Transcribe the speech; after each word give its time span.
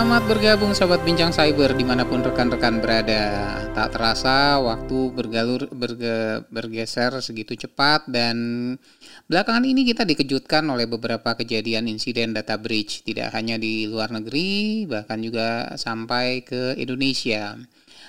Selamat 0.00 0.32
bergabung 0.32 0.72
Sobat 0.72 1.04
Bincang 1.04 1.28
Cyber 1.28 1.76
di 1.76 1.84
mana 1.84 2.08
pun 2.08 2.24
rekan-rekan 2.24 2.80
berada. 2.80 3.52
Tak 3.76 3.92
terasa 3.92 4.56
waktu 4.56 5.12
bergalur 5.12 5.68
berge, 5.68 6.40
bergeser 6.48 7.20
segitu 7.20 7.52
cepat 7.52 8.08
dan 8.08 8.80
belakangan 9.28 9.60
ini 9.60 9.84
kita 9.84 10.08
dikejutkan 10.08 10.64
oleh 10.72 10.88
beberapa 10.88 11.36
kejadian 11.36 11.84
insiden 11.84 12.32
data 12.32 12.56
breach 12.56 13.04
tidak 13.04 13.36
hanya 13.36 13.60
di 13.60 13.92
luar 13.92 14.08
negeri 14.08 14.88
bahkan 14.88 15.20
juga 15.20 15.76
sampai 15.76 16.48
ke 16.48 16.80
Indonesia. 16.80 17.60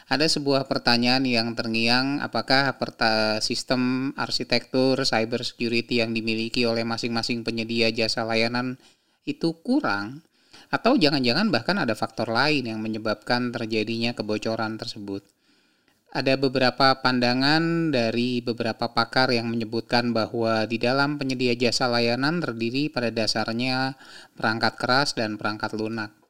Ada 0.07 0.31
sebuah 0.31 0.71
pertanyaan 0.71 1.27
yang 1.27 1.59
terngiang 1.59 2.23
apakah 2.23 2.71
perta 2.80 3.44
sistem 3.44 4.16
arsitektur 4.16 5.03
cyber 5.03 5.44
security 5.44 5.99
yang 5.99 6.16
dimiliki 6.16 6.63
oleh 6.63 6.88
masing-masing 6.88 7.44
penyedia 7.44 7.91
jasa 7.91 8.23
layanan 8.23 8.80
itu 9.27 9.59
kurang 9.59 10.23
atau 10.71 10.95
jangan-jangan 10.95 11.52
bahkan 11.52 11.75
ada 11.75 11.91
faktor 11.91 12.31
lain 12.31 12.71
yang 12.71 12.80
menyebabkan 12.80 13.52
terjadinya 13.52 14.16
kebocoran 14.16 14.80
tersebut. 14.80 15.21
Ada 16.11 16.35
beberapa 16.35 16.95
pandangan 16.99 17.91
dari 17.91 18.44
beberapa 18.44 18.91
pakar 18.91 19.31
yang 19.31 19.47
menyebutkan 19.47 20.11
bahwa 20.11 20.67
di 20.67 20.75
dalam 20.75 21.16
penyedia 21.16 21.55
jasa 21.55 21.88
layanan 21.88 22.44
terdiri 22.44 22.91
pada 22.91 23.11
dasarnya 23.11 23.95
perangkat 24.35 24.75
keras 24.75 25.09
dan 25.16 25.39
perangkat 25.39 25.71
lunak. 25.75 26.20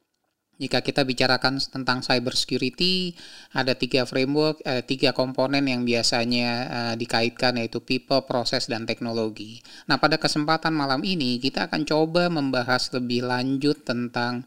Jika 0.60 0.84
kita 0.84 1.02
bicarakan 1.02 1.58
tentang 1.58 2.04
cyber 2.04 2.36
security, 2.36 3.16
ada 3.56 3.72
tiga 3.72 4.04
framework, 4.04 4.60
eh, 4.62 4.84
tiga 4.84 5.16
komponen 5.16 5.64
yang 5.64 5.82
biasanya 5.82 6.50
eh, 6.68 6.94
dikaitkan 7.00 7.56
yaitu 7.56 7.80
people, 7.80 8.22
proses, 8.28 8.68
dan 8.68 8.84
teknologi. 8.84 9.64
Nah, 9.88 9.96
pada 9.96 10.20
kesempatan 10.20 10.76
malam 10.76 11.00
ini 11.02 11.40
kita 11.40 11.66
akan 11.72 11.82
coba 11.88 12.28
membahas 12.28 12.92
lebih 12.92 13.24
lanjut 13.26 13.80
tentang 13.82 14.44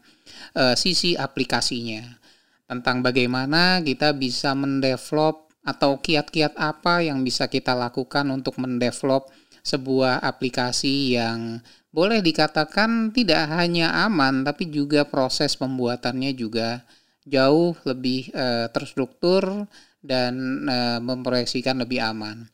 eh, 0.54 0.78
sisi 0.78 1.18
aplikasinya, 1.18 2.06
tentang 2.70 3.02
bagaimana 3.02 3.82
kita 3.82 4.14
bisa 4.14 4.54
mendevelop 4.54 5.50
atau 5.66 5.98
kiat-kiat 5.98 6.54
apa 6.54 7.02
yang 7.02 7.26
bisa 7.26 7.50
kita 7.50 7.74
lakukan 7.74 8.30
untuk 8.30 8.62
mendevelop 8.62 9.26
sebuah 9.66 10.22
aplikasi 10.22 11.18
yang 11.18 11.58
boleh 11.96 12.20
dikatakan 12.20 13.08
tidak 13.16 13.48
hanya 13.56 14.04
aman 14.04 14.44
tapi 14.44 14.68
juga 14.68 15.08
proses 15.08 15.56
pembuatannya 15.56 16.36
juga 16.36 16.84
jauh 17.24 17.72
lebih 17.88 18.28
e, 18.36 18.68
terstruktur 18.68 19.64
dan 20.04 20.36
e, 20.68 21.00
memproyeksikan 21.00 21.80
lebih 21.80 22.04
aman. 22.04 22.44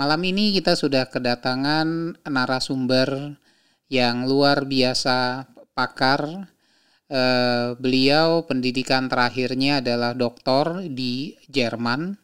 Malam 0.00 0.20
ini 0.24 0.56
kita 0.56 0.72
sudah 0.72 1.12
kedatangan 1.12 2.16
narasumber 2.24 3.36
yang 3.92 4.24
luar 4.24 4.64
biasa 4.64 5.44
pakar. 5.76 6.48
E, 7.04 7.22
beliau 7.76 8.48
pendidikan 8.48 9.12
terakhirnya 9.12 9.84
adalah 9.84 10.16
doktor 10.16 10.88
di 10.88 11.36
Jerman, 11.52 12.16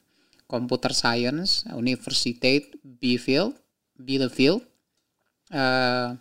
Computer 0.48 0.97
Science, 0.97 1.69
Universität 1.77 2.73
Bielefeld. 2.81 3.61
Bielefeld. 4.00 4.65
Uh, 5.53 6.17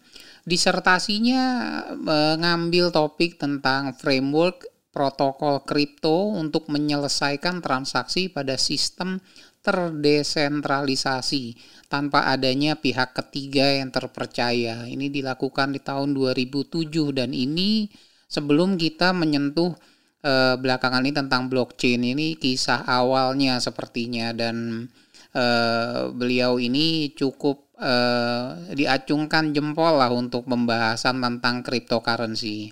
Disertasinya 0.51 1.47
mengambil 1.95 2.91
topik 2.91 3.39
tentang 3.39 3.95
framework 3.95 4.67
protokol 4.91 5.63
kripto 5.63 6.35
untuk 6.35 6.67
menyelesaikan 6.67 7.63
transaksi 7.63 8.27
pada 8.27 8.59
sistem 8.59 9.23
terdesentralisasi 9.63 11.55
tanpa 11.87 12.27
adanya 12.27 12.75
pihak 12.75 13.15
ketiga 13.15 13.79
yang 13.79 13.95
terpercaya. 13.95 14.83
Ini 14.83 15.07
dilakukan 15.07 15.71
di 15.71 15.79
tahun 15.79 16.11
2007 16.19 16.91
dan 17.15 17.31
ini 17.31 17.87
sebelum 18.27 18.75
kita 18.75 19.15
menyentuh 19.15 19.71
eh, 20.19 20.59
belakangan 20.59 21.07
ini 21.07 21.15
tentang 21.15 21.47
blockchain 21.47 22.03
ini 22.03 22.35
kisah 22.35 22.83
awalnya 22.83 23.63
sepertinya 23.63 24.35
dan 24.35 24.83
eh, 25.31 26.11
beliau 26.11 26.59
ini 26.59 27.15
cukup 27.15 27.70
eh, 27.81 28.77
diacungkan 28.77 29.51
jempol 29.51 29.97
lah 29.97 30.13
untuk 30.13 30.45
pembahasan 30.45 31.17
tentang 31.17 31.65
cryptocurrency. 31.65 32.69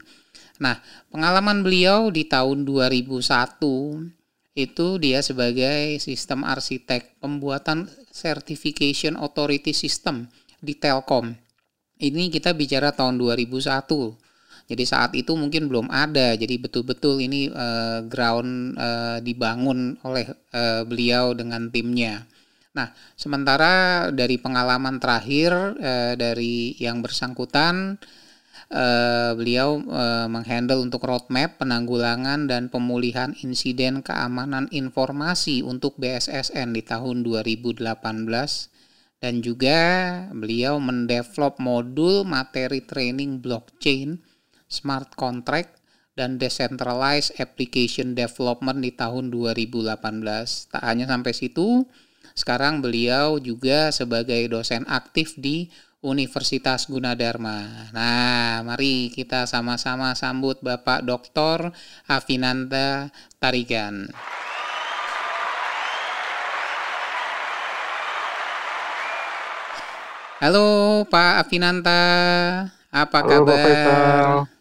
Nah, 0.61 0.77
pengalaman 1.09 1.65
beliau 1.65 2.13
di 2.13 2.29
tahun 2.29 2.63
2001 2.67 4.13
itu 4.53 4.87
dia 4.99 5.23
sebagai 5.23 5.97
sistem 6.03 6.43
arsitek 6.43 7.17
pembuatan 7.23 7.87
certification 8.11 9.15
authority 9.15 9.71
system 9.71 10.27
di 10.59 10.75
Telkom. 10.75 11.31
Ini 11.99 12.31
kita 12.31 12.55
bicara 12.55 12.91
tahun 12.91 13.19
2001. 13.19 14.19
Jadi 14.69 14.83
saat 14.85 15.11
itu 15.17 15.33
mungkin 15.33 15.65
belum 15.65 15.89
ada. 15.89 16.37
Jadi 16.37 16.61
betul-betul 16.61 17.19
ini 17.25 17.49
uh, 17.49 18.05
ground 18.05 18.77
uh, 18.77 19.17
dibangun 19.19 19.97
oleh 20.05 20.29
uh, 20.53 20.85
beliau 20.85 21.33
dengan 21.33 21.73
timnya. 21.73 22.23
Nah, 22.79 22.95
sementara 23.19 24.07
dari 24.15 24.39
pengalaman 24.39 25.03
terakhir 25.03 25.75
eh, 25.83 26.15
dari 26.15 26.79
yang 26.79 27.03
bersangkutan, 27.03 27.99
eh, 28.71 29.31
beliau 29.35 29.83
eh, 29.83 30.27
menghandle 30.31 30.79
untuk 30.79 31.03
roadmap 31.03 31.59
penanggulangan 31.59 32.47
dan 32.47 32.71
pemulihan 32.71 33.35
insiden 33.43 33.99
keamanan 33.99 34.71
informasi 34.71 35.59
untuk 35.59 35.99
BSSN 35.99 36.71
di 36.71 36.87
tahun 36.87 37.27
2018 37.27 37.83
dan 39.19 39.43
juga 39.43 39.79
beliau 40.31 40.79
mendevelop 40.79 41.59
modul 41.59 42.23
materi 42.23 42.79
training 42.79 43.43
blockchain, 43.43 44.23
smart 44.71 45.11
contract, 45.19 45.75
dan 46.15 46.39
decentralized 46.39 47.35
application 47.43 48.15
development 48.15 48.79
di 48.79 48.95
tahun 48.95 49.27
2018. 49.31 50.71
Tak 50.71 50.83
hanya 50.83 51.07
sampai 51.07 51.35
situ, 51.35 51.83
sekarang 52.39 52.79
beliau 52.79 53.35
juga 53.35 53.91
sebagai 53.91 54.39
dosen 54.47 54.87
aktif 54.87 55.35
di 55.35 55.67
Universitas 55.99 56.87
Gunadarma. 56.87 57.91
Nah, 57.91 58.63
mari 58.63 59.11
kita 59.11 59.43
sama-sama 59.43 60.15
sambut 60.15 60.55
Bapak 60.63 61.03
Dr. 61.03 61.75
Avinanda 62.07 63.11
Tarigan. 63.43 64.07
Halo 70.39 71.03
Pak 71.11 71.43
Avinanta, 71.43 72.03
apa 72.87 73.19
Halo, 73.19 73.43
kabar? 73.43 73.59
Pak 73.59 74.59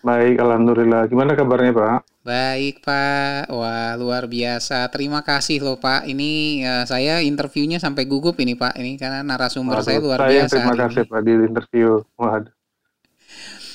Baik, 0.00 0.40
alhamdulillah. 0.40 1.04
Gimana 1.12 1.36
kabarnya, 1.36 1.76
Pak? 1.76 2.19
Baik, 2.30 2.86
Pak. 2.86 3.50
Wah, 3.50 3.98
luar 3.98 4.30
biasa. 4.30 4.86
Terima 4.94 5.26
kasih 5.26 5.58
loh, 5.58 5.82
Pak. 5.82 6.06
Ini 6.06 6.62
uh, 6.62 6.84
saya 6.86 7.18
interviewnya 7.26 7.82
sampai 7.82 8.06
gugup 8.06 8.38
ini, 8.38 8.54
Pak. 8.54 8.78
Ini 8.78 8.94
karena 8.94 9.26
narasumber 9.26 9.82
Waduh, 9.82 9.86
saya 9.90 9.98
luar 9.98 10.18
saya 10.22 10.30
biasa. 10.30 10.54
Terima 10.54 10.74
kasih. 10.78 11.02
Pak, 11.10 11.20
di 11.26 11.32
interview. 11.34 11.88
Waduh. 12.14 12.54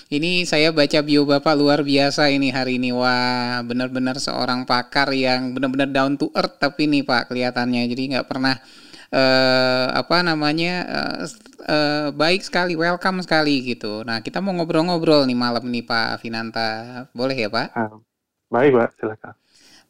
Ini 0.05 0.45
saya 0.45 0.69
baca 0.69 1.01
bio 1.01 1.25
Bapak 1.25 1.57
luar 1.57 1.83
biasa 1.83 2.31
ini 2.31 2.53
hari 2.53 2.79
ini. 2.79 2.95
Wah, 2.95 3.59
benar-benar 3.65 4.21
seorang 4.23 4.63
pakar 4.63 5.11
yang 5.11 5.51
benar-benar 5.51 5.91
down 5.91 6.15
to 6.15 6.31
earth 6.37 6.55
tapi 6.55 6.87
nih 6.87 7.03
Pak 7.03 7.33
kelihatannya. 7.33 7.89
Jadi 7.89 8.15
nggak 8.15 8.29
pernah 8.29 8.55
uh, 9.09 9.87
apa 9.97 10.21
namanya 10.21 10.73
uh, 10.85 11.25
uh, 11.65 12.07
baik 12.13 12.45
sekali, 12.45 12.77
welcome 12.77 13.25
sekali 13.25 13.65
gitu. 13.65 14.05
Nah 14.05 14.21
kita 14.21 14.45
mau 14.45 14.53
ngobrol-ngobrol 14.53 15.25
nih 15.25 15.35
malam 15.35 15.65
nih 15.73 15.81
Pak 15.81 16.21
Finanta, 16.21 17.03
boleh 17.09 17.35
ya 17.35 17.49
Pak? 17.49 17.73
Baik 18.55 18.71
Pak, 18.71 18.89
silakan. 18.95 19.35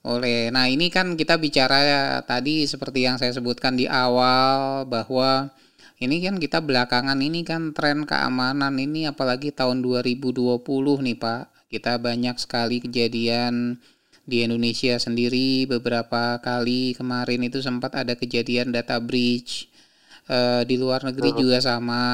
Boleh. 0.01 0.49
Nah 0.49 0.65
ini 0.65 0.89
kan 0.89 1.13
kita 1.13 1.37
bicara 1.37 2.21
tadi 2.25 2.65
seperti 2.65 3.05
yang 3.05 3.21
saya 3.21 3.33
sebutkan 3.33 3.77
di 3.77 3.85
awal 3.85 4.85
bahwa 4.89 5.53
ini 6.01 6.21
kan 6.25 6.41
kita 6.41 6.65
belakangan 6.65 7.17
ini 7.21 7.45
kan 7.45 7.77
tren 7.77 8.09
keamanan 8.09 8.73
ini 8.81 9.05
apalagi 9.05 9.53
tahun 9.53 9.85
2020 9.85 10.61
nih 11.05 11.17
Pak. 11.17 11.69
Kita 11.69 12.01
banyak 12.01 12.37
sekali 12.41 12.81
kejadian 12.81 13.77
di 14.25 14.41
Indonesia 14.41 14.97
sendiri 14.97 15.69
beberapa 15.69 16.41
kali 16.41 16.97
kemarin 16.97 17.45
itu 17.45 17.61
sempat 17.61 17.93
ada 17.93 18.17
kejadian 18.17 18.73
data 18.73 18.97
breach 18.97 19.69
uh, 20.29 20.65
di 20.65 20.81
luar 20.81 21.05
negeri 21.05 21.29
uh. 21.33 21.37
juga 21.37 21.57
sama. 21.61 22.05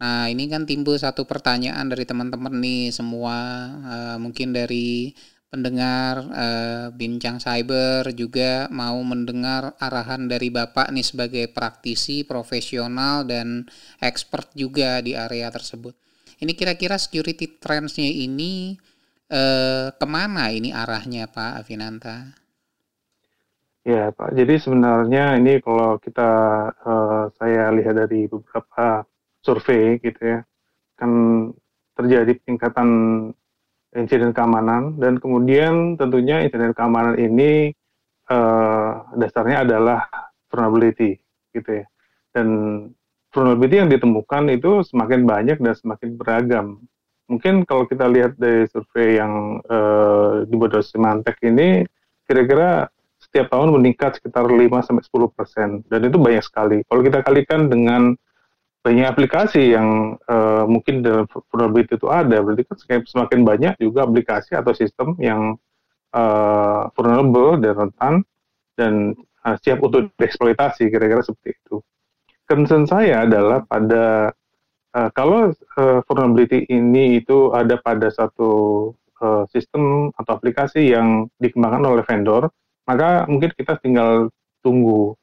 Nah 0.00 0.28
ini 0.28 0.48
kan 0.52 0.68
timbul 0.68 1.00
satu 1.00 1.24
pertanyaan 1.24 1.88
dari 1.88 2.04
teman-teman 2.04 2.52
nih 2.60 2.92
semua 2.92 3.36
uh, 3.84 4.16
mungkin 4.20 4.52
dari 4.52 5.16
pendengar 5.54 6.18
uh, 6.34 6.86
bincang 6.90 7.38
cyber 7.38 8.10
juga 8.10 8.66
mau 8.74 8.98
mendengar 9.06 9.78
arahan 9.78 10.26
dari 10.26 10.50
Bapak 10.50 10.90
nih 10.90 11.06
sebagai 11.06 11.46
praktisi 11.46 12.26
profesional 12.26 13.22
dan 13.22 13.62
expert 14.02 14.50
juga 14.58 14.98
di 14.98 15.14
area 15.14 15.46
tersebut. 15.54 15.94
Ini 16.42 16.58
kira-kira 16.58 16.98
security 16.98 17.62
trendsnya 17.62 18.10
ini 18.10 18.74
eh, 19.30 19.94
ke 19.94 20.06
mana 20.10 20.50
ini 20.50 20.74
arahnya 20.74 21.30
Pak 21.30 21.62
Avinanta? 21.62 22.34
Ya 23.86 24.10
Pak, 24.10 24.34
jadi 24.34 24.56
sebenarnya 24.56 25.36
ini 25.36 25.60
kalau 25.60 26.00
kita 26.00 26.32
uh, 26.72 27.28
saya 27.36 27.68
lihat 27.68 28.00
dari 28.00 28.24
beberapa 28.24 29.04
survei 29.44 30.00
gitu 30.00 30.24
ya, 30.24 30.40
kan 30.96 31.12
terjadi 31.92 32.32
peningkatan 32.40 32.88
insiden 33.94 34.34
keamanan 34.34 34.98
dan 34.98 35.22
kemudian 35.22 35.94
tentunya 35.94 36.42
insiden 36.42 36.74
keamanan 36.74 37.14
ini 37.14 37.70
uh, 38.28 39.06
dasarnya 39.14 39.62
adalah 39.66 40.06
vulnerability 40.50 41.18
gitu 41.54 41.82
ya. 41.82 41.86
Dan 42.34 42.46
vulnerability 43.30 43.76
yang 43.78 43.90
ditemukan 43.90 44.50
itu 44.50 44.82
semakin 44.86 45.26
banyak 45.26 45.58
dan 45.62 45.74
semakin 45.74 46.08
beragam. 46.18 46.66
Mungkin 47.30 47.64
kalau 47.64 47.88
kita 47.88 48.04
lihat 48.04 48.36
dari 48.36 48.68
survei 48.68 49.16
yang 49.16 49.62
uh, 49.64 50.44
dibuat 50.44 50.76
oleh 50.76 50.84
Symantec 50.84 51.40
ini 51.46 51.88
kira-kira 52.28 52.90
setiap 53.16 53.48
tahun 53.48 53.72
meningkat 53.80 54.20
sekitar 54.20 54.44
5 54.44 54.60
sampai 54.84 55.02
10 55.08 55.32
persen 55.32 55.68
dan 55.88 56.00
itu 56.04 56.20
banyak 56.20 56.44
sekali. 56.44 56.84
Kalau 56.84 57.00
kita 57.00 57.24
kalikan 57.24 57.72
dengan 57.72 58.12
banyak 58.84 59.06
aplikasi 59.08 59.72
yang 59.72 60.20
uh, 60.28 60.68
mungkin 60.68 61.00
dalam 61.00 61.24
vulnerability 61.48 61.96
itu 61.96 62.08
ada, 62.12 62.44
berarti 62.44 62.68
kan 62.68 63.00
semakin 63.00 63.40
banyak 63.40 63.74
juga 63.80 64.04
aplikasi 64.04 64.52
atau 64.52 64.76
sistem 64.76 65.16
yang 65.16 65.56
uh, 66.12 66.92
vulnerable 66.92 67.56
dan 67.56 67.72
rentan 67.80 68.14
dan 68.76 69.16
uh, 69.40 69.56
siap 69.64 69.80
untuk 69.80 70.12
dieksploitasi, 70.20 70.92
kira-kira 70.92 71.24
seperti 71.24 71.56
itu. 71.56 71.80
Concern 72.44 72.84
saya 72.84 73.24
adalah 73.24 73.64
pada 73.64 74.36
uh, 74.92 75.10
kalau 75.16 75.56
uh, 75.80 76.00
vulnerability 76.04 76.68
ini 76.68 77.24
itu 77.24 77.56
ada 77.56 77.80
pada 77.80 78.12
satu 78.12 78.92
uh, 79.24 79.48
sistem 79.48 80.12
atau 80.12 80.36
aplikasi 80.36 80.92
yang 80.92 81.32
dikembangkan 81.40 81.88
oleh 81.88 82.04
vendor, 82.04 82.52
maka 82.84 83.24
mungkin 83.32 83.48
kita 83.56 83.80
tinggal 83.80 84.28
tunggu 84.60 85.16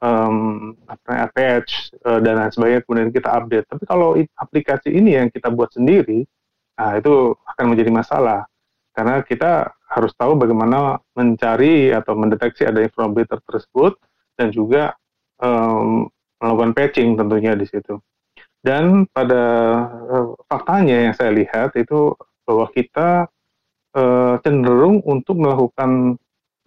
um, 0.00 0.72
apa 0.86 1.30
patch 1.32 1.94
uh, 2.04 2.20
dan 2.20 2.40
lain 2.40 2.52
sebagainya 2.52 2.82
kemudian 2.84 3.10
kita 3.12 3.28
update. 3.32 3.66
Tapi 3.68 3.84
kalau 3.88 4.16
aplikasi 4.36 4.92
ini 4.92 5.16
yang 5.16 5.28
kita 5.32 5.48
buat 5.52 5.72
sendiri, 5.72 6.24
nah 6.76 6.96
itu 6.96 7.32
akan 7.56 7.64
menjadi 7.72 7.90
masalah 7.92 8.44
karena 8.96 9.20
kita 9.20 9.76
harus 9.92 10.12
tahu 10.16 10.40
bagaimana 10.40 10.98
mencari 11.12 11.92
atau 11.92 12.16
mendeteksi 12.16 12.64
adanya 12.64 12.88
vulnerability 12.96 13.36
tersebut 13.44 13.92
dan 14.40 14.48
juga 14.48 14.96
um, 15.36 16.08
melakukan 16.40 16.72
patching 16.72 17.12
tentunya 17.16 17.52
di 17.52 17.68
situ. 17.68 18.00
Dan 18.64 19.06
pada 19.12 19.44
uh, 20.10 20.34
faktanya 20.48 21.06
yang 21.06 21.14
saya 21.14 21.30
lihat 21.30 21.76
itu 21.76 22.16
bahwa 22.48 22.66
kita 22.72 23.28
uh, 23.94 24.34
cenderung 24.42 25.04
untuk 25.04 25.38
melakukan 25.38 26.18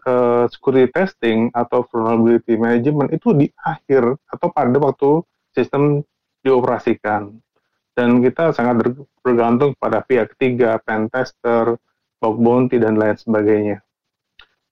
uh, 0.06 0.46
security 0.52 0.88
testing 0.92 1.50
atau 1.52 1.84
vulnerability 1.88 2.56
management 2.56 3.12
itu 3.12 3.36
di 3.36 3.48
akhir 3.64 4.20
atau 4.30 4.48
pada 4.52 4.78
waktu 4.80 5.24
sistem 5.56 6.04
dioperasikan. 6.44 7.36
Dan 7.96 8.24
kita 8.24 8.56
sangat 8.56 8.96
bergantung 9.20 9.76
pada 9.76 10.00
pihak 10.00 10.36
ketiga, 10.36 10.80
pen 10.80 11.12
tester, 11.12 11.76
bug 12.24 12.36
bounty, 12.40 12.80
dan 12.80 12.96
lain 12.96 13.20
sebagainya. 13.20 13.84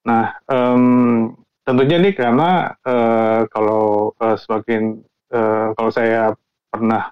Nah, 0.07 0.39
um, 0.47 1.35
tentunya 1.67 1.99
ini 1.99 2.15
karena 2.15 2.71
uh, 2.87 3.43
kalau 3.51 4.15
uh, 4.15 4.39
semakin 4.39 5.03
uh, 5.35 5.75
kalau 5.75 5.91
saya 5.91 6.31
pernah 6.71 7.11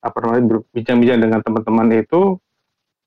apa 0.00 0.16
namanya 0.22 0.54
berbincang-bincang 0.54 1.20
dengan 1.20 1.40
teman-teman 1.42 1.88
itu 1.98 2.38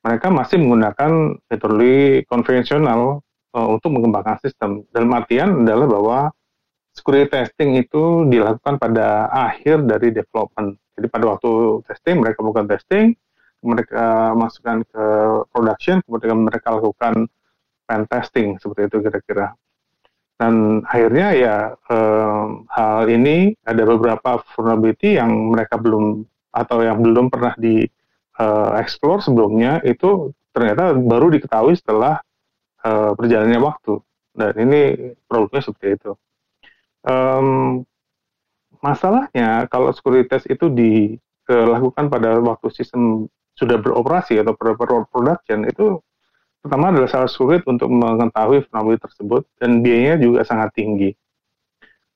mereka 0.03 0.27
masih 0.27 0.59
menggunakan 0.59 1.39
metode 1.47 2.27
konvensional 2.27 3.23
uh, 3.53 3.67
untuk 3.69 3.94
mengembangkan 3.94 4.41
sistem. 4.41 4.83
Dalam 4.89 5.13
artian 5.13 5.63
adalah 5.63 5.88
bahwa 5.88 6.19
security 6.94 7.29
testing 7.29 7.77
itu 7.77 8.27
dilakukan 8.29 8.77
pada 8.77 9.29
akhir 9.29 9.85
dari 9.85 10.13
development. 10.13 10.77
Jadi 10.94 11.07
pada 11.09 11.25
waktu 11.38 11.81
testing 11.89 12.21
mereka 12.21 12.39
bukan 12.45 12.65
testing, 12.69 13.17
mereka 13.65 14.35
masukkan 14.38 14.85
ke 14.85 15.05
production, 15.50 16.03
kemudian 16.05 16.45
mereka 16.45 16.75
lakukan 16.75 17.25
pen 17.89 18.01
testing 18.05 18.61
seperti 18.61 18.94
itu 18.94 18.97
kira-kira. 19.01 19.57
Dan 20.38 20.83
akhirnya 20.85 21.27
ya 21.33 21.55
eh, 21.73 22.45
hal 22.75 23.05
ini 23.07 23.55
ada 23.63 23.83
beberapa 23.88 24.44
vulnerability 24.53 25.17
yang 25.17 25.31
mereka 25.55 25.79
belum 25.79 26.27
atau 26.53 26.85
yang 26.85 27.01
belum 27.01 27.33
pernah 27.33 27.57
di 27.57 27.81
uh, 28.38 28.77
explore 28.77 29.25
sebelumnya 29.25 29.81
itu 29.81 30.29
ternyata 30.53 30.94
baru 30.94 31.33
diketahui 31.33 31.73
setelah 31.73 32.21
uh, 32.83 33.12
berjalannya 33.18 33.59
waktu 33.59 34.00
dan 34.33 34.53
ini 34.57 34.81
problemnya 35.30 35.63
seperti 35.63 35.88
itu. 35.97 36.12
Um, 37.03 37.83
masalahnya 38.80 39.68
kalau 39.71 39.91
security 39.95 40.51
itu 40.51 40.71
dilakukan 40.71 42.07
pada 42.12 42.39
waktu 42.39 42.68
sistem 42.74 43.27
sudah 43.53 43.77
beroperasi 43.77 44.41
atau 44.41 44.57
production 45.07 45.63
itu 45.69 46.01
pertama 46.63 46.89
adalah 46.89 47.12
sangat 47.12 47.30
sulit 47.35 47.62
untuk 47.69 47.91
mengetahui 47.91 48.65
vulnerability 48.65 49.03
tersebut 49.06 49.44
dan 49.62 49.83
biayanya 49.83 50.18
juga 50.18 50.41
sangat 50.47 50.74
tinggi. 50.74 51.12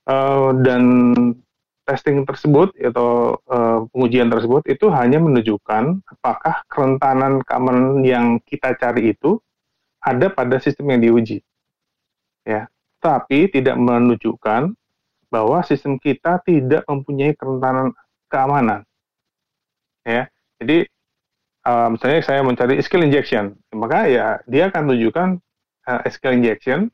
Uh, 0.07 0.55
dan 0.63 0.83
testing 1.87 2.23
tersebut 2.23 2.71
atau 2.79 3.39
uh, 3.47 3.87
pengujian 3.91 4.27
tersebut 4.27 4.63
itu 4.67 4.87
hanya 4.91 5.19
menunjukkan 5.23 6.03
apakah 6.03 6.63
kerentanan 6.67 7.43
keamanan 7.43 8.03
yang 8.03 8.39
kita 8.43 8.75
cari 8.75 9.15
itu 9.15 9.39
ada 10.01 10.27
pada 10.31 10.57
sistem 10.61 10.93
yang 10.95 11.01
diuji. 11.03 11.43
Ya, 12.47 12.71
tapi 13.03 13.51
tidak 13.51 13.75
menunjukkan 13.75 14.71
bahwa 15.27 15.59
sistem 15.67 15.99
kita 15.99 16.39
tidak 16.47 16.87
mempunyai 16.87 17.35
kerentanan 17.35 17.91
keamanan. 18.31 18.87
Ya, 20.07 20.31
jadi 20.63 20.87
uh, 21.67 21.91
misalnya 21.91 22.23
saya 22.23 22.39
mencari 22.41 22.79
skill 22.79 23.03
injection, 23.03 23.59
maka 23.75 24.07
ya 24.07 24.39
dia 24.47 24.71
akan 24.71 24.95
tunjukkan 24.95 25.29
uh, 25.87 26.01
skill 26.07 26.39
injection 26.39 26.87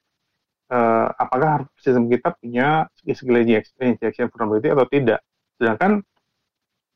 uh, 0.73 1.07
apakah 1.17 1.69
sistem 1.77 2.09
kita 2.09 2.33
punya 2.41 2.89
injection, 3.05 3.93
injection 3.93 4.27
vulnerability 4.33 4.73
atau 4.73 4.85
tidak. 4.89 5.19
Sedangkan 5.61 6.01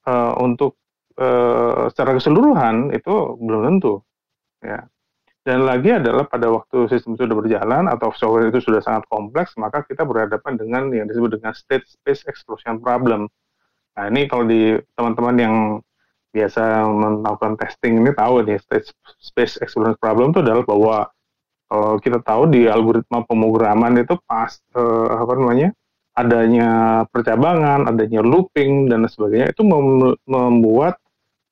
uh, 0.09 0.33
untuk 0.41 0.81
uh, 1.21 1.91
secara 1.93 2.17
keseluruhan 2.17 2.89
itu 2.95 3.13
belum 3.37 3.61
tentu. 3.73 4.01
Ya, 4.57 4.89
dan 5.47 5.63
lagi 5.63 5.95
adalah 5.95 6.27
pada 6.27 6.51
waktu 6.51 6.91
sistem 6.91 7.15
sudah 7.15 7.31
berjalan 7.39 7.87
atau 7.87 8.11
software 8.11 8.51
itu 8.51 8.59
sudah 8.59 8.83
sangat 8.83 9.07
kompleks, 9.07 9.55
maka 9.55 9.79
kita 9.87 10.03
berhadapan 10.03 10.59
dengan 10.59 10.91
yang 10.91 11.07
disebut 11.07 11.39
dengan 11.39 11.55
state 11.55 11.87
space 11.87 12.27
explosion 12.27 12.83
problem. 12.83 13.31
Nah 13.95 14.03
ini 14.11 14.27
kalau 14.27 14.43
di 14.43 14.75
teman-teman 14.99 15.35
yang 15.39 15.55
biasa 16.35 16.83
melakukan 16.91 17.55
testing 17.63 18.03
ini 18.03 18.11
tahu 18.11 18.43
nih 18.43 18.59
state 18.59 18.91
space 19.23 19.55
explosion 19.63 19.95
problem 19.95 20.35
itu 20.35 20.43
adalah 20.43 20.67
bahwa 20.67 20.97
kalau 21.71 21.95
kita 22.03 22.19
tahu 22.27 22.51
di 22.51 22.67
algoritma 22.67 23.23
pemrograman 23.23 24.03
itu 24.03 24.19
pas 24.27 24.51
eh, 24.51 25.07
apa 25.15 25.31
namanya 25.31 25.71
adanya 26.11 26.69
percabangan, 27.07 27.87
adanya 27.87 28.19
looping 28.19 28.91
dan 28.91 29.07
sebagainya 29.07 29.55
itu 29.55 29.63
membuat 30.27 30.99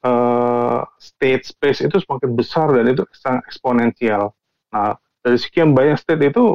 uh, 0.05 0.85
state 1.01 1.49
space 1.49 1.81
itu 1.81 1.97
semakin 1.97 2.31
besar 2.37 2.69
dan 2.69 2.85
itu 2.93 3.03
sangat 3.17 3.41
eksponensial. 3.49 4.31
Nah, 4.69 4.93
dari 5.25 5.37
sekian 5.41 5.73
banyak 5.73 5.97
state 5.97 6.29
itu 6.29 6.53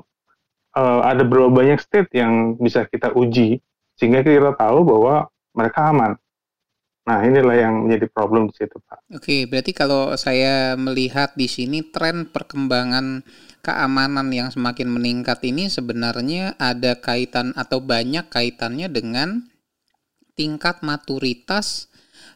uh, 0.78 1.00
ada 1.02 1.26
berapa 1.26 1.50
banyak 1.50 1.82
state 1.82 2.14
yang 2.14 2.54
bisa 2.56 2.86
kita 2.86 3.10
uji 3.18 3.58
sehingga 3.98 4.22
kita 4.22 4.54
tahu 4.54 4.86
bahwa 4.86 5.26
mereka 5.52 5.90
aman. 5.90 6.14
Nah, 7.00 7.26
inilah 7.26 7.56
yang 7.58 7.74
menjadi 7.88 8.06
problem 8.06 8.52
di 8.52 8.54
situ, 8.54 8.78
Pak. 8.86 9.02
Oke, 9.18 9.48
berarti 9.50 9.74
kalau 9.74 10.14
saya 10.14 10.78
melihat 10.78 11.34
di 11.34 11.50
sini 11.50 11.82
tren 11.90 12.30
perkembangan 12.30 13.26
keamanan 13.66 14.30
yang 14.30 14.54
semakin 14.54 14.86
meningkat 14.86 15.42
ini 15.42 15.66
sebenarnya 15.66 16.54
ada 16.60 17.02
kaitan 17.02 17.50
atau 17.58 17.82
banyak 17.82 18.30
kaitannya 18.30 18.86
dengan 18.92 19.50
tingkat 20.38 20.80
maturitas 20.86 21.89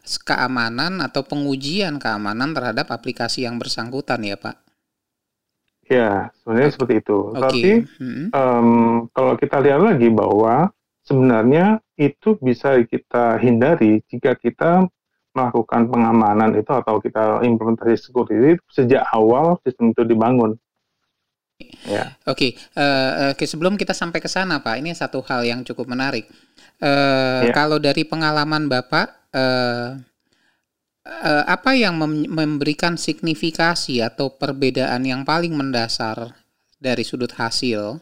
keamanan 0.05 1.01
atau 1.01 1.25
pengujian 1.25 1.97
keamanan 1.97 2.53
terhadap 2.53 2.93
aplikasi 2.93 3.43
yang 3.43 3.57
bersangkutan 3.57 4.21
ya 4.21 4.37
Pak? 4.37 4.65
Ya, 5.85 6.33
sebenarnya 6.41 6.69
okay. 6.69 6.75
seperti 6.77 6.93
itu. 7.01 7.17
Okay. 7.29 7.41
Tapi 7.41 7.69
hmm. 8.01 8.25
um, 8.33 8.69
kalau 9.13 9.33
kita 9.37 9.61
lihat 9.61 9.81
lagi 9.85 10.09
bahwa 10.09 10.73
sebenarnya 11.05 11.77
itu 11.95 12.35
bisa 12.41 12.81
kita 12.89 13.37
hindari 13.37 14.01
jika 14.09 14.33
kita 14.33 14.89
melakukan 15.35 15.91
pengamanan 15.91 16.55
itu 16.57 16.71
atau 16.71 16.97
kita 16.97 17.43
implementasi 17.43 18.09
security 18.09 18.57
sejak 18.71 19.03
awal 19.13 19.59
sistem 19.61 19.91
itu 19.93 20.01
dibangun. 20.07 20.57
Ya. 21.85 22.17
Oke, 22.27 22.51
okay. 22.51 22.51
uh, 22.75 22.83
eh, 22.83 22.83
uh, 22.83 23.31
okay. 23.31 23.47
sebelum 23.47 23.79
kita 23.79 23.95
sampai 23.95 24.19
ke 24.19 24.27
sana, 24.27 24.59
Pak, 24.59 24.75
ini 24.75 24.91
satu 24.91 25.23
hal 25.23 25.47
yang 25.47 25.63
cukup 25.63 25.87
menarik. 25.87 26.27
Uh, 26.83 27.47
ya. 27.47 27.53
Kalau 27.55 27.79
dari 27.79 28.03
pengalaman 28.03 28.67
Bapak, 28.67 29.24
uh, 29.35 29.99
uh, 31.05 31.43
apa 31.45 31.71
yang 31.75 31.99
mem 31.99 32.25
memberikan 32.25 32.95
signifikasi 32.95 34.01
atau 34.01 34.33
perbedaan 34.33 35.03
yang 35.05 35.21
paling 35.27 35.53
mendasar 35.53 36.33
dari 36.79 37.03
sudut 37.03 37.35
hasil 37.35 37.99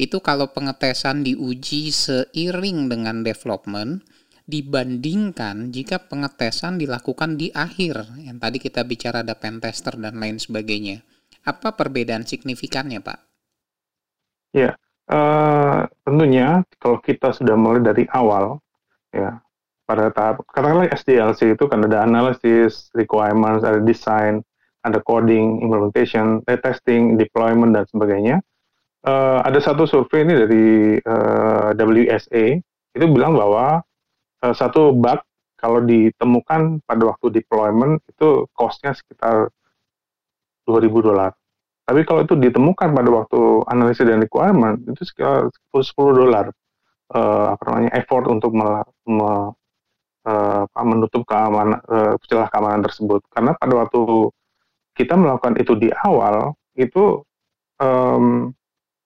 itu 0.00 0.16
kalau 0.24 0.48
pengetesan 0.48 1.20
diuji 1.20 1.92
seiring 1.92 2.88
dengan 2.88 3.20
development 3.20 4.00
dibandingkan 4.48 5.70
jika 5.70 6.10
pengetesan 6.10 6.80
dilakukan 6.80 7.38
di 7.38 7.54
akhir 7.54 8.18
yang 8.18 8.42
tadi 8.42 8.58
kita 8.58 8.82
bicara 8.82 9.22
ada 9.22 9.38
pentester 9.38 9.94
dan 9.94 10.18
lain 10.18 10.42
sebagainya. 10.42 11.06
Apa 11.46 11.78
perbedaan 11.78 12.26
signifikannya, 12.26 12.98
Pak? 13.00 13.18
Ya, 14.50 14.74
uh, 15.06 15.86
tentunya 16.02 16.66
kalau 16.82 16.98
kita 16.98 17.30
sudah 17.30 17.54
mulai 17.54 17.80
dari 17.80 18.04
awal, 18.10 18.58
ya 19.14 19.38
pada 19.90 20.14
tahap 20.14 20.46
katakanlah 20.54 20.86
SDLC 20.94 21.58
itu 21.58 21.66
kan 21.66 21.82
ada 21.82 22.06
analisis, 22.06 22.94
requirements, 22.94 23.66
ada 23.66 23.82
design, 23.82 24.38
ada 24.86 25.02
coding, 25.02 25.58
implementation, 25.66 26.46
testing, 26.46 27.18
deployment 27.18 27.74
dan 27.74 27.82
sebagainya. 27.90 28.38
Uh, 29.02 29.42
ada 29.42 29.58
satu 29.58 29.90
survei 29.90 30.22
ini 30.22 30.34
dari 30.38 30.66
uh, 31.02 31.74
WSA 31.74 32.62
itu 32.94 33.06
bilang 33.10 33.34
bahwa 33.34 33.82
uh, 34.46 34.54
satu 34.54 34.94
bug 34.94 35.18
kalau 35.58 35.82
ditemukan 35.82 36.86
pada 36.86 37.02
waktu 37.10 37.26
deployment 37.42 37.98
itu 38.06 38.46
costnya 38.54 38.94
sekitar 38.94 39.50
2000 40.70 40.86
dolar. 41.02 41.34
Tapi 41.82 42.06
kalau 42.06 42.22
itu 42.22 42.38
ditemukan 42.38 42.94
pada 42.94 43.10
waktu 43.10 43.66
analisis 43.66 44.06
dan 44.06 44.22
requirement 44.22 44.78
itu 44.86 45.02
sekitar 45.02 45.50
10 45.74 45.90
dolar 46.14 46.54
uh, 47.10 47.58
apa 47.58 47.62
namanya 47.66 47.90
effort 47.98 48.30
untuk 48.30 48.54
me, 48.54 48.86
me, 49.10 49.50
uh, 50.26 50.64
menutup 50.84 51.24
keamanan 51.24 51.80
uh, 51.88 52.14
celah 52.26 52.48
keamanan 52.52 52.84
tersebut. 52.84 53.20
Karena 53.32 53.56
pada 53.56 53.74
waktu 53.86 54.30
kita 54.96 55.14
melakukan 55.16 55.56
itu 55.56 55.72
di 55.78 55.88
awal 56.04 56.52
itu 56.76 57.24
um, 57.80 58.52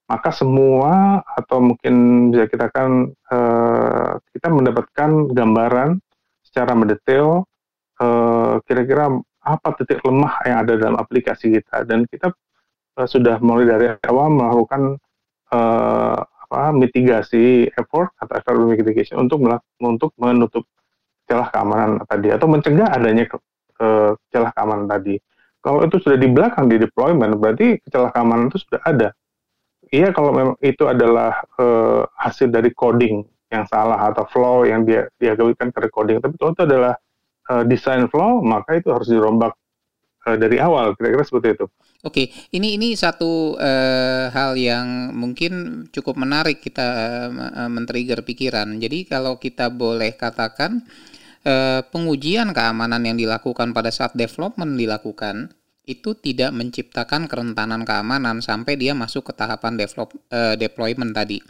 maka 0.04 0.30
semua 0.34 1.24
atau 1.24 1.64
mungkin 1.64 2.28
bisa 2.28 2.44
kita 2.44 2.68
kan 2.68 3.08
uh, 3.32 4.20
kita 4.36 4.48
mendapatkan 4.52 5.32
gambaran 5.32 5.96
secara 6.44 6.76
mendetail 6.76 7.48
uh, 8.04 8.60
kira-kira 8.68 9.08
apa 9.44 9.68
titik 9.80 10.04
lemah 10.04 10.34
yang 10.44 10.56
ada 10.64 10.72
dalam 10.76 10.96
aplikasi 11.00 11.56
kita 11.56 11.88
dan 11.88 12.04
kita 12.04 12.32
uh, 13.00 13.08
sudah 13.08 13.40
mulai 13.40 13.64
dari 13.64 13.86
awal 14.04 14.28
melakukan 14.28 15.00
uh, 15.52 16.20
apa 16.20 16.76
mitigasi 16.76 17.72
effort 17.72 18.12
atau 18.20 18.34
effort 18.36 18.56
mitigation 18.60 19.24
untuk 19.24 19.40
untuk 19.80 20.12
menutup 20.20 20.68
celah 21.24 21.48
keamanan 21.48 22.00
tadi 22.04 22.28
atau 22.32 22.46
mencegah 22.46 22.88
adanya 22.92 23.24
uh, 23.80 24.12
celah 24.30 24.50
keamanan 24.52 24.86
tadi. 24.88 25.16
Kalau 25.64 25.80
itu 25.80 25.96
sudah 25.96 26.20
di 26.20 26.28
belakang 26.28 26.68
di 26.68 26.76
deployment 26.76 27.40
berarti 27.40 27.80
celah 27.88 28.12
keamanan 28.12 28.52
itu 28.52 28.60
sudah 28.60 28.80
ada 28.84 29.08
iya 29.94 30.10
kalau 30.10 30.34
memang 30.34 30.56
itu 30.58 30.90
adalah 30.90 31.38
uh, 31.54 32.02
hasil 32.18 32.50
dari 32.50 32.74
coding 32.74 33.22
yang 33.54 33.62
salah 33.70 34.10
atau 34.10 34.26
flow 34.26 34.66
yang 34.66 34.82
dia 34.82 35.06
dia 35.22 35.38
gawikan 35.38 35.70
ke 35.70 35.78
recording 35.78 36.18
tapi 36.18 36.34
kalau 36.34 36.50
itu 36.50 36.64
adalah 36.66 36.94
uh, 37.54 37.62
desain 37.62 38.10
flow 38.10 38.42
maka 38.42 38.74
itu 38.74 38.90
harus 38.90 39.06
dirombak 39.06 39.54
uh, 40.26 40.34
dari 40.34 40.58
awal 40.58 40.98
kira-kira 40.98 41.22
seperti 41.22 41.48
itu. 41.54 41.66
Oke, 42.04 42.28
ini 42.52 42.76
ini 42.76 42.92
satu 42.92 43.56
uh, 43.56 44.28
hal 44.28 44.60
yang 44.60 45.16
mungkin 45.16 45.86
cukup 45.88 46.20
menarik 46.20 46.60
kita 46.60 46.84
uh, 47.32 47.70
men-trigger 47.72 48.20
pikiran. 48.20 48.76
Jadi 48.76 49.08
kalau 49.08 49.40
kita 49.40 49.72
boleh 49.72 50.12
katakan 50.12 50.84
uh, 51.44 51.80
pengujian 51.88 52.50
keamanan 52.50 53.04
yang 53.04 53.16
dilakukan 53.20 53.76
pada 53.76 53.92
saat 53.92 54.16
development 54.16 54.74
dilakukan 54.80 55.52
itu 55.84 56.16
tidak 56.16 56.50
menciptakan 56.56 57.28
kerentanan 57.28 57.84
keamanan 57.84 58.40
sampai 58.40 58.80
dia 58.80 58.96
masuk 58.96 59.30
ke 59.30 59.32
tahapan 59.36 59.76
develop 59.76 60.16
uh, 60.32 60.56
deployment 60.56 61.12
tadi. 61.12 61.44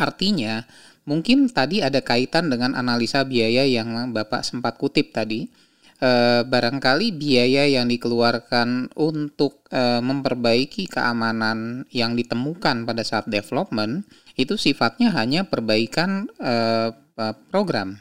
Artinya, 0.00 0.64
mungkin 1.04 1.44
tadi 1.52 1.84
ada 1.84 2.00
kaitan 2.00 2.48
dengan 2.48 2.72
analisa 2.72 3.20
biaya 3.20 3.68
yang 3.68 4.16
Bapak 4.16 4.48
sempat 4.48 4.80
kutip 4.80 5.12
tadi. 5.12 5.44
Uh, 6.00 6.40
barangkali 6.48 7.12
biaya 7.12 7.68
yang 7.68 7.84
dikeluarkan 7.84 8.96
untuk 8.96 9.68
memperbaiki 10.00 10.88
keamanan 10.88 11.84
yang 11.92 12.16
ditemukan 12.16 12.88
pada 12.88 13.04
saat 13.04 13.28
development 13.28 14.08
itu 14.34 14.56
sifatnya 14.58 15.12
hanya 15.14 15.46
perbaikan 15.46 16.26
program. 17.52 18.00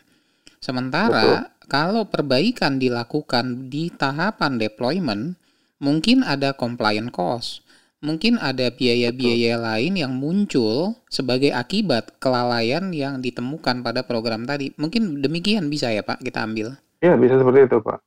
Sementara 0.59 1.47
Betul. 1.47 1.67
kalau 1.71 2.03
perbaikan 2.07 2.77
dilakukan 2.77 3.71
di 3.71 3.87
tahapan 3.89 4.59
deployment, 4.59 5.39
mungkin 5.79 6.21
ada 6.27 6.51
compliant 6.51 7.15
cost, 7.15 7.63
mungkin 8.03 8.35
ada 8.39 8.71
biaya-biaya 8.71 9.55
lain 9.55 9.99
yang 9.99 10.15
muncul 10.15 10.99
sebagai 11.07 11.51
akibat 11.55 12.19
kelalaian 12.19 12.91
yang 12.91 13.23
ditemukan 13.23 13.83
pada 13.83 14.03
program 14.03 14.43
tadi. 14.43 14.75
Mungkin 14.75 15.23
demikian 15.23 15.71
bisa 15.71 15.91
ya 15.91 16.03
Pak 16.03 16.23
kita 16.23 16.43
ambil? 16.43 16.75
Ya 16.99 17.15
bisa 17.15 17.39
seperti 17.39 17.67
itu 17.67 17.79
Pak. 17.79 17.99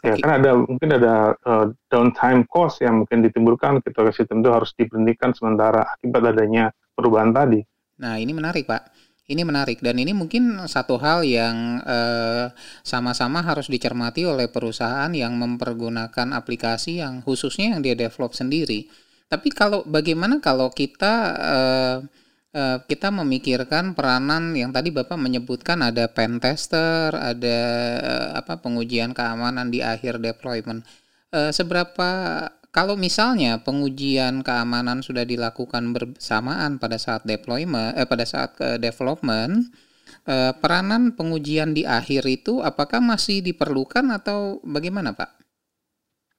Ya 0.00 0.16
okay. 0.16 0.24
kan 0.24 0.40
ada 0.40 0.56
mungkin 0.56 0.88
ada 0.96 1.36
uh, 1.44 1.68
downtime 1.92 2.48
cost 2.48 2.80
yang 2.80 3.04
mungkin 3.04 3.20
ditimbulkan 3.20 3.84
ketika 3.84 4.08
sistem 4.16 4.40
itu 4.40 4.48
harus 4.48 4.72
diberhentikan 4.72 5.36
sementara 5.36 5.84
akibat 5.84 6.32
adanya 6.32 6.72
perubahan 6.96 7.36
tadi. 7.36 7.60
Nah 8.00 8.16
ini 8.16 8.32
menarik 8.32 8.64
Pak. 8.64 8.88
Ini 9.30 9.46
menarik 9.46 9.78
dan 9.78 9.94
ini 9.94 10.10
mungkin 10.10 10.58
satu 10.66 10.98
hal 10.98 11.22
yang 11.22 11.78
eh, 11.86 12.50
sama-sama 12.82 13.46
harus 13.46 13.70
dicermati 13.70 14.26
oleh 14.26 14.50
perusahaan 14.50 15.06
yang 15.14 15.38
mempergunakan 15.38 16.34
aplikasi 16.34 16.98
yang 16.98 17.22
khususnya 17.22 17.78
yang 17.78 17.80
dia 17.80 17.94
develop 17.94 18.34
sendiri. 18.34 18.90
Tapi 19.30 19.54
kalau 19.54 19.86
bagaimana 19.86 20.42
kalau 20.42 20.74
kita 20.74 21.14
eh, 21.38 21.96
eh, 22.58 22.78
kita 22.90 23.14
memikirkan 23.14 23.94
peranan 23.94 24.50
yang 24.58 24.74
tadi 24.74 24.90
Bapak 24.90 25.14
menyebutkan 25.14 25.78
ada 25.86 26.10
pen 26.10 26.42
tester, 26.42 27.14
ada 27.14 27.58
eh, 28.02 28.28
apa 28.34 28.58
pengujian 28.58 29.14
keamanan 29.14 29.70
di 29.70 29.78
akhir 29.78 30.18
deployment. 30.18 30.82
Eh, 31.30 31.54
seberapa 31.54 32.10
kalau 32.70 32.94
misalnya 32.94 33.58
pengujian 33.60 34.46
keamanan 34.46 35.02
sudah 35.02 35.26
dilakukan 35.26 35.90
bersamaan 35.90 36.78
pada 36.78 36.96
saat 37.02 37.26
deployment 37.26 37.98
eh, 37.98 38.06
pada 38.06 38.22
saat 38.22 38.54
uh, 38.62 38.78
development 38.78 39.74
eh, 40.30 40.54
peranan 40.54 41.18
pengujian 41.18 41.74
di 41.74 41.82
akhir 41.82 42.22
itu 42.30 42.62
apakah 42.62 43.02
masih 43.02 43.42
diperlukan 43.42 44.06
atau 44.14 44.62
bagaimana 44.62 45.14
Pak? 45.18 45.30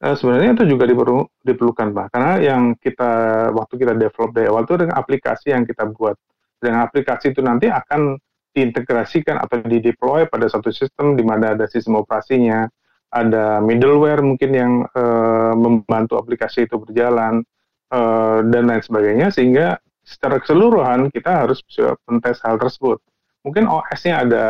Uh, 0.01 0.17
sebenarnya 0.17 0.57
itu 0.57 0.65
juga 0.65 0.89
diperlu, 0.89 1.29
diperlukan 1.45 1.93
Pak. 1.93 2.05
Karena 2.09 2.33
yang 2.41 2.73
kita 2.79 3.11
waktu 3.53 3.73
kita 3.77 3.93
develop 3.93 4.31
dari 4.33 4.49
awal 4.49 4.65
itu 4.65 4.75
dengan 4.81 4.97
aplikasi 4.97 5.53
yang 5.53 5.61
kita 5.67 5.85
buat. 5.93 6.17
Dengan 6.57 6.89
aplikasi 6.89 7.35
itu 7.35 7.41
nanti 7.45 7.69
akan 7.69 8.17
diintegrasikan 8.51 9.39
atau 9.39 9.61
dideploy 9.63 10.27
pada 10.27 10.49
satu 10.49 10.73
sistem 10.73 11.15
di 11.15 11.23
mana 11.23 11.53
ada 11.53 11.65
sistem 11.69 12.01
operasinya 12.01 12.67
ada 13.11 13.59
middleware 13.59 14.23
mungkin 14.23 14.51
yang 14.55 14.73
uh, 14.95 15.53
membantu 15.53 16.15
aplikasi 16.15 16.63
itu 16.65 16.79
berjalan 16.79 17.43
uh, 17.91 18.39
dan 18.47 18.71
lain 18.71 18.79
sebagainya 18.79 19.27
sehingga 19.35 19.75
secara 20.01 20.39
keseluruhan 20.39 21.11
kita 21.11 21.45
harus 21.45 21.59
bisa 21.61 21.93
mentes 22.07 22.39
hal 22.41 22.55
tersebut. 22.57 23.03
Mungkin 23.43 23.67
OS-nya 23.67 24.23
ada 24.23 24.45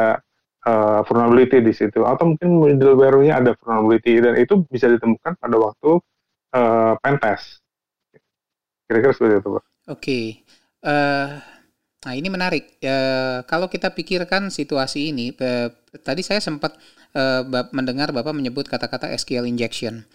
uh, 0.69 1.01
vulnerability 1.09 1.59
di 1.59 1.73
situ 1.73 2.05
atau 2.05 2.35
mungkin 2.35 2.61
middleware-nya 2.61 3.41
ada 3.41 3.51
vulnerability 3.57 4.21
dan 4.21 4.37
itu 4.37 4.61
bisa 4.69 4.87
ditemukan 4.87 5.35
pada 5.41 5.57
waktu 5.57 5.91
uh, 6.53 6.93
pentest. 7.01 7.61
Kira-kira 8.85 9.11
seperti 9.15 9.35
itu, 9.39 9.49
Pak. 9.49 9.63
Oke. 9.63 9.65
Okay. 9.87 10.25
Uh, 10.83 11.39
nah, 12.03 12.13
ini 12.13 12.27
menarik. 12.27 12.77
Uh, 12.83 13.41
kalau 13.47 13.71
kita 13.71 13.95
pikirkan 13.95 14.51
situasi 14.51 15.15
ini, 15.15 15.31
uh, 15.39 15.71
tadi 16.03 16.21
saya 16.21 16.43
sempat 16.43 16.75
mendengar 17.75 18.15
Bapak 18.15 18.31
menyebut 18.31 18.71
kata-kata 18.71 19.11
SQL 19.11 19.43
injection. 19.43 20.07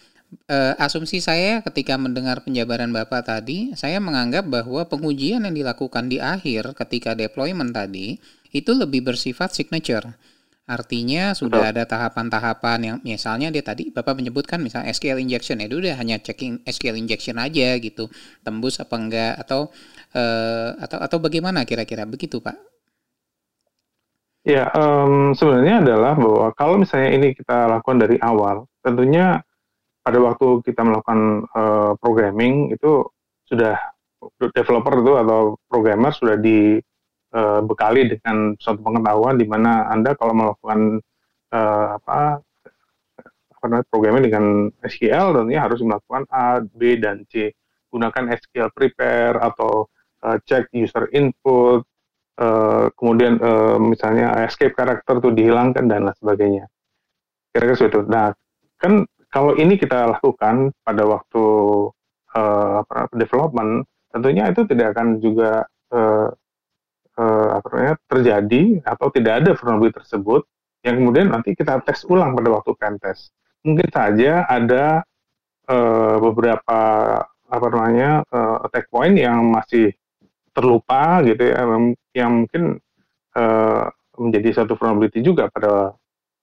Uh, 0.50 0.74
asumsi 0.82 1.22
saya 1.22 1.62
ketika 1.62 1.94
mendengar 1.94 2.42
penjabaran 2.42 2.90
Bapak 2.90 3.30
tadi, 3.30 3.70
saya 3.78 4.02
menganggap 4.02 4.50
bahwa 4.50 4.82
pengujian 4.90 5.46
yang 5.46 5.54
dilakukan 5.54 6.10
di 6.10 6.18
akhir 6.18 6.74
ketika 6.74 7.14
deployment 7.14 7.70
tadi 7.70 8.18
itu 8.50 8.70
lebih 8.74 9.06
bersifat 9.06 9.54
signature. 9.54 10.18
Artinya 10.66 11.30
sudah 11.30 11.70
ada 11.70 11.86
tahapan-tahapan 11.86 12.78
yang 12.82 12.96
misalnya 13.06 13.54
dia 13.54 13.62
tadi 13.62 13.94
Bapak 13.94 14.18
menyebutkan 14.18 14.58
misalnya 14.58 14.90
SQL 14.90 15.22
injection 15.22 15.62
ya 15.62 15.70
udah 15.70 15.94
hanya 15.94 16.18
checking 16.18 16.58
SQL 16.66 16.98
injection 16.98 17.38
aja 17.38 17.78
gitu. 17.78 18.10
Tembus 18.42 18.82
apa 18.82 18.98
enggak 18.98 19.34
atau 19.46 19.70
uh, 20.18 20.70
atau 20.82 20.98
atau 20.98 21.18
bagaimana 21.22 21.62
kira-kira 21.62 22.02
begitu, 22.02 22.42
Pak? 22.42 22.75
Ya, 24.46 24.70
um, 24.78 25.34
sebenarnya 25.34 25.82
adalah 25.82 26.14
bahwa 26.14 26.54
kalau 26.54 26.78
misalnya 26.78 27.18
ini 27.18 27.34
kita 27.34 27.66
lakukan 27.66 27.98
dari 27.98 28.14
awal, 28.22 28.70
tentunya 28.78 29.42
pada 30.06 30.22
waktu 30.22 30.62
kita 30.62 30.86
melakukan 30.86 31.50
uh, 31.50 31.98
programming 31.98 32.70
itu 32.70 33.02
sudah 33.50 33.74
developer 34.54 35.02
itu 35.02 35.12
atau 35.18 35.40
programmer 35.66 36.14
sudah 36.14 36.38
dibekali 36.38 38.00
uh, 38.06 38.08
dengan 38.14 38.54
suatu 38.62 38.86
pengetahuan 38.86 39.34
di 39.34 39.50
mana 39.50 39.90
anda 39.90 40.14
kalau 40.14 40.30
melakukan 40.30 41.02
uh, 41.50 41.98
apa 41.98 42.38
apa 43.50 43.64
namanya 43.66 43.86
programming 43.90 44.24
dengan 44.30 44.44
SQL 44.86 45.42
tentunya 45.42 45.58
harus 45.66 45.82
melakukan 45.82 46.22
A, 46.30 46.62
B 46.62 47.02
dan 47.02 47.26
C. 47.26 47.50
Gunakan 47.90 48.30
SQL 48.38 48.70
prepare 48.70 49.42
atau 49.42 49.90
uh, 50.22 50.38
check 50.46 50.70
user 50.70 51.10
input, 51.10 51.82
uh, 52.40 52.92
kemudian 52.96 53.40
uh, 53.40 53.76
misalnya 53.80 54.32
escape 54.44 54.76
karakter 54.76 55.18
itu 55.20 55.30
dihilangkan 55.32 55.84
dan 55.88 56.08
lain 56.08 56.16
sebagainya. 56.16 56.64
Kira-kira 57.52 57.76
seperti 57.76 57.92
itu. 57.96 58.00
Nah, 58.08 58.28
kan 58.76 58.92
kalau 59.32 59.52
ini 59.56 59.76
kita 59.76 60.16
lakukan 60.16 60.72
pada 60.84 61.02
waktu 61.04 61.44
uh, 62.36 62.80
development, 63.16 63.84
tentunya 64.12 64.48
itu 64.48 64.64
tidak 64.68 64.96
akan 64.96 65.20
juga 65.20 65.64
uh, 65.92 66.28
uh, 67.16 67.96
terjadi 68.08 68.80
atau 68.84 69.08
tidak 69.12 69.44
ada 69.44 69.50
vulnerability 69.56 69.96
tersebut 70.00 70.44
yang 70.84 71.02
kemudian 71.02 71.28
nanti 71.34 71.56
kita 71.56 71.82
tes 71.82 72.06
ulang 72.06 72.36
pada 72.36 72.48
waktu 72.60 72.70
pen 72.78 72.94
test. 73.02 73.34
Mungkin 73.66 73.90
saja 73.90 74.46
ada 74.46 75.02
uh, 75.66 76.16
beberapa 76.22 76.78
apa 77.46 77.66
namanya 77.70 78.22
uh, 78.30 78.66
attack 78.66 78.86
point 78.90 79.18
yang 79.18 79.50
masih 79.50 79.90
terlupa 80.56 81.20
gitu 81.20 81.44
ya, 81.52 81.60
yang 82.16 82.30
mungkin 82.44 82.80
uh, 83.36 83.84
menjadi 84.16 84.64
satu 84.64 84.80
vulnerability 84.80 85.20
juga 85.20 85.52
pada 85.52 85.92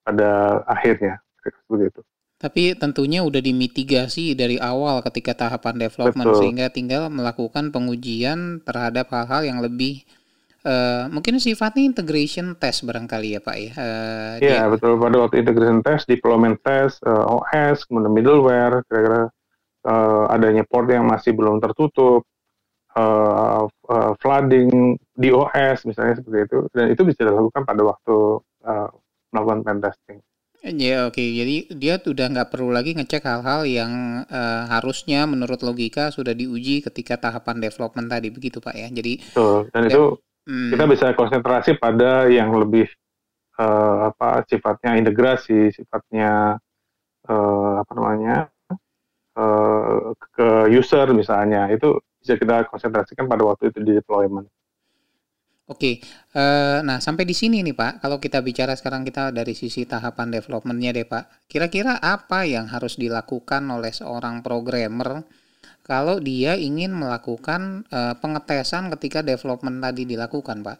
pada 0.06 0.62
akhirnya 0.70 1.18
seperti 1.42 1.90
itu. 1.90 2.00
Tapi 2.38 2.76
tentunya 2.76 3.24
udah 3.24 3.40
dimitigasi 3.40 4.36
dari 4.36 4.60
awal 4.60 5.00
ketika 5.00 5.32
tahapan 5.32 5.88
development 5.88 6.28
Betul. 6.28 6.40
sehingga 6.44 6.66
tinggal 6.68 7.08
melakukan 7.08 7.72
pengujian 7.72 8.60
terhadap 8.62 9.08
hal-hal 9.10 9.48
yang 9.48 9.58
lebih 9.64 10.04
uh, 10.66 11.08
mungkin 11.08 11.40
sifatnya 11.40 11.88
integration 11.88 12.52
test 12.58 12.84
barangkali 12.84 13.38
ya 13.38 13.40
Pak 13.40 13.56
ya. 13.56 13.72
Uh, 13.72 14.34
Iya 14.44 14.60
betul 14.68 15.00
pada 15.00 15.16
waktu 15.24 15.40
integration 15.40 15.80
test, 15.80 16.04
deployment 16.04 16.60
test, 16.60 17.00
uh, 17.06 17.38
OS, 17.38 17.88
kemudian 17.88 18.12
middleware, 18.12 18.84
kira-kira 18.92 19.32
uh, 19.88 20.24
adanya 20.28 20.68
port 20.68 20.90
yang 20.90 21.08
masih 21.08 21.32
belum 21.32 21.64
tertutup, 21.64 22.28
uh, 22.96 23.66
uh, 23.66 24.12
flooding 24.18 24.98
di 25.14 25.28
OS 25.30 25.86
misalnya 25.86 26.18
seperti 26.18 26.38
itu, 26.46 26.58
dan 26.74 26.90
itu 26.90 27.02
bisa 27.02 27.26
dilakukan 27.26 27.62
pada 27.66 27.82
waktu 27.82 28.16
uh, 28.66 28.88
melakukan 29.34 29.60
pen 29.66 29.78
testing. 29.82 30.18
Ya 30.64 31.04
oke, 31.04 31.20
okay. 31.20 31.28
jadi 31.36 31.56
dia 31.76 31.94
sudah 32.00 32.32
nggak 32.32 32.48
perlu 32.48 32.72
lagi 32.72 32.96
ngecek 32.96 33.20
hal-hal 33.28 33.68
yang 33.68 34.24
uh, 34.24 34.64
harusnya 34.72 35.28
menurut 35.28 35.60
logika 35.60 36.08
sudah 36.08 36.32
diuji 36.32 36.80
ketika 36.80 37.20
tahapan 37.20 37.60
development 37.60 38.08
tadi 38.08 38.32
begitu 38.32 38.64
pak 38.64 38.72
ya. 38.72 38.88
Jadi 38.88 39.20
Betul. 39.20 39.68
dan 39.76 39.82
itu 39.84 40.16
hmm. 40.48 40.72
kita 40.72 40.84
bisa 40.88 41.06
konsentrasi 41.12 41.76
pada 41.76 42.32
yang 42.32 42.48
lebih 42.56 42.88
uh, 43.60 44.08
apa 44.08 44.48
sifatnya 44.48 44.96
integrasi, 44.96 45.68
sifatnya 45.68 46.56
uh, 47.28 47.84
apa 47.84 47.92
namanya 47.92 48.48
uh, 49.36 50.14
ke 50.34 50.48
user 50.70 51.10
misalnya 51.14 51.70
itu 51.70 51.98
bisa 52.18 52.40
kita 52.40 52.64
konsentrasikan 52.70 53.28
pada 53.28 53.44
waktu 53.44 53.68
itu 53.68 53.78
di 53.84 53.92
deployment. 54.00 54.48
Oke, 55.64 55.96
uh, 56.36 56.84
nah 56.84 57.00
sampai 57.00 57.24
di 57.24 57.32
sini 57.32 57.64
nih 57.64 57.72
Pak, 57.72 58.04
kalau 58.04 58.20
kita 58.20 58.44
bicara 58.44 58.76
sekarang 58.76 59.00
kita 59.00 59.32
dari 59.32 59.56
sisi 59.56 59.88
tahapan 59.88 60.28
developmentnya 60.28 60.92
deh 60.92 61.08
Pak, 61.08 61.48
kira-kira 61.48 61.96
apa 62.04 62.44
yang 62.44 62.68
harus 62.68 63.00
dilakukan 63.00 63.64
oleh 63.72 63.88
seorang 63.88 64.44
programmer 64.44 65.24
kalau 65.80 66.20
dia 66.20 66.52
ingin 66.60 66.92
melakukan 66.92 67.88
uh, 67.88 68.12
pengetesan 68.20 68.92
ketika 68.92 69.24
development 69.24 69.80
tadi 69.80 70.04
dilakukan 70.04 70.60
Pak? 70.60 70.78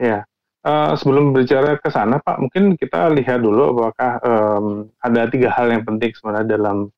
Ya, 0.00 0.24
uh, 0.64 0.96
sebelum 0.96 1.36
berbicara 1.36 1.76
ke 1.76 1.92
sana 1.92 2.16
Pak, 2.16 2.40
mungkin 2.40 2.72
kita 2.80 3.12
lihat 3.12 3.44
dulu 3.44 3.76
apakah 3.76 4.16
um, 4.24 4.88
ada 5.04 5.28
tiga 5.28 5.52
hal 5.52 5.68
yang 5.68 5.84
penting 5.84 6.08
sebenarnya 6.16 6.56
dalam 6.56 6.88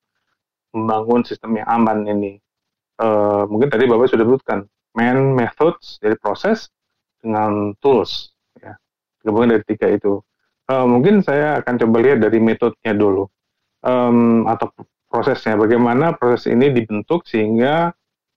membangun 0.75 1.21
sistem 1.25 1.59
yang 1.59 1.67
aman 1.67 2.05
ini. 2.05 2.37
Uh, 2.99 3.47
mungkin 3.47 3.71
tadi 3.71 3.87
Bapak 3.87 4.11
sudah 4.11 4.27
sebutkan 4.27 4.67
main 4.97 5.31
methods 5.31 6.01
dari 6.03 6.19
proses 6.19 6.67
dengan 7.23 7.71
tools 7.79 8.35
ya. 8.59 8.75
Gabungan 9.23 9.55
dari 9.55 9.63
tiga 9.67 9.87
itu. 9.87 10.19
Uh, 10.69 10.85
mungkin 10.85 11.25
saya 11.25 11.63
akan 11.63 11.79
coba 11.81 11.97
lihat 12.03 12.19
dari 12.21 12.37
metodenya 12.37 12.93
dulu. 12.93 13.27
Um, 13.79 14.43
atau 14.45 14.69
prosesnya. 15.09 15.57
Bagaimana 15.57 16.13
proses 16.13 16.51
ini 16.51 16.69
dibentuk 16.69 17.25
sehingga 17.25 17.95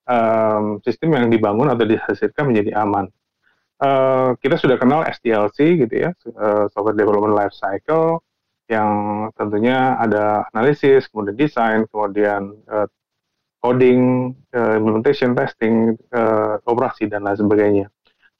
um, 0.08 0.80
sistem 0.82 1.14
yang 1.14 1.26
dibangun 1.28 1.68
atau 1.70 1.84
dihasilkan 1.84 2.50
menjadi 2.50 2.80
aman. 2.80 3.06
Uh, 3.82 4.38
kita 4.38 4.54
sudah 4.54 4.78
kenal 4.78 5.02
SDLC 5.02 5.74
gitu 5.74 6.06
ya 6.06 6.14
uh, 6.38 6.70
software 6.70 6.94
development 6.94 7.34
life 7.34 7.50
cycle 7.50 8.22
yang 8.72 8.92
tentunya 9.36 10.00
ada 10.00 10.48
analisis 10.56 11.04
kemudian 11.12 11.36
desain 11.36 11.84
kemudian 11.92 12.56
uh, 12.72 12.88
coding, 13.62 14.34
uh, 14.52 14.74
implementation, 14.74 15.38
testing, 15.38 15.94
uh, 16.10 16.58
operasi 16.66 17.06
dan 17.06 17.22
lain 17.22 17.38
sebagainya. 17.38 17.86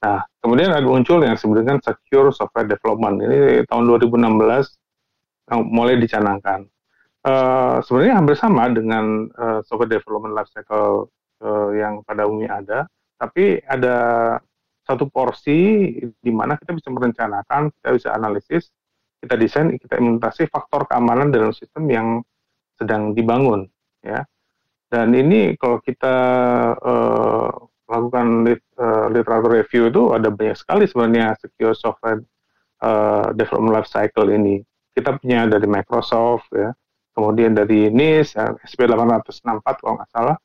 Nah, 0.03 0.27
kemudian 0.43 0.75
ada 0.75 0.83
muncul 0.83 1.23
yang 1.23 1.39
dengan 1.39 1.79
secure 1.79 2.35
software 2.35 2.67
development. 2.67 3.23
Ini 3.23 3.63
tahun 3.71 3.87
2016 3.87 5.63
mulai 5.71 5.95
dicanangkan. 6.03 6.67
Uh, 7.23 7.79
sebenarnya 7.87 8.19
hampir 8.19 8.35
sama 8.35 8.67
dengan 8.75 9.31
uh, 9.39 9.63
software 9.63 9.95
development 9.95 10.35
lifecycle 10.35 11.07
uh, 11.39 11.71
yang 11.71 12.03
pada 12.03 12.27
umumnya 12.27 12.59
ada, 12.59 12.79
tapi 13.15 13.63
ada 13.63 13.95
satu 14.83 15.07
porsi 15.07 15.87
di 16.19 16.33
mana 16.35 16.59
kita 16.59 16.75
bisa 16.75 16.91
merencanakan, 16.91 17.71
kita 17.79 17.89
bisa 17.95 18.09
analisis, 18.11 18.75
kita 19.23 19.39
desain, 19.39 19.71
kita 19.79 20.03
implementasi 20.03 20.51
faktor 20.51 20.91
keamanan 20.91 21.31
dalam 21.31 21.55
sistem 21.55 21.87
yang 21.87 22.09
sedang 22.75 23.15
dibangun, 23.15 23.71
ya. 24.03 24.27
Dan 24.91 25.15
ini 25.15 25.57
kalau 25.57 25.81
kita 25.81 26.17
uh, 26.77 27.49
lakukan 27.89 28.45
lit, 28.45 28.61
uh, 28.77 29.09
literatur 29.09 29.63
review 29.63 29.89
itu 29.89 30.13
ada 30.13 30.29
banyak 30.29 30.59
sekali 30.59 30.85
sebenarnya 30.85 31.39
secure 31.41 31.73
software 31.73 32.21
uh, 32.85 33.33
development 33.33 33.73
life 33.73 33.89
cycle 33.89 34.29
ini. 34.29 34.61
Kita 34.93 35.17
punya 35.17 35.49
dari 35.49 35.65
Microsoft 35.65 36.53
ya, 36.53 36.77
kemudian 37.17 37.57
dari 37.57 37.89
NIST 37.89 38.37
ya, 38.37 38.53
SP864 38.69 39.67
kalau 39.81 39.97
nggak 39.97 40.13
salah. 40.13 40.37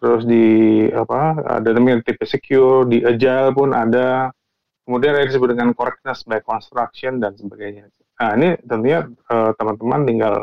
Terus 0.00 0.24
di 0.24 0.46
apa 0.88 1.36
ada 1.60 1.68
namanya 1.76 2.00
tipe 2.06 2.24
secure, 2.24 2.88
di 2.88 3.04
Agile 3.04 3.52
pun 3.52 3.76
ada. 3.76 4.32
Kemudian 4.82 5.14
ada 5.14 5.28
disebut 5.28 5.54
dengan 5.54 5.70
correctness 5.76 6.26
by 6.26 6.42
construction 6.42 7.22
dan 7.22 7.38
sebagainya. 7.38 7.86
Nah 8.20 8.30
ini 8.36 8.48
tentunya 8.66 9.08
teman-teman 9.56 10.00
uh, 10.04 10.06
tinggal 10.08 10.34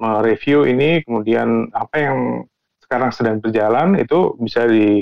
mereview 0.00 0.66
ini, 0.66 1.00
kemudian 1.06 1.70
apa 1.70 1.96
yang 1.96 2.18
sekarang 2.82 3.10
sedang 3.14 3.38
berjalan 3.40 3.96
itu 3.96 4.36
bisa 4.42 4.66
di 4.68 5.00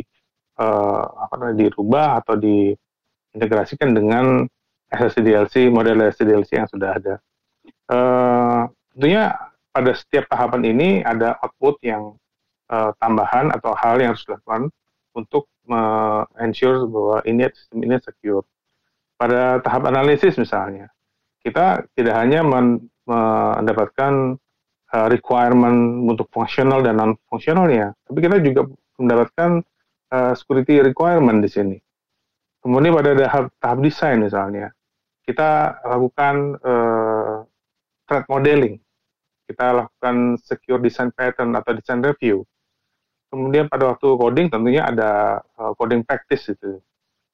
uh, 0.61 1.03
apa 1.27 1.35
namanya 1.41 1.67
dirubah 1.67 2.23
atau 2.23 2.39
diintegrasikan 2.39 3.97
dengan 3.97 4.47
SSDLC 4.93 5.73
model 5.73 6.13
SSDLC 6.13 6.51
yang 6.63 6.69
sudah 6.69 6.91
ada. 6.95 7.15
Uh, 7.89 8.69
tentunya 8.95 9.33
pada 9.73 9.97
setiap 9.97 10.29
tahapan 10.29 10.63
ini 10.69 10.89
ada 11.01 11.41
output 11.41 11.81
yang 11.81 12.15
uh, 12.69 12.93
tambahan 13.01 13.49
atau 13.57 13.73
hal 13.73 13.99
yang 13.99 14.13
harus 14.13 14.25
dilakukan 14.29 14.69
untuk 15.17 15.49
ensure 16.43 16.91
bahwa 16.91 17.23
ini 17.23 17.47
sistem 17.55 17.79
ini 17.87 17.97
secure. 18.03 18.43
Pada 19.15 19.63
tahap 19.63 19.87
analisis 19.87 20.35
misalnya, 20.35 20.91
kita 21.43 21.85
tidak 21.99 22.15
hanya 22.23 22.41
mendapatkan 22.47 24.39
uh, 24.95 25.07
requirement 25.11 26.07
untuk 26.07 26.31
fungsional 26.31 26.81
dan 26.87 26.99
non 26.99 27.13
fungsionalnya, 27.27 27.95
tapi 28.07 28.19
kita 28.23 28.39
juga 28.39 28.71
mendapatkan 29.03 29.51
uh, 30.15 30.33
security 30.39 30.79
requirement 30.81 31.43
di 31.43 31.51
sini. 31.51 31.77
Kemudian 32.63 32.95
pada 32.95 33.11
tahap, 33.19 33.45
tahap 33.59 33.79
desain 33.83 34.23
misalnya, 34.23 34.71
kita 35.27 35.83
lakukan 35.83 36.63
uh, 36.63 37.43
threat 38.07 38.25
modeling, 38.31 38.79
kita 39.51 39.83
lakukan 39.83 40.39
secure 40.39 40.79
design 40.79 41.11
pattern 41.11 41.51
atau 41.59 41.75
design 41.75 42.07
review. 42.07 42.47
Kemudian 43.33 43.67
pada 43.67 43.91
waktu 43.91 44.07
coding 44.15 44.47
tentunya 44.53 44.87
ada 44.87 45.43
uh, 45.59 45.73
coding 45.75 46.07
practice 46.07 46.55
itu, 46.55 46.79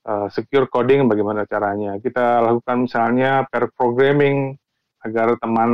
uh, 0.08 0.26
secure 0.32 0.64
coding 0.72 1.04
bagaimana 1.04 1.44
caranya. 1.44 2.00
Kita 2.00 2.40
lakukan 2.40 2.88
misalnya 2.88 3.44
pair 3.52 3.68
programming 3.76 4.56
agar 5.04 5.36
teman 5.38 5.70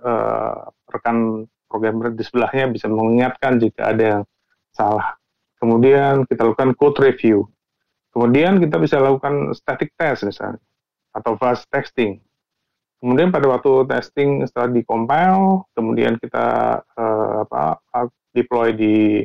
uh, 0.00 0.70
rekan 0.88 1.44
programmer 1.66 2.14
di 2.14 2.22
sebelahnya 2.22 2.70
bisa 2.70 2.86
mengingatkan 2.86 3.58
jika 3.58 3.90
ada 3.90 4.04
yang 4.04 4.22
salah. 4.70 5.18
Kemudian 5.58 6.24
kita 6.30 6.46
lakukan 6.46 6.78
code 6.78 6.98
review. 7.02 7.50
Kemudian 8.12 8.60
kita 8.60 8.76
bisa 8.76 9.00
lakukan 9.00 9.56
static 9.56 9.96
test 9.96 10.28
misalnya 10.28 10.60
atau 11.16 11.36
fast 11.36 11.64
testing. 11.72 12.20
Kemudian 13.02 13.34
pada 13.34 13.50
waktu 13.50 13.88
testing 13.88 14.44
setelah 14.46 14.70
compile, 14.84 15.66
kemudian 15.74 16.20
kita 16.22 16.78
uh, 16.94 17.42
apa 17.48 17.82
deploy 18.30 18.72
di 18.76 19.24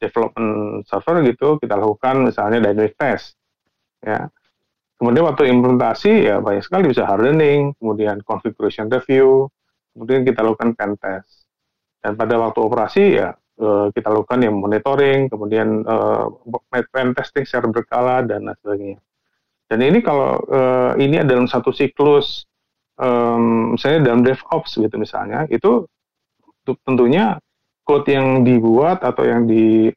development 0.00 0.82
server 0.88 1.20
gitu, 1.28 1.60
kita 1.60 1.76
lakukan 1.76 2.24
misalnya 2.24 2.70
dynamic 2.70 2.96
test. 2.96 3.39
Ya. 4.00 4.32
Kemudian 5.00 5.24
waktu 5.24 5.48
implementasi 5.48 6.28
ya 6.28 6.44
banyak 6.44 6.60
sekali 6.60 6.92
bisa 6.92 7.08
hardening, 7.08 7.72
kemudian 7.80 8.20
configuration 8.20 8.92
review, 8.92 9.48
kemudian 9.96 10.28
kita 10.28 10.44
lakukan 10.44 10.76
pen 10.76 10.92
test. 11.00 11.48
Dan 12.04 12.16
pada 12.20 12.36
waktu 12.36 12.60
operasi 12.60 13.04
ya 13.16 13.32
eh, 13.36 13.86
kita 13.96 14.12
lakukan 14.12 14.44
yang 14.44 14.60
monitoring, 14.60 15.28
kemudian 15.32 15.84
uh, 15.88 16.28
pen 16.68 17.16
testing 17.16 17.48
secara 17.48 17.68
berkala 17.72 18.24
dan 18.24 18.48
lain 18.48 18.56
sebagainya. 18.60 19.00
Dan 19.72 19.78
ini 19.86 19.98
kalau 20.04 20.36
uh, 20.50 20.92
ini 21.00 21.20
dalam 21.24 21.48
satu 21.48 21.72
siklus, 21.72 22.44
misalnya 23.72 24.12
dalam 24.12 24.20
DevOps 24.20 24.76
gitu 24.76 25.00
misalnya, 25.00 25.48
itu 25.48 25.88
tentunya 26.84 27.40
code 27.80 28.12
yang 28.12 28.44
dibuat 28.44 29.00
atau 29.00 29.24
yang 29.24 29.48
di 29.48 29.88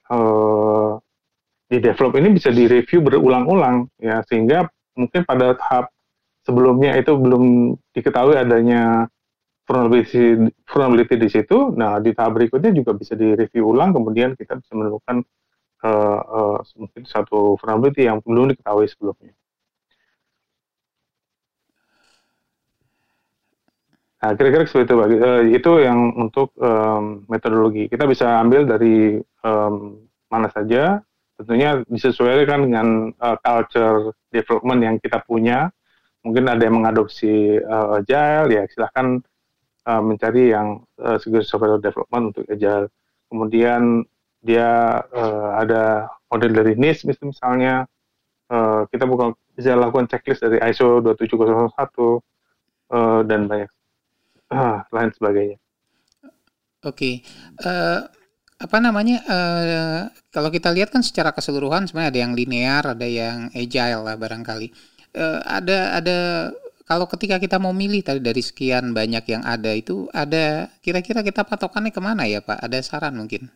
di 1.73 1.81
develop 1.81 2.13
ini 2.21 2.37
bisa 2.37 2.53
direview 2.53 3.01
berulang-ulang 3.01 3.89
ya 3.97 4.21
sehingga 4.29 4.69
mungkin 4.93 5.25
pada 5.25 5.57
tahap 5.57 5.89
sebelumnya 6.45 6.93
itu 7.01 7.17
belum 7.17 7.73
diketahui 7.97 8.37
adanya 8.37 9.09
vulnerability, 9.65 10.53
vulnerability 10.69 11.15
di 11.17 11.29
situ. 11.33 11.73
Nah 11.73 11.97
di 11.97 12.13
tahap 12.13 12.37
berikutnya 12.37 12.69
juga 12.77 12.93
bisa 12.93 13.17
direview 13.17 13.73
ulang, 13.73 13.89
kemudian 13.89 14.37
kita 14.37 14.61
bisa 14.61 14.77
menemukan 14.77 15.25
uh, 15.81 16.21
uh, 16.21 16.57
mungkin 16.77 17.09
satu 17.09 17.57
vulnerability 17.57 18.05
yang 18.05 18.21
belum 18.21 18.53
diketahui 18.53 18.85
sebelumnya. 18.85 19.33
Nah, 24.23 24.39
kira-kira 24.39 24.63
seperti 24.63 24.87
itu, 24.87 24.95
bagi 24.95 25.17
uh, 25.19 25.43
itu 25.51 25.71
yang 25.83 26.15
untuk 26.15 26.55
um, 26.55 27.27
metodologi. 27.27 27.91
Kita 27.91 28.07
bisa 28.07 28.39
ambil 28.39 28.63
dari 28.63 29.19
um, 29.43 29.99
mana 30.31 30.47
saja, 30.47 31.03
tentunya 31.43 31.83
disesuaikan 31.91 32.65
dengan 32.65 33.11
uh, 33.19 33.37
culture 33.43 34.15
development 34.31 34.79
yang 34.81 34.95
kita 35.03 35.19
punya. 35.27 35.67
Mungkin 36.23 36.47
ada 36.47 36.63
yang 36.63 36.79
mengadopsi 36.79 37.59
uh, 37.59 37.99
agile, 37.99 38.47
ya 38.47 38.63
silahkan 38.71 39.19
uh, 39.83 39.99
mencari 39.99 40.55
yang 40.55 40.79
uh, 41.03 41.19
software 41.43 41.83
development 41.83 42.31
untuk 42.31 42.47
agile. 42.47 42.87
Kemudian 43.27 44.07
dia 44.39 45.03
uh, 45.11 45.59
ada 45.59 46.07
model 46.31 46.51
dari 46.55 46.73
NIST 46.79 47.11
misalnya, 47.27 47.83
uh, 48.47 48.87
kita 48.87 49.03
bukan 49.03 49.35
bisa 49.53 49.77
lakukan 49.77 50.09
checklist 50.09 50.41
dari 50.41 50.57
ISO 50.63 50.99
27001 50.99 51.75
uh, 51.75 53.21
dan 53.27 53.45
banyak 53.45 53.71
ah, 54.49 54.83
lain 54.95 55.11
sebagainya. 55.13 55.57
Oke, 56.83 57.23
okay. 57.23 57.63
uh, 57.63 58.03
apa 58.63 58.77
namanya? 58.79 59.19
Uh, 59.27 60.01
kalau 60.31 60.47
kita 60.47 60.71
lihat 60.71 60.87
kan 60.95 61.03
secara 61.03 61.35
keseluruhan 61.35 61.83
sebenarnya 61.83 62.11
ada 62.15 62.21
yang 62.23 62.33
linear, 62.33 62.83
ada 62.87 63.03
yang 63.03 63.51
agile 63.51 64.07
lah 64.07 64.15
barangkali. 64.15 64.71
Uh, 65.11 65.43
ada 65.43 65.99
ada 65.99 66.17
kalau 66.87 67.03
ketika 67.11 67.37
kita 67.43 67.59
mau 67.59 67.75
milih 67.75 67.99
tadi 67.99 68.23
dari 68.23 68.39
sekian 68.39 68.95
banyak 68.95 69.23
yang 69.27 69.43
ada 69.43 69.71
itu 69.75 70.07
ada 70.15 70.71
kira-kira 70.79 71.19
kita 71.21 71.43
patokannya 71.43 71.91
ke 71.91 71.99
mana 71.99 72.23
ya 72.23 72.39
Pak? 72.39 72.63
Ada 72.63 72.79
saran 72.79 73.19
mungkin? 73.19 73.51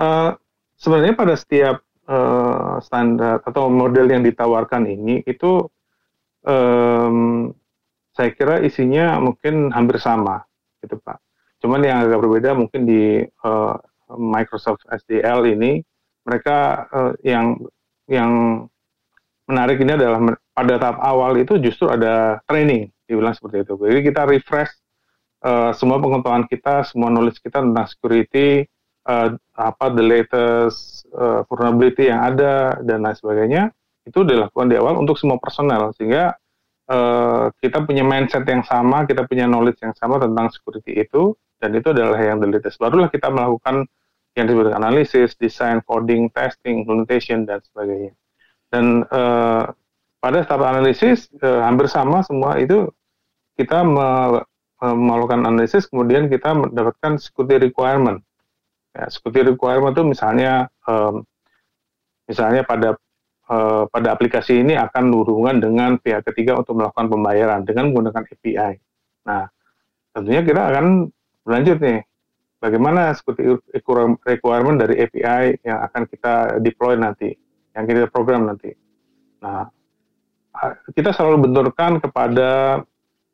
Uh, 0.00 0.32
sebenarnya 0.80 1.12
pada 1.12 1.36
setiap 1.36 1.84
uh, 2.08 2.80
standar 2.80 3.44
atau 3.44 3.68
model 3.68 4.08
yang 4.08 4.24
ditawarkan 4.24 4.88
ini 4.88 5.20
itu 5.28 5.68
um, 6.48 7.50
saya 8.16 8.30
kira 8.32 8.64
isinya 8.64 9.20
mungkin 9.20 9.70
hampir 9.70 10.00
sama 10.00 10.42
gitu 10.80 10.96
Pak. 11.04 11.27
Cuman 11.58 11.80
yang 11.82 12.06
agak 12.06 12.18
berbeda 12.22 12.54
mungkin 12.54 12.86
di 12.86 13.22
uh, 13.42 13.74
Microsoft 14.14 14.86
SDL 14.88 15.44
ini 15.52 15.82
mereka 16.24 16.88
uh, 16.88 17.12
yang 17.24 17.58
yang 18.08 18.64
menarik 19.48 19.80
ini 19.80 19.96
adalah 19.96 20.20
pada 20.52 20.74
tahap 20.76 20.98
awal 21.00 21.36
itu 21.40 21.56
justru 21.60 21.88
ada 21.88 22.40
training 22.44 22.88
dibilang 23.08 23.32
seperti 23.32 23.64
itu. 23.64 23.74
Jadi 23.80 24.00
kita 24.04 24.22
refresh 24.28 24.72
uh, 25.44 25.72
semua 25.72 25.98
pengetahuan 25.98 26.44
kita, 26.46 26.84
semua 26.84 27.08
knowledge 27.08 27.40
kita 27.40 27.64
tentang 27.64 27.86
security, 27.88 28.68
uh, 29.08 29.34
apa 29.56 29.86
the 29.92 30.04
latest 30.04 31.08
uh, 31.16 31.42
vulnerability 31.48 32.12
yang 32.12 32.20
ada 32.22 32.76
dan 32.84 33.02
lain 33.02 33.16
sebagainya 33.16 33.62
itu 34.08 34.24
dilakukan 34.24 34.72
di 34.72 34.76
awal 34.80 34.96
untuk 34.96 35.20
semua 35.20 35.36
personel 35.36 35.92
sehingga 35.96 36.32
Eh, 36.88 37.46
kita 37.60 37.84
punya 37.84 38.00
mindset 38.00 38.48
yang 38.48 38.64
sama, 38.64 39.04
kita 39.04 39.28
punya 39.28 39.44
knowledge 39.44 39.84
yang 39.84 39.92
sama 39.92 40.16
tentang 40.16 40.48
security 40.48 40.96
itu, 40.96 41.36
dan 41.58 41.70
itu 41.74 41.90
adalah 41.90 42.18
yang 42.18 42.38
latest. 42.38 42.78
Barulah 42.78 43.10
kita 43.10 43.30
melakukan 43.30 43.86
yang 44.38 44.46
disebut 44.46 44.70
analisis, 44.70 45.34
design, 45.34 45.82
coding, 45.82 46.30
testing, 46.30 46.86
implementation, 46.86 47.42
dan 47.42 47.58
sebagainya. 47.66 48.14
Dan 48.70 49.02
uh, 49.10 49.66
pada 50.22 50.38
tahap 50.46 50.62
analisis 50.70 51.26
uh, 51.42 51.66
hampir 51.66 51.90
sama 51.90 52.22
semua 52.22 52.58
itu 52.62 52.86
kita 53.58 53.82
me, 53.82 54.38
melakukan 54.78 55.42
analisis, 55.42 55.90
kemudian 55.90 56.30
kita 56.30 56.54
mendapatkan 56.54 57.18
security 57.18 57.66
requirement. 57.66 58.22
Ya, 58.94 59.10
security 59.10 59.58
requirement 59.58 59.90
itu 59.98 60.06
misalnya 60.06 60.70
um, 60.86 61.26
misalnya 62.30 62.62
pada 62.62 62.94
uh, 63.50 63.90
pada 63.90 64.14
aplikasi 64.14 64.62
ini 64.62 64.78
akan 64.78 65.10
berhubungan 65.10 65.58
dengan 65.58 65.90
pihak 65.98 66.22
ketiga 66.30 66.54
untuk 66.60 66.78
melakukan 66.78 67.10
pembayaran 67.10 67.66
dengan 67.66 67.90
menggunakan 67.90 68.22
API. 68.22 68.78
Nah, 69.26 69.50
tentunya 70.14 70.46
kita 70.46 70.62
akan 70.62 71.10
berlanjut 71.48 71.80
nih, 71.80 72.00
bagaimana 72.60 73.16
seperti 73.16 73.56
requirement 74.28 74.76
dari 74.76 75.00
API 75.00 75.64
yang 75.64 75.80
akan 75.88 76.04
kita 76.04 76.60
deploy 76.60 77.00
nanti, 77.00 77.32
yang 77.72 77.88
kita 77.88 78.12
program 78.12 78.44
nanti. 78.44 78.76
Nah, 79.40 79.64
kita 80.92 81.16
selalu 81.16 81.48
benturkan 81.48 82.04
kepada 82.04 82.82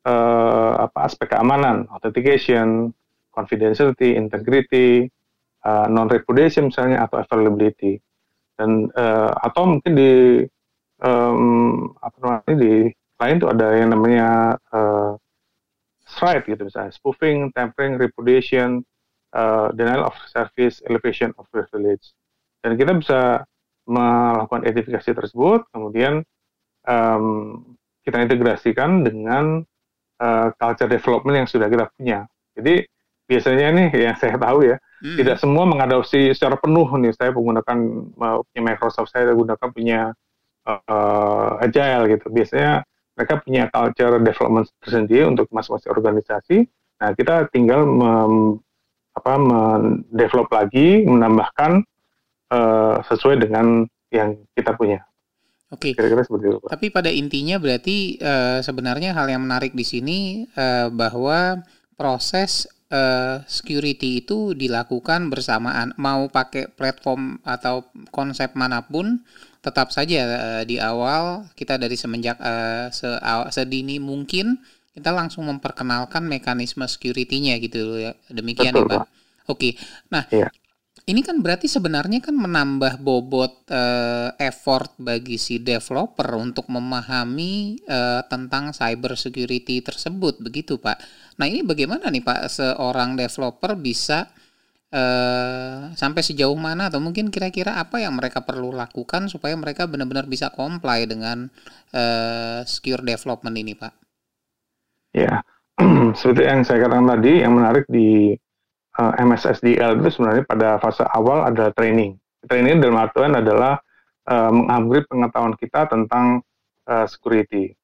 uh, 0.07 0.73
apa 0.79 1.11
aspek 1.11 1.35
keamanan, 1.35 1.91
authentication, 1.91 2.95
confidentiality, 3.35 4.15
integrity, 4.15 5.11
uh, 5.67 5.91
non-repudiation 5.91 6.71
misalnya 6.71 7.03
atau 7.09 7.25
availability 7.25 7.99
dan 8.55 8.87
uh, 8.95 9.35
atau 9.43 9.67
mungkin 9.67 9.93
di 9.99 10.13
um, 11.03 11.91
apa 11.99 12.17
namanya 12.23 12.55
di 12.55 12.75
lain 13.19 13.37
tuh 13.43 13.51
ada 13.51 13.67
yang 13.75 13.91
namanya 13.91 14.55
uh, 14.71 15.19
SRIDE 16.15 16.47
gitu 16.47 16.63
misalnya 16.67 16.93
spoofing, 16.95 17.51
tampering, 17.53 17.99
repudiation, 17.99 18.87
uh, 19.35 19.75
denial 19.75 20.07
of 20.07 20.15
service, 20.31 20.81
elevation 20.87 21.35
of 21.37 21.45
privilege 21.51 22.15
dan 22.63 22.79
kita 22.79 22.95
bisa 22.97 23.21
melakukan 23.85 24.65
identifikasi 24.65 25.11
tersebut 25.13 25.69
kemudian 25.75 26.25
um, 26.89 27.61
kita 28.07 28.17
integrasikan 28.23 29.05
dengan 29.05 29.61
uh, 30.23 30.49
culture 30.57 30.89
development 30.89 31.45
yang 31.45 31.49
sudah 31.51 31.69
kita 31.69 31.91
punya 31.93 32.25
jadi 32.57 32.89
biasanya 33.29 33.69
nih 33.77 33.89
yang 34.09 34.17
saya 34.23 34.41
tahu 34.41 34.65
ya 34.65 34.81
Hmm. 35.05 35.21
Tidak 35.21 35.37
semua 35.37 35.69
mengadopsi 35.69 36.33
secara 36.33 36.57
penuh 36.57 36.89
nih. 36.97 37.13
Saya 37.13 37.29
menggunakan 37.37 37.77
punya 38.17 38.63
Microsoft, 38.65 39.13
saya 39.13 39.37
gunakan 39.37 39.69
punya 39.69 40.17
uh, 40.65 41.61
Agile 41.61 42.17
gitu. 42.17 42.33
Biasanya 42.33 42.89
mereka 43.15 43.41
punya 43.43 43.71
culture 43.71 44.19
development 44.19 44.67
tersendiri 44.83 45.25
untuk 45.27 45.47
masing-masing 45.55 45.91
organisasi. 45.91 46.57
Nah, 46.99 47.11
kita 47.15 47.47
tinggal 47.51 47.87
mem, 47.87 48.59
apa 49.15 49.35
mendevelop 49.39 50.51
lagi, 50.51 51.07
menambahkan 51.07 51.83
uh, 52.51 52.99
sesuai 53.07 53.47
dengan 53.47 53.87
yang 54.11 54.35
kita 54.59 54.75
punya. 54.75 55.03
Oke. 55.71 55.95
Kira-kira 55.95 56.23
seperti 56.23 56.55
itu. 56.55 56.59
Tapi 56.67 56.87
pada 56.91 57.11
intinya 57.11 57.57
berarti 57.59 58.19
uh, 58.23 58.63
sebenarnya 58.63 59.15
hal 59.15 59.27
yang 59.27 59.43
menarik 59.43 59.75
di 59.75 59.83
sini 59.87 60.19
uh, 60.55 60.91
bahwa 60.91 61.63
proses 61.99 62.67
uh, 62.95 63.43
security 63.47 64.23
itu 64.23 64.55
dilakukan 64.55 65.31
bersamaan 65.31 65.95
mau 65.99 66.31
pakai 66.31 66.71
platform 66.71 67.43
atau 67.43 67.91
konsep 68.15 68.55
mana 68.55 68.87
pun 68.87 69.23
tetap 69.65 69.89
saja 69.89 70.21
uh, 70.29 70.63
di 70.69 70.77
awal 70.77 71.49
kita 71.57 71.81
dari 71.81 71.97
semenjak 71.97 72.37
uh, 72.37 72.93
se 72.93 73.09
sedini 73.49 73.97
mungkin 73.97 74.61
kita 74.93 75.11
langsung 75.11 75.49
memperkenalkan 75.49 76.29
mekanisme 76.29 76.85
security-nya 76.85 77.57
gitu 77.65 77.97
ya 77.97 78.13
demikian 78.29 78.77
Betul, 78.77 78.87
ya 78.87 79.01
Pak. 79.01 79.09
Oke. 79.51 79.77
Nah, 80.09 80.25
iya. 80.33 80.49
Ini 81.05 81.21
kan 81.21 81.45
berarti 81.45 81.69
sebenarnya 81.69 82.25
kan 82.25 82.33
menambah 82.33 82.97
bobot 83.05 83.69
uh, 83.69 84.33
effort 84.41 84.89
bagi 84.97 85.37
si 85.37 85.61
developer 85.61 86.33
untuk 86.33 86.65
memahami 86.73 87.77
uh, 87.85 88.25
tentang 88.25 88.73
cyber 88.73 89.13
security 89.13 89.85
tersebut, 89.85 90.41
begitu 90.41 90.81
Pak. 90.81 90.97
Nah 91.37 91.45
ini 91.45 91.61
bagaimana 91.61 92.09
nih 92.09 92.25
Pak 92.25 92.49
seorang 92.49 93.21
developer 93.21 93.77
bisa 93.77 94.33
uh, 94.95 95.91
sampai 95.99 96.23
sejauh 96.23 96.55
mana 96.55 96.89
atau 96.89 97.03
mungkin 97.03 97.29
kira-kira 97.29 97.77
apa 97.77 97.99
yang 97.99 98.15
mereka 98.15 98.47
perlu 98.47 98.71
lakukan 98.71 99.27
supaya 99.27 99.59
mereka 99.59 99.91
benar-benar 99.91 100.31
bisa 100.31 100.55
comply 100.55 101.05
dengan 101.05 101.51
uh, 101.91 102.63
secure 102.63 103.03
development 103.03 103.57
ini 103.59 103.75
Pak? 103.75 103.93
Ya, 105.15 105.43
seperti 106.19 106.43
yang 106.47 106.63
saya 106.63 106.87
katakan 106.87 107.11
tadi, 107.11 107.43
yang 107.43 107.55
menarik 107.59 107.85
di 107.91 108.35
uh, 108.99 109.13
eh, 109.15 109.23
MSSDL 109.23 109.99
itu 110.03 110.09
sebenarnya 110.19 110.45
pada 110.47 110.79
fase 110.79 111.03
awal 111.03 111.43
ada 111.47 111.75
training. 111.75 112.15
Training 112.47 112.79
dalam 112.79 112.99
artian 112.99 113.35
adalah 113.35 113.81
uh, 114.31 114.51
mengupgrade 114.53 115.09
pengetahuan 115.11 115.55
kita 115.59 115.91
tentang 115.91 116.43
uh, 116.87 117.07
security. 117.11 117.75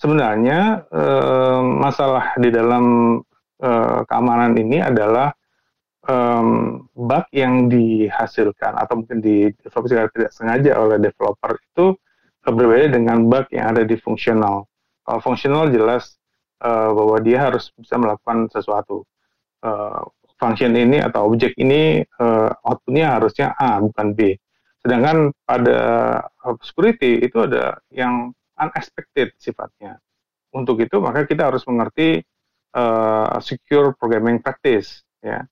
Sebenarnya 0.00 0.88
masalah 1.60 2.32
di 2.40 2.48
dalam 2.48 3.20
keamanan 4.08 4.56
ini 4.56 4.80
adalah 4.80 5.28
um, 6.10 6.48
bug 6.90 7.26
yang 7.30 7.70
dihasilkan 7.70 8.74
atau 8.74 8.98
mungkin 8.98 9.22
di 9.22 9.54
develop 9.62 9.86
secara 9.86 10.08
tidak 10.10 10.32
sengaja 10.34 10.72
oleh 10.74 10.98
developer 10.98 11.54
itu 11.54 11.94
berbeda 12.42 12.98
dengan 12.98 13.30
bug 13.30 13.46
yang 13.54 13.76
ada 13.76 13.86
di 13.86 13.94
fungsional. 13.94 14.66
Kalau 15.06 15.20
fungsional 15.22 15.70
jelas 15.70 16.18
uh, 16.64 16.90
bahwa 16.90 17.22
dia 17.22 17.46
harus 17.50 17.70
bisa 17.78 17.94
melakukan 17.96 18.50
sesuatu. 18.50 19.06
Uh, 19.60 20.02
function 20.40 20.72
ini 20.72 20.96
atau 21.04 21.28
objek 21.28 21.52
ini 21.60 22.00
uh, 22.00 22.48
outputnya 22.64 23.20
harusnya 23.20 23.52
A 23.60 23.76
bukan 23.76 24.16
B. 24.16 24.32
Sedangkan 24.80 25.36
pada 25.44 25.78
security 26.64 27.20
itu 27.20 27.44
ada 27.44 27.76
yang 27.92 28.32
unexpected 28.56 29.36
sifatnya. 29.36 30.00
Untuk 30.56 30.80
itu 30.80 30.96
maka 30.96 31.28
kita 31.28 31.52
harus 31.52 31.60
mengerti 31.68 32.24
uh, 32.72 33.36
secure 33.44 33.92
programming 34.00 34.40
practice 34.40 35.04
ya. 35.20 35.44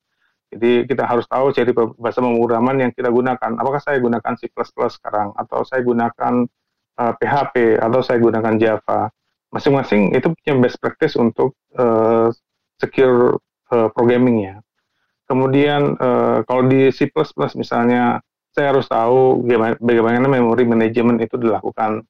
Jadi 0.49 0.89
kita 0.89 1.05
harus 1.05 1.29
tahu 1.29 1.53
jadi 1.53 1.71
bahasa 1.77 2.25
pemrograman 2.25 2.81
yang 2.81 2.91
kita 2.97 3.13
gunakan. 3.13 3.53
Apakah 3.61 3.81
saya 3.85 4.01
gunakan 4.01 4.33
C++ 4.41 4.49
sekarang 4.49 5.37
atau 5.37 5.61
saya 5.69 5.85
gunakan 5.85 6.49
uh, 6.99 7.13
PHP 7.21 7.77
atau 7.77 8.01
saya 8.01 8.19
gunakan 8.19 8.55
Java. 8.57 9.13
Masing-masing 9.53 10.13
itu 10.17 10.33
punya 10.33 10.55
best 10.61 10.77
practice 10.81 11.17
untuk 11.17 11.57
uh, 11.77 12.33
secure 12.81 13.37
uh, 13.73 13.89
programming 13.93 14.45
ya. 14.45 14.57
Kemudian 15.29 15.97
uh, 16.01 16.41
kalau 16.49 16.65
di 16.65 16.89
C++ 16.89 17.13
misalnya 17.57 18.25
saya 18.53 18.73
harus 18.73 18.89
tahu 18.89 19.45
bagaimana, 19.79 20.27
memori 20.27 20.65
manajemen 20.65 21.21
itu 21.21 21.37
dilakukan, 21.37 22.01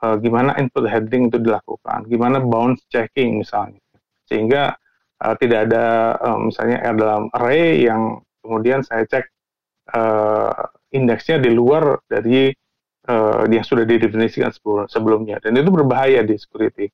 uh, 0.00 0.16
gimana 0.18 0.56
input 0.56 0.88
heading 0.88 1.28
itu 1.28 1.38
dilakukan, 1.38 2.08
gimana 2.08 2.40
bounce 2.40 2.82
checking 2.88 3.44
misalnya, 3.44 3.78
sehingga 4.24 4.74
uh, 5.22 5.34
tidak 5.38 5.70
ada 5.70 6.16
uh, 6.18 6.38
misalnya 6.40 6.82
dalam 6.96 7.30
array 7.36 7.84
yang 7.86 8.18
kemudian 8.42 8.82
saya 8.82 9.06
cek 9.06 9.30
uh, 9.94 10.66
indeksnya 10.90 11.38
di 11.42 11.54
luar 11.54 12.02
dari 12.08 12.50
uh, 13.10 13.44
yang 13.46 13.66
sudah 13.66 13.84
didefinisikan 13.86 14.50
sebelumnya, 14.90 15.38
dan 15.38 15.54
itu 15.54 15.70
berbahaya 15.70 16.24
di 16.24 16.34
security. 16.40 16.88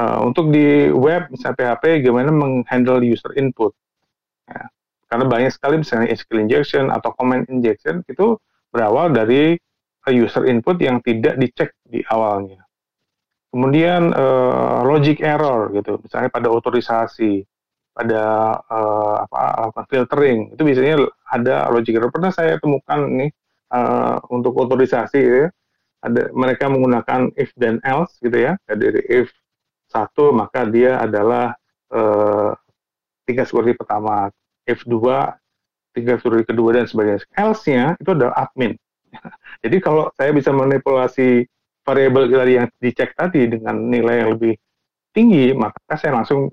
Uh, 0.00 0.24
untuk 0.24 0.48
di 0.48 0.88
web 0.88 1.28
misalnya 1.28 1.76
PHP, 1.76 2.04
gimana 2.04 2.32
menghandle 2.32 3.04
user 3.04 3.36
input. 3.36 3.76
Ya 4.48 4.70
karena 5.10 5.26
banyak 5.26 5.50
sekali 5.50 5.82
misalnya 5.82 6.14
SQL 6.14 6.46
injection 6.46 6.86
atau 6.94 7.10
comment 7.18 7.42
injection 7.50 8.06
itu 8.06 8.38
berawal 8.70 9.10
dari 9.10 9.58
user 10.06 10.46
input 10.46 10.78
yang 10.78 11.02
tidak 11.02 11.34
dicek 11.34 11.74
di 11.82 12.00
awalnya. 12.06 12.62
Kemudian 13.50 14.14
uh, 14.14 14.86
logic 14.86 15.18
error 15.26 15.74
gitu, 15.74 15.98
misalnya 15.98 16.30
pada 16.30 16.48
otorisasi, 16.54 17.42
pada 17.90 18.54
uh, 18.70 19.26
apa 19.26 19.82
filtering 19.90 20.54
itu 20.54 20.62
biasanya 20.62 21.10
ada 21.26 21.66
logic 21.74 21.98
error. 21.98 22.14
Pernah 22.14 22.30
saya 22.30 22.62
temukan 22.62 23.10
nih 23.10 23.30
uh, 23.74 24.22
untuk 24.30 24.54
otorisasi 24.54 25.18
ya, 25.18 25.46
ada 26.06 26.30
mereka 26.30 26.70
menggunakan 26.70 27.34
if 27.34 27.50
dan 27.58 27.82
else 27.82 28.14
gitu 28.22 28.38
ya. 28.38 28.54
Dari 28.70 29.02
if 29.10 29.34
satu 29.90 30.30
maka 30.30 30.62
dia 30.70 31.02
adalah 31.02 31.50
uh, 31.90 32.54
tingkat 33.26 33.50
seperti 33.50 33.74
pertama. 33.74 34.30
F2, 34.68 34.94
tinggal 35.96 36.22
suri 36.22 36.46
kedua 36.46 36.70
dan 36.78 36.86
sebagainya. 36.86 37.26
Else-nya 37.34 37.98
itu 37.98 38.10
adalah 38.14 38.46
admin. 38.46 38.78
Jadi 39.66 39.76
kalau 39.82 40.06
saya 40.14 40.30
bisa 40.30 40.54
manipulasi 40.54 41.42
variabel 41.84 42.30
tadi 42.30 42.52
yang 42.60 42.66
dicek 42.78 43.16
tadi 43.16 43.48
dengan 43.50 43.76
nilai 43.88 44.24
yang 44.24 44.30
lebih 44.36 44.54
tinggi, 45.10 45.50
maka 45.56 45.78
saya 45.98 46.22
langsung 46.22 46.50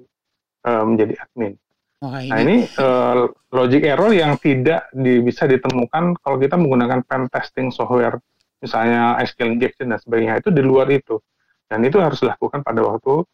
uh, 0.66 0.84
menjadi 0.86 1.14
admin. 1.22 1.54
Oh, 1.98 2.14
ini. 2.14 2.30
Nah 2.30 2.38
ini 2.46 2.58
uh, 2.78 3.26
logic 3.54 3.82
error 3.86 4.14
yang 4.14 4.38
tidak 4.38 4.86
di, 4.94 5.18
bisa 5.26 5.50
ditemukan 5.50 6.18
kalau 6.22 6.38
kita 6.38 6.54
menggunakan 6.54 7.02
pen 7.06 7.26
testing 7.34 7.74
software, 7.74 8.22
misalnya 8.62 9.18
SQL 9.26 9.58
injection 9.58 9.90
dan 9.90 10.00
sebagainya 10.02 10.42
itu 10.42 10.50
di 10.54 10.62
luar 10.62 10.90
itu, 10.94 11.18
dan 11.66 11.82
itu 11.82 11.98
harus 11.98 12.22
dilakukan 12.22 12.62
pada 12.62 12.86
waktu 12.86 13.26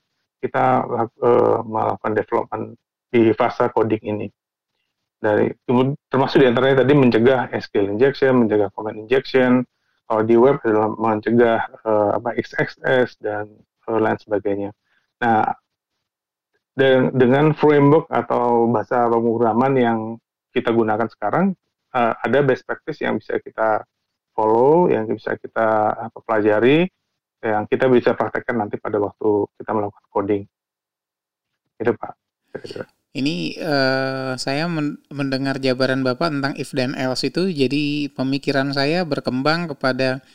kita 0.44 0.66
uh, 1.24 1.60
melakukan 1.64 2.12
development 2.16 2.64
di 3.08 3.32
fase 3.36 3.68
coding 3.72 4.04
ini 4.04 4.28
dari 5.24 5.48
termasuk 6.12 6.44
di 6.44 6.52
antaranya 6.52 6.84
tadi 6.84 6.94
mencegah 7.00 7.48
SQL 7.56 7.96
injection, 7.96 8.44
mencegah 8.44 8.68
comment 8.76 9.00
injection, 9.00 9.64
kalau 10.08 10.22
di 10.28 10.36
web 10.36 10.60
adalah 10.62 10.92
mencegah 10.94 11.60
uh, 11.88 12.10
apa 12.20 12.36
XXS 12.36 13.24
dan 13.24 13.48
uh, 13.88 14.00
lain 14.00 14.20
sebagainya. 14.20 14.70
Nah, 15.24 15.48
de 16.74 17.14
dengan 17.14 17.54
framework 17.54 18.10
atau 18.10 18.68
bahasa 18.68 19.08
pemrograman 19.08 19.74
yang 19.78 20.00
kita 20.52 20.74
gunakan 20.74 21.08
sekarang, 21.10 21.56
uh, 21.96 22.14
ada 22.20 22.40
best 22.44 22.68
practice 22.68 23.02
yang 23.02 23.18
bisa 23.18 23.40
kita 23.40 23.86
follow, 24.34 24.90
yang 24.90 25.08
bisa 25.08 25.38
kita 25.38 25.94
apa, 26.10 26.18
pelajari, 26.26 26.90
yang 27.44 27.64
kita 27.70 27.86
bisa 27.88 28.18
praktekkan 28.18 28.60
nanti 28.60 28.76
pada 28.82 28.98
waktu 28.98 29.48
kita 29.60 29.72
melakukan 29.72 30.06
coding. 30.10 30.44
Itu 31.80 31.92
Pak. 31.96 32.14
Ini 33.14 33.62
uh, 33.62 34.34
saya 34.42 34.66
mendengar 35.14 35.62
jabaran 35.62 36.02
Bapak 36.02 36.34
tentang 36.34 36.58
if 36.58 36.74
dan 36.74 36.98
else 36.98 37.30
itu 37.30 37.46
jadi 37.46 38.10
pemikiran 38.10 38.74
saya 38.74 39.06
berkembang 39.06 39.70
kepada 39.70 40.26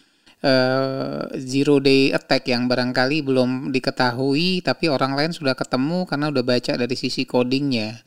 uh, 0.47 1.27
zero 1.43 1.83
day 1.83 2.14
attack 2.14 2.47
yang 2.47 2.71
barangkali 2.71 3.27
belum 3.27 3.75
diketahui 3.75 4.62
tapi 4.62 4.87
orang 4.87 5.19
lain 5.19 5.35
sudah 5.35 5.59
ketemu 5.59 6.07
karena 6.07 6.31
udah 6.31 6.45
baca 6.47 6.73
dari 6.79 6.95
sisi 6.95 7.27
codingnya. 7.27 7.99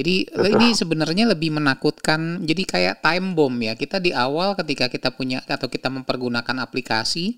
Jadi 0.00 0.32
Betul. 0.32 0.48
ini 0.56 0.68
sebenarnya 0.72 1.24
lebih 1.36 1.60
menakutkan. 1.60 2.40
Jadi 2.48 2.62
kayak 2.64 3.04
time 3.04 3.36
bomb 3.36 3.60
ya. 3.60 3.76
Kita 3.76 4.00
di 4.00 4.16
awal 4.16 4.56
ketika 4.56 4.88
kita 4.88 5.12
punya 5.12 5.44
atau 5.44 5.68
kita 5.68 5.92
mempergunakan 5.92 6.56
aplikasi 6.64 7.36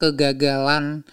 kegagalan 0.00 1.04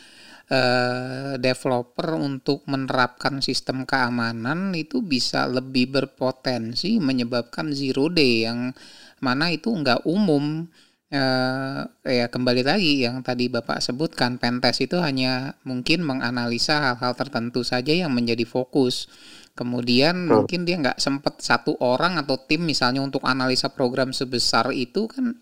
uh, 0.50 1.34
developer 1.38 2.18
untuk 2.18 2.66
menerapkan 2.66 3.40
sistem 3.40 3.86
keamanan 3.86 4.74
itu 4.76 5.02
bisa 5.06 5.46
lebih 5.46 5.94
berpotensi 5.94 6.98
menyebabkan 6.98 7.72
zero 7.72 8.10
day 8.10 8.50
yang 8.50 8.74
mana 9.22 9.54
itu 9.54 9.70
nggak 9.70 10.04
umum 10.10 10.68
uh, 11.14 11.82
ya 12.06 12.26
kembali 12.30 12.64
lagi 12.66 13.06
yang 13.06 13.22
tadi 13.22 13.50
bapak 13.50 13.82
sebutkan 13.82 14.42
pentes 14.42 14.82
itu 14.82 14.98
hanya 15.02 15.58
mungkin 15.66 16.06
menganalisa 16.06 16.94
hal-hal 16.94 17.14
tertentu 17.14 17.62
saja 17.62 17.94
yang 17.94 18.14
menjadi 18.14 18.46
fokus 18.46 19.10
kemudian 19.54 20.30
oh. 20.32 20.44
mungkin 20.44 20.64
dia 20.64 20.80
nggak 20.80 21.02
sempat 21.02 21.42
satu 21.44 21.76
orang 21.84 22.16
atau 22.22 22.40
tim 22.40 22.64
misalnya 22.64 23.04
untuk 23.04 23.26
analisa 23.28 23.70
program 23.74 24.16
sebesar 24.16 24.72
itu 24.72 25.10
kan 25.12 25.36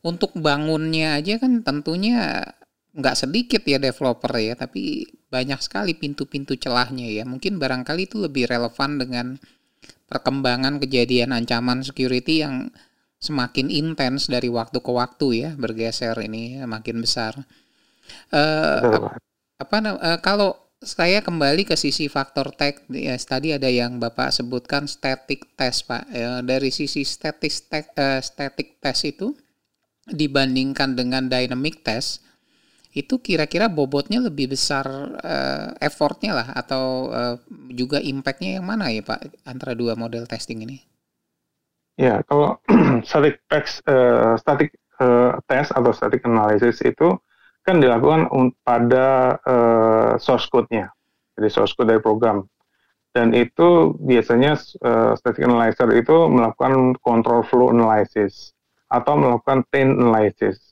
untuk 0.00 0.30
bangunnya 0.38 1.18
aja 1.18 1.42
kan 1.42 1.66
tentunya 1.66 2.46
nggak 2.98 3.14
sedikit 3.14 3.62
ya 3.62 3.78
developer 3.78 4.34
ya, 4.34 4.58
tapi 4.58 5.06
banyak 5.30 5.62
sekali 5.62 5.94
pintu-pintu 5.94 6.58
celahnya 6.58 7.06
ya. 7.06 7.22
Mungkin 7.22 7.62
barangkali 7.62 8.10
itu 8.10 8.18
lebih 8.18 8.50
relevan 8.50 8.98
dengan 8.98 9.26
perkembangan 10.10 10.82
kejadian 10.82 11.30
ancaman 11.30 11.86
security 11.86 12.42
yang 12.42 12.74
semakin 13.22 13.70
intens 13.70 14.26
dari 14.26 14.50
waktu 14.50 14.82
ke 14.82 14.90
waktu 14.90 15.26
ya, 15.46 15.50
bergeser 15.54 16.18
ini 16.18 16.58
ya, 16.58 16.66
makin 16.66 16.98
besar. 16.98 17.38
Uh, 18.34 19.06
apa 19.58 19.76
uh, 19.84 20.18
kalau 20.18 20.56
saya 20.78 21.20
kembali 21.20 21.66
ke 21.66 21.74
sisi 21.74 22.06
faktor 22.06 22.54
tech 22.54 22.86
ya 22.88 23.18
tadi 23.18 23.50
ada 23.50 23.66
yang 23.66 23.98
Bapak 23.98 24.30
sebutkan 24.30 24.86
static 24.86 25.54
test 25.58 25.86
Pak. 25.86 26.06
Ya, 26.10 26.42
dari 26.42 26.70
sisi 26.70 27.02
static 27.02 27.52
uh, 27.98 28.22
static 28.22 28.78
test 28.82 29.02
itu 29.06 29.34
dibandingkan 30.08 30.96
dengan 30.96 31.28
dynamic 31.28 31.84
test 31.84 32.27
itu 32.96 33.20
kira-kira 33.20 33.68
bobotnya 33.68 34.18
lebih 34.24 34.56
besar 34.56 34.88
uh, 35.20 35.68
effortnya 35.78 36.32
lah 36.32 36.48
atau 36.56 37.12
uh, 37.12 37.36
juga 37.68 38.00
impactnya 38.00 38.58
yang 38.60 38.66
mana 38.66 38.88
ya 38.88 39.04
Pak 39.04 39.44
antara 39.44 39.76
dua 39.76 39.92
model 39.92 40.24
testing 40.24 40.64
ini? 40.64 40.80
Ya 42.00 42.24
kalau 42.24 42.56
static 43.08 43.44
test, 43.50 43.84
uh, 43.84 44.38
static 44.40 44.72
uh, 45.02 45.36
test 45.44 45.74
atau 45.76 45.92
static 45.92 46.24
analysis 46.24 46.80
itu 46.80 47.18
kan 47.66 47.84
dilakukan 47.84 48.32
pada 48.64 49.36
uh, 49.44 50.12
source 50.16 50.48
code-nya, 50.48 50.88
jadi 51.36 51.48
source 51.52 51.76
code 51.76 51.92
dari 51.92 52.00
program. 52.00 52.48
Dan 53.12 53.36
itu 53.36 53.98
biasanya 54.00 54.56
uh, 54.80 55.12
static 55.18 55.44
analyzer 55.44 55.90
itu 55.92 56.16
melakukan 56.32 56.96
control 57.04 57.44
flow 57.44 57.68
analysis 57.68 58.56
atau 58.88 59.20
melakukan 59.20 59.68
chain 59.68 59.92
analysis 60.00 60.67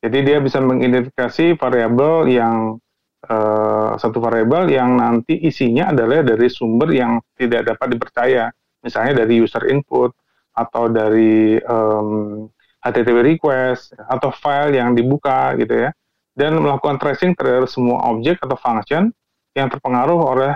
jadi 0.00 0.18
dia 0.24 0.38
bisa 0.40 0.64
mengidentifikasi 0.64 1.60
variabel 1.60 2.24
yang 2.32 2.80
uh, 3.28 3.92
satu 4.00 4.16
variabel 4.16 4.72
yang 4.72 4.96
nanti 4.96 5.36
isinya 5.44 5.92
adalah 5.92 6.24
dari 6.24 6.48
sumber 6.48 6.88
yang 6.88 7.20
tidak 7.36 7.68
dapat 7.68 7.92
dipercaya, 7.92 8.48
misalnya 8.80 9.24
dari 9.24 9.44
user 9.44 9.68
input 9.68 10.16
atau 10.56 10.88
dari 10.88 11.60
um, 11.68 12.48
HTTP 12.80 13.36
request 13.36 13.92
atau 14.08 14.32
file 14.32 14.80
yang 14.80 14.96
dibuka 14.96 15.52
gitu 15.60 15.84
ya, 15.84 15.90
dan 16.32 16.56
melakukan 16.56 16.96
tracing 16.96 17.36
terhadap 17.36 17.68
semua 17.68 18.00
objek 18.08 18.40
atau 18.40 18.56
function 18.56 19.12
yang 19.52 19.68
terpengaruh 19.68 20.16
oleh 20.16 20.52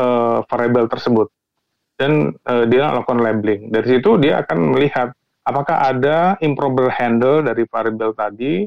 uh, 0.00 0.40
variabel 0.48 0.88
tersebut. 0.88 1.28
Dan 1.98 2.32
uh, 2.48 2.64
dia 2.64 2.88
melakukan 2.88 3.20
labeling. 3.20 3.68
Dari 3.68 4.00
situ 4.00 4.16
dia 4.16 4.40
akan 4.40 4.72
melihat 4.72 5.12
apakah 5.44 5.92
ada 5.92 6.40
improper 6.40 6.88
handle 6.88 7.44
dari 7.44 7.68
variabel 7.68 8.16
tadi 8.16 8.64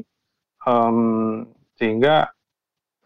um, 0.66 1.42
sehingga 1.76 2.30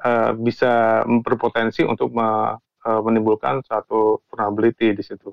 uh, 0.05 0.33
bisa 0.37 1.05
berpotensi 1.25 1.83
untuk 1.87 2.12
me, 2.12 2.57
uh, 2.59 3.01
menimbulkan 3.03 3.64
suatu 3.64 4.21
vulnerability 4.29 4.92
di 4.92 5.03
situ. 5.03 5.33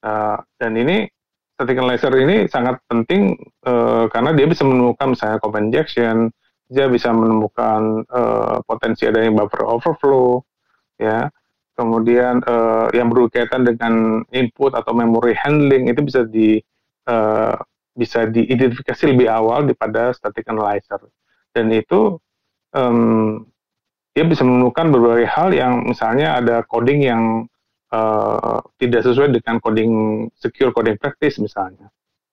Uh, 0.00 0.40
dan 0.56 0.78
ini 0.80 1.04
static 1.52 1.76
analyzer 1.76 2.12
ini 2.16 2.48
sangat 2.48 2.80
penting 2.88 3.36
uh, 3.68 4.08
karena 4.08 4.32
dia 4.32 4.48
bisa 4.48 4.64
menemukan 4.64 5.12
misalnya 5.12 5.36
code 5.44 5.60
injection, 5.60 6.32
dia 6.72 6.88
bisa 6.88 7.12
menemukan 7.12 8.06
uh, 8.08 8.64
potensi 8.64 9.04
adanya 9.04 9.44
buffer 9.44 9.66
overflow, 9.66 10.40
ya. 10.96 11.28
Kemudian 11.76 12.44
uh, 12.44 12.92
yang 12.92 13.08
berkaitan 13.08 13.64
dengan 13.64 14.20
input 14.36 14.76
atau 14.76 14.92
memory 14.92 15.32
handling 15.32 15.88
itu 15.88 16.04
bisa 16.04 16.28
di 16.28 16.60
uh, 17.08 17.56
bisa 17.96 18.28
diidentifikasi 18.28 19.02
lebih 19.08 19.32
awal 19.32 19.64
daripada 19.64 20.12
static 20.12 20.44
analyzer 20.48 21.00
dan 21.54 21.70
itu 21.74 22.18
um, 22.74 23.42
dia 24.14 24.26
bisa 24.26 24.42
menemukan 24.42 24.90
berbagai 24.90 25.26
hal 25.30 25.54
yang 25.54 25.86
misalnya 25.86 26.38
ada 26.38 26.66
coding 26.66 27.06
yang 27.06 27.22
uh, 27.94 28.58
tidak 28.78 29.06
sesuai 29.06 29.30
dengan 29.34 29.62
coding 29.62 29.92
secure 30.34 30.74
coding 30.74 30.98
practice 30.98 31.38
misalnya. 31.38 31.90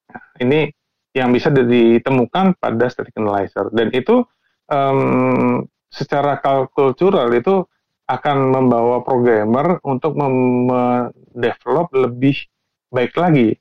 Nah, 0.10 0.24
ini 0.42 0.74
yang 1.14 1.34
bisa 1.34 1.50
ditemukan 1.50 2.58
pada 2.62 2.86
static 2.90 3.14
analyzer 3.18 3.70
dan 3.74 3.90
itu 3.94 4.26
um, 4.70 5.66
secara 5.90 6.38
cultural 6.74 7.32
itu 7.34 7.66
akan 8.08 8.56
membawa 8.56 9.04
programmer 9.04 9.84
untuk 9.84 10.16
mendevelop 10.16 11.92
lebih 11.92 12.40
baik 12.88 13.14
lagi, 13.20 13.52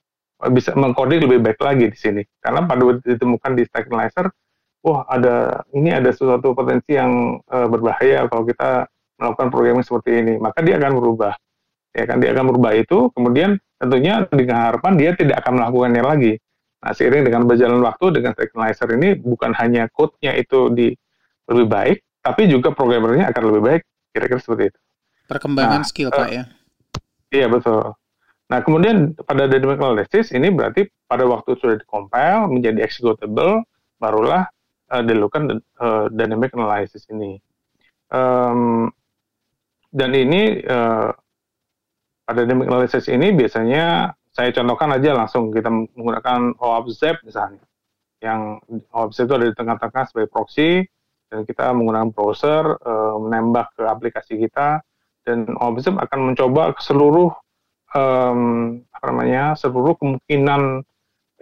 bisa 0.55 0.71
mengkoding 0.79 1.27
lebih 1.27 1.43
baik 1.43 1.59
lagi 1.59 1.91
di 1.91 1.99
sini. 1.99 2.23
Karena 2.39 2.63
pada 2.63 2.95
ditemukan 3.03 3.53
di 3.59 3.63
stack 3.67 3.91
analyzer, 3.91 4.31
wah 4.87 5.03
ada 5.11 5.67
ini 5.75 5.91
ada 5.91 6.15
sesuatu 6.15 6.55
potensi 6.55 6.95
yang 6.95 7.43
uh, 7.51 7.67
berbahaya 7.67 8.31
kalau 8.31 8.47
kita 8.47 8.87
melakukan 9.19 9.49
programming 9.51 9.83
seperti 9.83 10.23
ini, 10.23 10.35
maka 10.39 10.63
dia 10.63 10.79
akan 10.79 10.93
berubah. 10.95 11.35
Ya 11.97 12.05
kan 12.07 12.23
dia 12.23 12.31
akan 12.31 12.55
berubah 12.55 12.73
itu, 12.79 13.11
kemudian 13.17 13.59
tentunya 13.83 14.23
dengan 14.31 14.71
harapan 14.71 14.95
dia 14.95 15.11
tidak 15.19 15.43
akan 15.43 15.59
melakukannya 15.59 16.05
lagi. 16.05 16.33
Nah, 16.85 16.93
seiring 16.93 17.27
dengan 17.27 17.49
berjalan 17.49 17.83
waktu 17.83 18.15
dengan 18.15 18.37
analyzer 18.37 18.89
ini 18.95 19.17
bukan 19.19 19.51
hanya 19.59 19.91
code-nya 19.91 20.37
itu 20.39 20.71
di 20.71 20.93
lebih 21.51 21.67
baik, 21.67 21.99
tapi 22.23 22.47
juga 22.47 22.71
programmernya 22.71 23.33
akan 23.33 23.43
lebih 23.51 23.63
baik 23.65 23.83
Kira-kira 24.17 24.41
seperti 24.41 24.73
itu. 24.73 24.79
Perkembangan 25.29 25.85
nah, 25.85 25.89
skill, 25.89 26.09
uh, 26.09 26.17
Pak 26.17 26.29
ya. 26.33 26.45
Iya, 27.29 27.47
betul. 27.53 27.93
Nah, 28.49 28.59
kemudian 28.65 29.13
pada 29.13 29.45
dynamic 29.45 29.77
analysis 29.77 30.33
ini 30.33 30.49
berarti 30.49 30.89
pada 31.05 31.29
waktu 31.29 31.53
sudah 31.61 31.77
dikompil 31.77 32.49
menjadi 32.49 32.81
executable, 32.81 33.61
barulah 34.01 34.49
uh, 34.93 35.03
dilakukan 35.03 35.63
uh, 35.81 36.07
dynamic 36.13 36.53
analysis 36.55 37.07
ini. 37.11 37.41
Um, 38.13 38.91
dan 39.91 40.13
ini 40.15 40.63
uh, 40.67 41.11
pada 42.27 42.41
dynamic 42.43 42.69
analysis 42.71 43.07
ini 43.11 43.35
biasanya 43.35 44.15
saya 44.35 44.53
contohkan 44.53 44.93
aja 44.95 45.17
langsung 45.17 45.49
kita 45.55 45.73
menggunakan 45.73 46.55
OAuth 46.61 47.25
misalnya. 47.25 47.65
Yang 48.21 48.61
OAuth 48.93 49.17
itu 49.17 49.33
ada 49.33 49.47
di 49.49 49.55
tengah-tengah 49.57 50.05
sebagai 50.11 50.29
proxy, 50.29 50.85
dan 51.31 51.43
kita 51.43 51.75
menggunakan 51.75 52.15
browser 52.15 52.79
uh, 52.87 53.17
menembak 53.19 53.75
ke 53.75 53.83
aplikasi 53.83 54.39
kita 54.39 54.83
dan 55.27 55.51
Observe 55.59 55.99
akan 55.99 56.33
mencoba 56.33 56.71
seluruh 56.79 57.35
um, 57.99 58.79
apa 58.95 59.05
namanya 59.11 59.59
seluruh 59.59 59.99
kemungkinan 59.99 60.87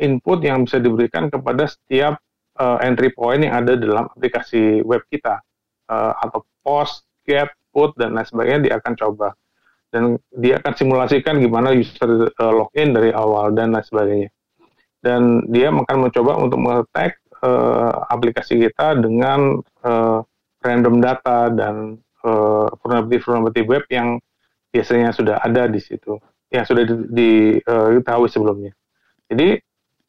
input 0.01 0.41
yang 0.41 0.65
bisa 0.65 0.81
diberikan 0.81 1.29
kepada 1.29 1.69
setiap 1.69 2.17
uh, 2.59 2.79
entry 2.83 3.11
point 3.11 3.43
yang 3.43 3.55
ada 3.65 3.79
dalam 3.79 4.11
aplikasi 4.11 4.83
web 4.83 5.03
kita. 5.11 5.41
Uh, 5.85 6.17
atau 6.25 6.43
post, 6.65 7.05
get, 7.29 7.53
put 7.69 7.93
dan 7.99 8.17
lain 8.17 8.25
sebagainya 8.25 8.61
dia 8.71 8.75
akan 8.81 8.93
coba. 8.97 9.29
Dan 9.91 10.19
dia 10.35 10.59
akan 10.59 10.73
simulasikan 10.75 11.39
gimana 11.39 11.71
user 11.71 12.31
uh, 12.35 12.53
login 12.55 12.95
dari 12.95 13.15
awal 13.15 13.55
dan 13.55 13.75
lain 13.75 13.87
sebagainya. 13.87 14.31
Dan 15.05 15.45
dia 15.53 15.69
akan 15.69 16.09
mencoba 16.09 16.41
untuk 16.41 16.59
mengetek 16.59 17.21
uh, 17.45 18.09
aplikasi 18.09 18.57
kita 18.57 18.97
dengan 18.99 19.61
uh, 19.85 20.25
random 20.65 21.05
data 21.05 21.53
dan 21.53 22.01
uh, 22.25 22.73
vulnerability 22.81 23.63
web 23.69 23.85
yang 23.93 24.17
biasanya 24.73 25.13
sudah 25.13 25.39
ada 25.45 25.69
di 25.69 25.79
situ, 25.79 26.19
yang 26.51 26.65
sudah 26.65 26.83
diketahui 27.13 28.27
uh, 28.27 28.33
sebelumnya. 28.33 28.73
Jadi 29.29 29.61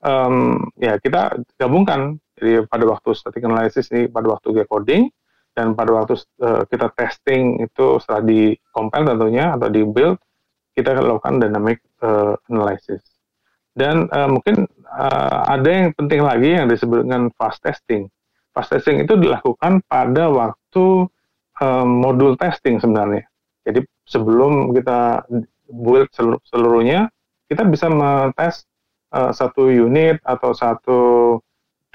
um, 0.02 0.58
ya 0.80 0.98
kita 0.98 1.38
gabungkan 1.60 2.18
jadi 2.36 2.68
pada 2.68 2.84
waktu 2.88 3.10
static 3.16 3.44
analysis 3.44 3.90
ini 3.96 4.12
pada 4.12 4.28
waktu 4.36 4.68
coding 4.68 5.08
dan 5.56 5.72
pada 5.72 5.92
waktu 5.96 6.20
uh, 6.44 6.68
kita 6.68 6.92
testing 7.00 7.64
itu 7.64 8.00
setelah 8.04 8.22
di 8.28 8.60
compile 8.76 9.08
tentunya 9.08 9.56
atau 9.56 9.72
di 9.72 9.82
build 9.88 10.20
kita 10.76 10.92
akan 10.92 11.04
lakukan 11.16 11.36
dynamic 11.40 11.80
uh, 12.04 12.36
analysis 12.52 13.16
dan 13.76 14.08
uh, 14.16 14.32
mungkin 14.32 14.64
uh, 14.88 15.40
ada 15.52 15.68
yang 15.68 15.92
penting 16.00 16.24
lagi 16.24 16.56
yang 16.56 16.72
disebut 16.72 17.04
dengan 17.04 17.28
fast 17.36 17.60
testing. 17.60 18.08
Fast 18.56 18.72
testing 18.72 19.04
itu 19.04 19.20
dilakukan 19.20 19.84
pada 19.92 20.32
waktu 20.32 21.12
uh, 21.60 21.86
modul 21.86 22.40
testing 22.40 22.80
sebenarnya. 22.80 23.28
Jadi 23.68 23.84
sebelum 24.08 24.72
kita 24.72 25.28
build 25.68 26.08
seluruhnya, 26.48 27.12
kita 27.52 27.68
bisa 27.68 27.92
metes 27.92 28.64
uh, 29.12 29.36
satu 29.36 29.68
unit 29.68 30.24
atau 30.24 30.56
satu 30.56 31.00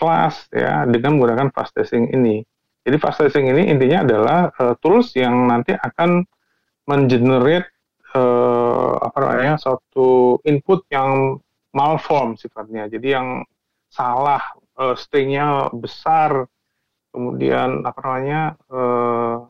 kelas 0.00 0.48
ya 0.48 0.88
dengan 0.88 1.20
menggunakan 1.20 1.52
fast 1.52 1.76
testing 1.76 2.08
ini. 2.16 2.40
Jadi 2.80 2.96
fast 2.96 3.20
testing 3.20 3.52
ini 3.52 3.68
intinya 3.68 4.00
adalah 4.00 4.40
uh, 4.56 4.72
tools 4.80 5.12
yang 5.12 5.44
nanti 5.44 5.76
akan 5.76 6.24
mengenerate 6.88 7.68
uh, 8.16 8.96
apa 9.04 9.18
namanya 9.20 9.54
suatu 9.60 10.40
input 10.48 10.88
yang 10.88 11.36
malform 11.76 12.34
sifatnya. 12.40 12.88
Jadi 12.88 13.08
yang 13.12 13.44
salah 13.92 14.40
uh, 14.80 14.96
stringnya 14.96 15.68
besar, 15.76 16.48
kemudian 17.12 17.84
apa 17.84 17.98
namanya 18.00 18.40
uh, 18.72 19.44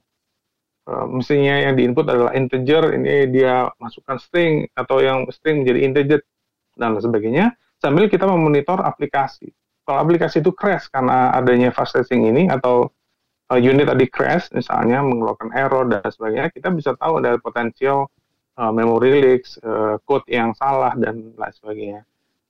uh, 0.90 1.06
mestinya 1.08 1.70
yang 1.70 1.78
diinput 1.78 2.04
adalah 2.10 2.32
integer, 2.34 2.98
ini 2.98 3.30
dia 3.30 3.70
masukkan 3.78 4.18
string 4.18 4.66
atau 4.74 4.98
yang 5.00 5.24
string 5.30 5.62
menjadi 5.62 5.80
integer 5.86 6.20
dan 6.76 6.98
sebagainya. 6.98 7.54
Sambil 7.80 8.12
kita 8.12 8.28
memonitor 8.28 8.84
aplikasi. 8.84 9.48
Kalau 9.90 10.06
aplikasi 10.06 10.38
itu 10.38 10.54
crash 10.54 10.86
karena 10.86 11.34
adanya 11.34 11.74
fast 11.74 11.98
testing 11.98 12.22
ini 12.22 12.46
atau 12.46 12.94
uh, 13.50 13.58
unit 13.58 13.90
tadi 13.90 14.06
crash 14.06 14.46
misalnya 14.54 15.02
mengeluarkan 15.02 15.50
error 15.50 15.82
dan 15.90 16.06
sebagainya, 16.06 16.54
kita 16.54 16.70
bisa 16.70 16.94
tahu 16.94 17.18
ada 17.18 17.34
potensial 17.42 18.06
uh, 18.54 18.70
memory 18.70 19.18
leaks, 19.18 19.58
uh, 19.66 19.98
code 20.06 20.22
yang 20.30 20.54
salah 20.54 20.94
dan 20.94 21.34
lain 21.34 21.54
sebagainya. 21.58 22.00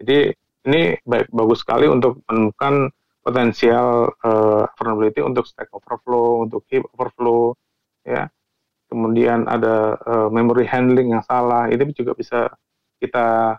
Jadi 0.05 0.37
ini 0.69 1.01
baik 1.01 1.33
bagus 1.33 1.65
sekali 1.65 1.89
untuk 1.89 2.21
menemukan 2.29 2.93
potensial 3.25 4.13
uh, 4.21 4.69
vulnerability 4.77 5.25
untuk 5.25 5.49
stack 5.49 5.73
overflow, 5.73 6.45
untuk 6.45 6.69
heap 6.69 6.85
overflow, 6.93 7.57
ya. 8.05 8.29
Kemudian 8.93 9.49
ada 9.49 9.97
uh, 9.97 10.29
memory 10.29 10.69
handling 10.69 11.17
yang 11.17 11.25
salah, 11.25 11.73
ini 11.73 11.89
juga 11.97 12.13
bisa 12.13 12.53
kita 13.01 13.57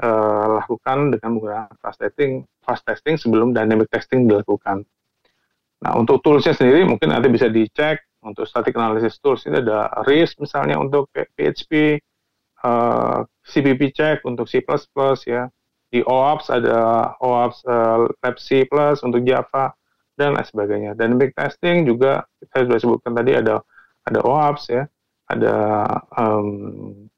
uh, 0.00 0.46
lakukan 0.60 1.12
dengan 1.14 1.30
menggunakan 1.36 1.72
fast 1.78 2.00
testing, 2.00 2.44
fast 2.64 2.82
testing 2.88 3.20
sebelum 3.20 3.52
dynamic 3.52 3.88
testing 3.92 4.26
dilakukan. 4.26 4.84
Nah, 5.80 5.92
untuk 5.96 6.20
toolsnya 6.20 6.52
sendiri 6.52 6.84
mungkin 6.84 7.12
nanti 7.12 7.32
bisa 7.32 7.48
dicek 7.48 8.04
untuk 8.20 8.44
static 8.44 8.76
analysis 8.76 9.16
tools 9.20 9.48
ini 9.48 9.64
ada 9.64 9.88
RIS 10.04 10.36
misalnya 10.36 10.76
untuk 10.76 11.08
PHP, 11.12 12.00
uh, 12.64 13.24
CPP 13.48 13.96
check 13.96 14.20
untuk 14.28 14.44
C++ 14.44 14.60
ya, 15.24 15.48
di 15.88 16.04
OAuth 16.04 16.52
ada 16.52 17.12
OAuth 17.24 17.64
uh, 17.64 18.04
Lab 18.20 18.36
C++ 18.36 18.68
untuk 19.00 19.24
Java 19.24 19.72
dan 20.20 20.36
lain 20.36 20.44
sebagainya. 20.44 20.90
Big 21.16 21.32
testing 21.32 21.88
juga 21.88 22.28
saya 22.52 22.68
sudah 22.68 22.78
sebutkan 22.78 23.12
tadi 23.16 23.40
ada 23.40 23.64
ada 24.04 24.20
OAuth 24.20 24.68
ya, 24.68 24.84
ada 25.32 25.56
um, 26.20 27.08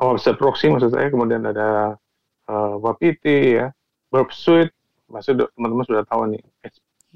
OAuth 0.00 0.24
proxy 0.40 0.72
maksud 0.72 0.96
saya, 0.96 1.12
kemudian 1.12 1.44
ada 1.44 2.00
uh, 2.50 2.74
WAPT 2.80 3.24
ya, 3.58 3.66
Burp 4.10 4.30
Suite, 4.34 4.72
maksud 5.10 5.38
teman-teman 5.54 5.86
sudah 5.86 6.02
tahu 6.06 6.34
nih. 6.34 6.42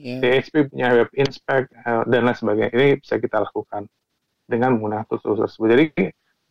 Yeah. 0.01 0.21
PHP 0.25 0.73
punya 0.73 0.89
web 0.97 1.11
inspect 1.13 1.77
uh, 1.85 2.09
dan 2.09 2.25
lain 2.25 2.37
sebagainya. 2.37 2.73
Ini 2.73 2.87
bisa 3.05 3.21
kita 3.21 3.45
lakukan 3.45 3.85
dengan 4.49 4.81
menggunakan 4.81 5.05
tools 5.07 5.45
tersebut. 5.45 5.69
Jadi 5.69 5.85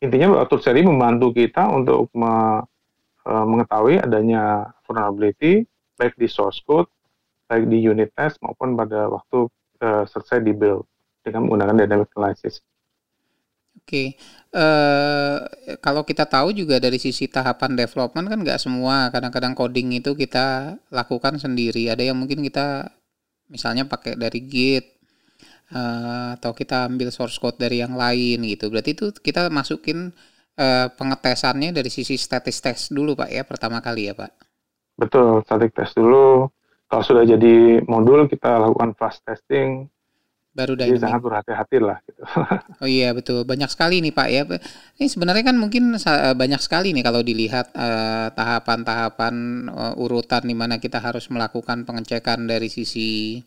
intinya 0.05 0.37
bahwa 0.37 0.45
tools 0.45 0.69
ini 0.69 0.85
membantu 0.85 1.33
kita 1.33 1.65
untuk 1.65 2.13
me 2.13 2.61
uh, 3.25 3.45
mengetahui 3.45 3.99
adanya 3.99 4.69
vulnerability 4.85 5.65
baik 5.99 6.15
di 6.15 6.31
source 6.31 6.63
code, 6.63 6.87
baik 7.51 7.67
di 7.67 7.83
unit 7.83 8.13
test 8.15 8.39
maupun 8.39 8.77
pada 8.79 9.11
waktu 9.11 9.51
uh, 9.83 10.07
selesai 10.07 10.39
di 10.45 10.55
build 10.55 10.87
dengan 11.25 11.49
menggunakan 11.49 11.75
dynamic 11.83 12.09
analysis. 12.15 12.63
Oke, 13.79 14.19
uh, 14.53 15.39
kalau 15.79 16.03
kita 16.03 16.27
tahu 16.27 16.51
juga 16.51 16.77
dari 16.77 16.99
sisi 16.99 17.31
tahapan 17.31 17.73
development 17.79 18.27
kan 18.27 18.39
nggak 18.43 18.59
semua, 18.59 19.07
kadang-kadang 19.09 19.55
coding 19.55 19.95
itu 19.97 20.13
kita 20.13 20.77
lakukan 20.91 21.39
sendiri. 21.39 21.87
Ada 21.89 22.11
yang 22.11 22.19
mungkin 22.19 22.43
kita 22.43 22.91
misalnya 23.49 23.87
pakai 23.89 24.19
dari 24.19 24.45
Git 24.45 24.85
uh, 25.73 26.37
atau 26.37 26.51
kita 26.53 26.85
ambil 26.91 27.09
source 27.09 27.39
code 27.41 27.57
dari 27.57 27.81
yang 27.81 27.97
lain 27.97 28.45
gitu. 28.45 28.69
Berarti 28.69 28.93
itu 28.93 29.15
kita 29.15 29.49
masukin 29.49 30.13
uh, 30.59 30.87
pengetesannya 30.93 31.73
dari 31.73 31.89
sisi 31.89 32.19
static 32.19 32.53
test 32.53 32.93
dulu 32.93 33.17
Pak 33.17 33.29
ya 33.31 33.41
pertama 33.47 33.81
kali 33.81 34.11
ya 34.11 34.13
Pak. 34.13 34.31
Betul, 34.99 35.41
static 35.47 35.71
test 35.73 35.95
dulu. 35.95 36.51
Kalau 36.89 37.03
sudah 37.05 37.23
jadi 37.23 37.85
modul 37.85 38.25
kita 38.27 38.59
lakukan 38.59 38.97
fast 38.97 39.21
testing, 39.23 39.87
baru 40.59 40.73
dynamic. 40.75 40.99
Jadi 40.99 41.05
sangat 41.07 41.21
berhati-hati 41.23 41.77
lah 41.79 41.97
gitu. 42.03 42.21
oh 42.83 42.89
iya 42.89 43.09
betul 43.15 43.47
banyak 43.47 43.71
sekali 43.71 44.03
nih 44.03 44.11
Pak 44.11 44.27
ya. 44.27 44.43
Ini 44.99 45.07
sebenarnya 45.07 45.43
kan 45.47 45.55
mungkin 45.55 45.95
eh, 45.95 46.35
banyak 46.35 46.59
sekali 46.59 46.91
nih 46.91 47.03
kalau 47.07 47.23
dilihat 47.23 47.71
tahapan-tahapan 48.35 49.35
uh, 49.71 49.95
uh, 49.95 50.03
urutan 50.03 50.43
di 50.43 50.55
mana 50.55 50.77
kita 50.83 50.99
harus 50.99 51.31
melakukan 51.31 51.87
pengecekan 51.87 52.43
dari 52.43 52.67
sisi 52.67 53.39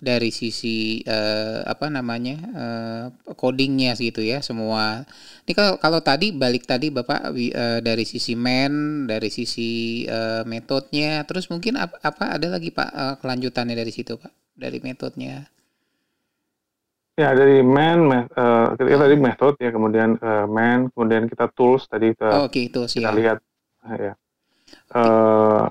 dari 0.00 0.32
sisi 0.32 1.00
uh, 1.04 1.64
apa 1.64 1.92
namanya 1.92 2.36
uh, 2.56 3.04
codingnya 3.36 3.96
gitu 3.96 4.24
ya 4.24 4.40
semua. 4.40 5.04
Ini 5.44 5.52
kalau 5.52 5.76
kalau 5.80 6.00
tadi 6.00 6.32
balik 6.32 6.64
tadi 6.64 6.88
bapak 6.88 7.32
uh, 7.32 7.80
dari 7.84 8.04
sisi 8.08 8.32
main, 8.36 9.04
dari 9.04 9.28
sisi 9.28 10.04
uh, 10.08 10.44
metodenya, 10.48 11.24
terus 11.28 11.48
mungkin 11.52 11.80
apa, 11.80 12.00
apa 12.00 12.36
ada 12.36 12.46
lagi 12.48 12.72
pak 12.72 12.90
uh, 12.92 13.14
kelanjutannya 13.20 13.76
dari 13.76 13.92
situ 13.92 14.16
pak 14.16 14.32
dari 14.56 14.80
metodenya? 14.80 15.48
Ya 17.14 17.30
dari 17.30 17.62
man, 17.62 18.10
uh, 18.10 18.74
kita 18.74 19.06
tadi 19.06 19.14
metode 19.14 19.54
ya, 19.62 19.70
kemudian 19.70 20.18
uh, 20.18 20.50
man, 20.50 20.90
kemudian 20.90 21.30
kita 21.30 21.46
tools 21.54 21.86
tadi 21.86 22.10
kita, 22.10 22.42
oh, 22.42 22.50
okay, 22.50 22.66
tools, 22.66 22.90
kita 22.90 23.14
ya. 23.14 23.14
lihat 23.14 23.38
ya. 23.94 24.12
Uh, 24.90 25.70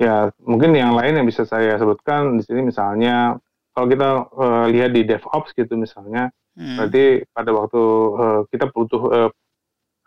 ya 0.00 0.32
mungkin 0.40 0.72
yang 0.72 0.96
lain 0.96 1.20
yang 1.20 1.28
bisa 1.28 1.44
saya 1.44 1.76
sebutkan 1.76 2.40
di 2.40 2.42
sini 2.48 2.64
misalnya 2.64 3.36
kalau 3.76 3.86
kita 3.92 4.08
uh, 4.32 4.64
lihat 4.72 4.96
di 4.96 5.04
DevOps 5.04 5.52
gitu 5.52 5.76
misalnya, 5.76 6.32
hmm. 6.56 6.80
berarti 6.80 7.04
pada 7.28 7.50
waktu 7.52 7.82
uh, 8.16 8.40
kita 8.48 8.64
butuh 8.72 9.02
uh, 9.12 9.30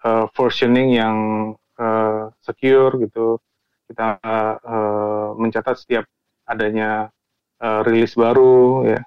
uh, 0.09 0.25
versioning 0.33 0.89
yang 0.97 1.17
uh, 1.77 2.33
secure 2.41 2.97
gitu, 2.97 3.37
kita 3.85 4.17
uh, 4.25 5.37
mencatat 5.37 5.77
setiap 5.77 6.09
adanya 6.49 7.13
uh, 7.61 7.85
rilis 7.85 8.17
baru 8.17 8.89
ya 8.89 9.05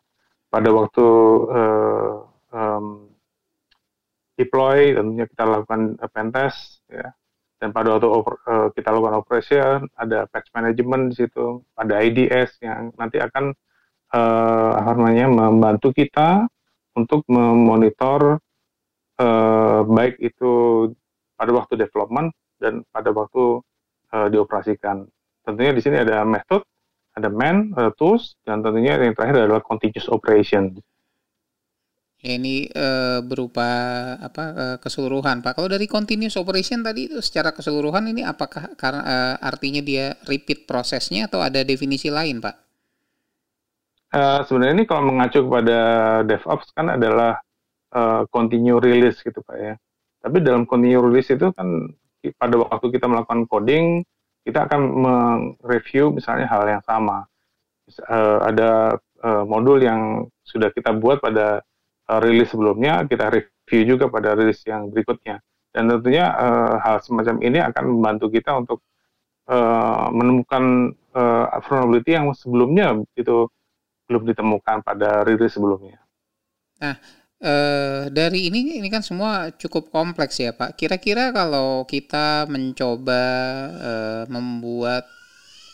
pada 0.51 0.69
waktu 0.75 1.07
uh, 1.47 2.15
um, 2.51 3.07
deploy 4.35 4.99
tentunya 4.99 5.27
kita 5.31 5.45
lakukan 5.47 5.97
pentest 6.11 6.83
ya. 6.91 7.15
Dan 7.61 7.77
pada 7.77 7.93
waktu 7.97 8.09
uh, 8.09 8.69
kita 8.73 8.89
lakukan 8.89 9.21
operation 9.21 9.77
ada 9.95 10.25
patch 10.27 10.49
management 10.57 11.13
di 11.13 11.25
situ 11.25 11.61
ada 11.77 12.01
IDS 12.01 12.57
yang 12.65 12.91
nanti 12.97 13.21
akan 13.21 13.53
uh, 14.17 14.71
apa 14.81 14.97
namanya 14.97 15.29
membantu 15.29 15.93
kita 15.93 16.49
untuk 16.97 17.23
memonitor 17.31 18.41
uh, 19.21 19.81
baik 19.85 20.19
itu 20.19 20.53
pada 21.37 21.53
waktu 21.53 21.77
development 21.79 22.33
dan 22.57 22.81
pada 22.89 23.13
waktu 23.13 23.61
uh, 24.13 24.29
dioperasikan. 24.33 25.05
Tentunya 25.45 25.73
di 25.77 25.81
sini 25.85 25.97
ada 26.01 26.25
metode 26.25 26.65
ada 27.15 27.29
man, 27.29 27.75
ada 27.75 27.91
tools, 27.95 28.39
dan 28.47 28.63
tentunya 28.63 28.95
yang 28.99 29.15
terakhir 29.15 29.47
adalah 29.47 29.63
continuous 29.63 30.07
operation. 30.11 30.79
Ya, 32.21 32.37
ini 32.37 32.69
uh, 32.77 33.25
berupa 33.25 33.65
apa 34.21 34.45
uh, 34.53 34.77
keseluruhan, 34.77 35.41
Pak. 35.41 35.57
Kalau 35.57 35.73
dari 35.73 35.89
continuous 35.89 36.37
operation 36.37 36.85
tadi 36.85 37.09
itu 37.09 37.17
secara 37.25 37.49
keseluruhan 37.57 38.13
ini 38.13 38.21
apakah 38.21 38.77
karena 38.77 39.01
uh, 39.01 39.37
artinya 39.41 39.81
dia 39.81 40.13
repeat 40.29 40.69
prosesnya 40.69 41.33
atau 41.33 41.41
ada 41.41 41.65
definisi 41.65 42.13
lain, 42.13 42.45
Pak? 42.45 42.57
Uh, 44.13 44.45
sebenarnya 44.45 44.75
ini 44.83 44.85
kalau 44.85 45.09
mengacu 45.09 45.41
kepada 45.49 45.79
DevOps 46.29 46.77
kan 46.77 46.93
adalah 46.93 47.41
uh, 47.97 48.29
continue 48.29 48.77
release 48.77 49.25
gitu, 49.25 49.41
Pak 49.41 49.57
ya. 49.57 49.75
Tapi 50.21 50.45
dalam 50.45 50.69
continue 50.69 51.01
release 51.01 51.33
itu 51.33 51.49
kan 51.57 51.89
pada 52.37 52.61
waktu 52.61 53.01
kita 53.01 53.09
melakukan 53.09 53.49
coding 53.49 54.05
kita 54.45 54.67
akan 54.67 54.81
mereview 55.61 56.15
misalnya 56.15 56.49
hal 56.49 56.65
yang 56.67 56.85
sama. 56.85 57.29
Uh, 58.07 58.39
ada 58.47 58.97
uh, 59.21 59.43
modul 59.43 59.83
yang 59.83 60.31
sudah 60.47 60.71
kita 60.71 60.95
buat 60.95 61.19
pada 61.19 61.59
uh, 62.07 62.21
rilis 62.23 62.55
sebelumnya, 62.55 63.03
kita 63.05 63.29
review 63.31 63.83
juga 63.97 64.07
pada 64.07 64.39
rilis 64.39 64.63
yang 64.63 64.89
berikutnya. 64.89 65.43
Dan 65.71 65.91
tentunya 65.91 66.31
uh, 66.35 66.79
hal 66.83 67.03
semacam 67.03 67.39
ini 67.43 67.59
akan 67.63 67.85
membantu 67.91 68.27
kita 68.31 68.59
untuk 68.59 68.79
uh, 69.51 70.11
menemukan 70.11 70.95
uh, 71.15 71.47
vulnerability 71.67 72.15
yang 72.15 72.31
sebelumnya 72.35 72.99
itu 73.15 73.47
belum 74.11 74.27
ditemukan 74.27 74.83
pada 74.83 75.23
rilis 75.23 75.55
sebelumnya. 75.55 76.03
Nah, 76.83 76.99
Uh, 77.41 78.13
dari 78.13 78.53
ini 78.53 78.77
ini 78.77 78.93
kan 78.93 79.01
semua 79.01 79.49
cukup 79.57 79.89
kompleks 79.89 80.37
ya 80.37 80.53
Pak. 80.53 80.77
Kira-kira 80.77 81.33
kalau 81.33 81.89
kita 81.89 82.45
mencoba 82.45 83.25
uh, 83.81 84.25
membuat 84.29 85.09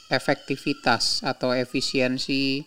efektivitas 0.07 1.27
atau 1.27 1.51
efisiensi 1.51 2.63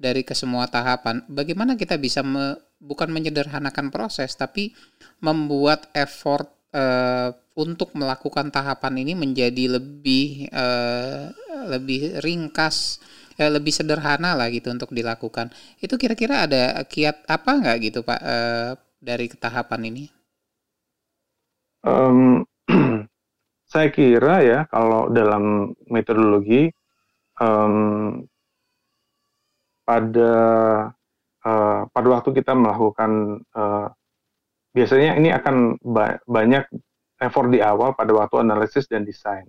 dari 0.00 0.24
kesemua 0.24 0.64
tahapan, 0.64 1.20
bagaimana 1.28 1.76
kita 1.76 2.00
bisa 2.00 2.24
me, 2.24 2.56
bukan 2.80 3.12
menyederhanakan 3.12 3.92
proses, 3.92 4.32
tapi 4.32 4.72
membuat 5.20 5.92
effort 5.92 6.48
uh, 6.72 7.36
untuk 7.52 7.92
melakukan 7.92 8.48
tahapan 8.48 9.04
ini 9.04 9.12
menjadi 9.12 9.76
lebih 9.76 10.48
lebih 11.68 12.22
ringkas 12.22 13.02
eh, 13.38 13.50
lebih 13.50 13.72
sederhana 13.72 14.34
lah 14.34 14.50
gitu 14.50 14.68
untuk 14.74 14.90
dilakukan. 14.90 15.54
Itu 15.78 15.94
kira-kira 15.96 16.44
ada 16.44 16.82
kiat 16.84 17.24
apa 17.30 17.50
nggak 17.62 17.76
gitu 17.86 18.00
Pak 18.02 18.20
eh, 18.20 18.70
dari 18.98 19.26
tahapan 19.30 19.80
ini? 19.88 20.04
Um, 21.86 22.42
saya 23.72 23.88
kira 23.94 24.42
ya 24.42 24.58
kalau 24.66 25.08
dalam 25.14 25.72
metodologi 25.86 26.68
um, 27.38 28.26
pada 29.86 30.32
uh, 31.46 31.80
pada 31.88 32.08
waktu 32.12 32.30
kita 32.36 32.52
melakukan 32.52 33.40
uh, 33.56 33.88
biasanya 34.76 35.16
ini 35.16 35.32
akan 35.32 35.80
ba 35.80 36.20
banyak 36.28 36.68
effort 37.24 37.48
di 37.48 37.58
awal 37.64 37.96
pada 37.96 38.12
waktu 38.12 38.44
analisis 38.44 38.84
dan 38.86 39.02
desain. 39.08 39.48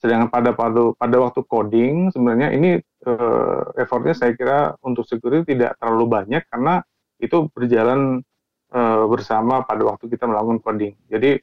Sedangkan 0.00 0.32
pada 0.32 0.50
pada 0.56 0.96
pada 0.96 1.16
waktu 1.20 1.44
coding 1.44 2.08
sebenarnya 2.08 2.56
ini 2.56 2.80
uh, 3.04 3.76
effortnya 3.76 4.16
saya 4.16 4.32
kira 4.32 4.72
untuk 4.80 5.04
security 5.04 5.52
tidak 5.52 5.76
terlalu 5.76 6.08
banyak 6.08 6.42
karena 6.48 6.80
itu 7.20 7.52
berjalan 7.52 8.24
uh, 8.72 9.04
bersama 9.04 9.60
pada 9.68 9.84
waktu 9.84 10.08
kita 10.08 10.24
melakukan 10.24 10.64
coding. 10.64 10.96
Jadi 11.12 11.36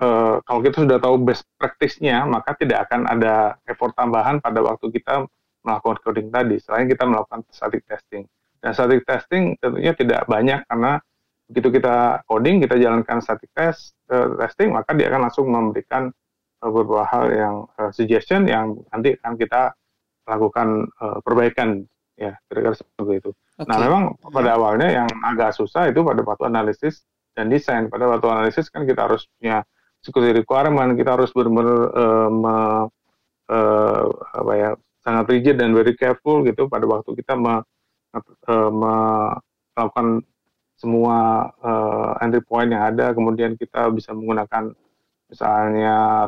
uh, 0.00 0.40
kalau 0.40 0.60
kita 0.64 0.88
sudah 0.88 0.96
tahu 0.96 1.20
best 1.20 1.44
practice-nya 1.60 2.24
maka 2.24 2.56
tidak 2.56 2.88
akan 2.88 3.04
ada 3.04 3.60
effort 3.68 3.92
tambahan 3.92 4.40
pada 4.40 4.64
waktu 4.64 4.88
kita 4.88 5.28
melakukan 5.60 6.00
coding 6.00 6.32
tadi 6.32 6.56
selain 6.64 6.88
kita 6.88 7.04
melakukan 7.04 7.44
static 7.52 7.84
testing. 7.84 8.24
Dan 8.58 8.72
static 8.72 9.04
testing 9.04 9.52
tentunya 9.60 9.92
tidak 9.92 10.24
banyak 10.24 10.64
karena 10.64 10.96
begitu 11.48 11.80
kita 11.80 12.24
coding 12.24 12.64
kita 12.64 12.76
jalankan 12.76 13.20
static 13.20 13.52
test 13.52 13.96
uh, 14.08 14.32
testing 14.40 14.72
maka 14.72 14.96
dia 14.96 15.12
akan 15.12 15.28
langsung 15.28 15.48
memberikan 15.48 16.08
beberapa 16.58 17.06
hal 17.06 17.24
yang 17.30 17.54
uh, 17.78 17.90
suggestion 17.94 18.50
yang 18.50 18.74
nanti 18.90 19.14
akan 19.22 19.34
kita 19.38 19.62
lakukan 20.26 20.90
uh, 21.00 21.18
perbaikan 21.22 21.86
ya 22.18 22.34
kira-kira 22.50 22.74
seperti 22.74 23.14
itu. 23.22 23.30
Okay. 23.58 23.68
Nah 23.70 23.76
memang 23.78 24.02
pada 24.34 24.58
awalnya 24.58 24.88
yang 24.90 25.08
agak 25.22 25.54
susah 25.54 25.86
itu 25.86 26.02
pada 26.02 26.20
waktu 26.26 26.50
analisis 26.50 27.06
dan 27.38 27.46
desain. 27.46 27.86
Pada 27.86 28.10
waktu 28.10 28.26
analisis 28.26 28.66
kan 28.68 28.82
kita 28.82 29.06
harus 29.06 29.30
punya 29.38 29.62
security 30.02 30.42
requirement, 30.42 30.98
kita 30.98 31.14
harus 31.14 31.30
benar-benar 31.30 31.78
uh, 31.94 32.28
me, 32.30 32.56
uh, 33.50 34.04
apa 34.34 34.52
ya 34.58 34.70
sangat 35.02 35.24
rigid 35.30 35.56
dan 35.62 35.72
very 35.72 35.94
careful 35.94 36.42
gitu 36.42 36.66
pada 36.66 36.84
waktu 36.86 37.14
kita 37.18 37.38
me, 37.38 37.62
uh, 38.14 38.70
melakukan 38.70 40.26
semua 40.78 41.50
uh, 41.58 42.14
entry 42.22 42.42
point 42.42 42.70
yang 42.70 42.86
ada, 42.94 43.10
kemudian 43.10 43.58
kita 43.58 43.90
bisa 43.90 44.14
menggunakan 44.14 44.70
misalnya 45.28 46.26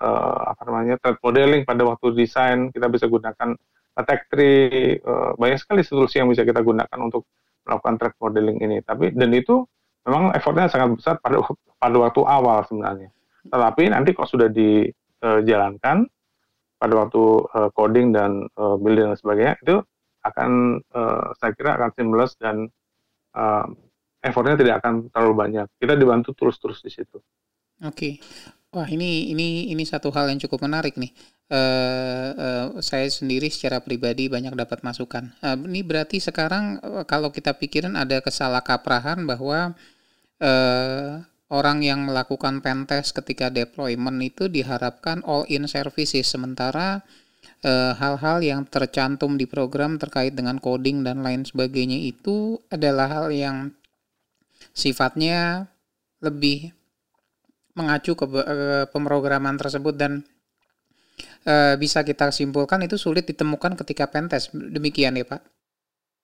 uh, 0.00 0.40
apa 0.52 0.62
namanya 0.68 0.94
thread 1.00 1.18
modeling 1.24 1.62
pada 1.64 1.82
waktu 1.84 2.06
desain 2.16 2.68
kita 2.70 2.86
bisa 2.92 3.08
gunakan 3.08 3.56
attack 3.96 4.28
tree 4.28 5.00
uh, 5.00 5.32
banyak 5.40 5.56
sekali 5.56 5.80
solusi 5.80 6.20
yang 6.20 6.28
bisa 6.28 6.44
kita 6.44 6.60
gunakan 6.60 6.98
untuk 7.00 7.24
melakukan 7.64 7.94
thread 7.96 8.14
modeling 8.20 8.58
ini. 8.60 8.78
Tapi 8.84 9.16
dan 9.16 9.32
itu 9.32 9.64
memang 10.04 10.36
effortnya 10.36 10.68
sangat 10.68 11.00
besar 11.00 11.14
pada 11.18 11.40
pada 11.80 11.96
waktu 11.96 12.20
awal 12.22 12.62
sebenarnya. 12.68 13.10
Tetapi 13.48 13.82
nanti 13.90 14.10
kalau 14.12 14.28
sudah 14.28 14.48
dijalankan 14.52 16.06
pada 16.76 16.92
waktu 16.92 17.22
uh, 17.56 17.70
coding 17.72 18.12
dan 18.12 18.44
uh, 18.60 18.76
building 18.76 19.16
dan 19.16 19.18
sebagainya 19.18 19.54
itu 19.64 19.80
akan 20.28 20.82
uh, 20.92 21.32
saya 21.40 21.56
kira 21.56 21.80
akan 21.80 21.88
seamless 21.96 22.36
dan 22.36 22.68
uh, 23.32 23.64
effortnya 24.20 24.60
tidak 24.60 24.84
akan 24.84 25.08
terlalu 25.08 25.34
banyak. 25.34 25.66
Kita 25.80 25.96
dibantu 25.96 26.36
terus-terus 26.36 26.84
di 26.84 26.92
situ 26.92 27.16
Oke. 27.84 28.22
Wah 28.72 28.88
ini 28.88 29.32
ini 29.32 29.72
ini 29.72 29.84
satu 29.88 30.12
hal 30.12 30.28
yang 30.32 30.40
cukup 30.40 30.64
menarik 30.64 30.96
nih. 31.00 31.12
Uh, 31.46 32.30
uh, 32.34 32.66
saya 32.82 33.06
sendiri 33.06 33.46
secara 33.48 33.78
pribadi 33.78 34.26
banyak 34.26 34.52
dapat 34.52 34.82
masukan. 34.82 35.30
Uh, 35.40 35.54
ini 35.64 35.80
berarti 35.86 36.18
sekarang 36.18 36.82
uh, 36.82 37.06
kalau 37.06 37.30
kita 37.30 37.54
pikirin 37.54 37.94
ada 37.94 38.18
kesalahkaprahan 38.18 39.22
bahwa 39.24 39.78
uh, 40.42 41.22
orang 41.48 41.78
yang 41.86 42.02
melakukan 42.02 42.60
pentest 42.60 43.14
ketika 43.14 43.48
deployment 43.48 44.18
itu 44.20 44.50
diharapkan 44.50 45.22
all 45.22 45.46
in 45.46 45.70
services 45.70 46.26
sementara 46.26 47.06
hal-hal 47.96 48.42
uh, 48.42 48.44
yang 48.44 48.60
tercantum 48.66 49.38
di 49.38 49.46
program 49.46 50.02
terkait 50.02 50.34
dengan 50.34 50.58
coding 50.58 51.06
dan 51.06 51.22
lain 51.22 51.46
sebagainya 51.46 51.96
itu 51.96 52.58
adalah 52.74 53.06
hal 53.06 53.26
yang 53.30 53.70
sifatnya 54.74 55.70
lebih 56.20 56.75
mengacu 57.76 58.16
ke 58.16 58.24
pemrograman 58.90 59.60
tersebut 59.60 59.94
dan 59.94 60.24
uh, 61.46 61.74
bisa 61.78 62.02
kita 62.02 62.32
simpulkan 62.34 62.82
itu 62.84 62.96
sulit 62.98 63.24
ditemukan 63.28 63.78
ketika 63.84 64.10
pentest. 64.10 64.52
Demikian 64.52 65.16
ya 65.16 65.24
Pak? 65.24 65.42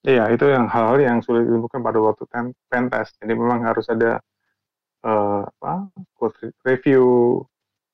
Iya, 0.02 0.34
itu 0.34 0.50
yang 0.50 0.66
hal-hal 0.66 0.98
yang 0.98 1.18
sulit 1.22 1.46
ditemukan 1.46 1.78
pada 1.78 1.98
waktu 2.02 2.24
pentest. 2.66 3.14
Jadi 3.22 3.32
memang 3.38 3.62
harus 3.62 3.86
ada 3.86 4.18
uh, 5.06 5.46
apa, 5.46 5.86
review, 6.66 7.38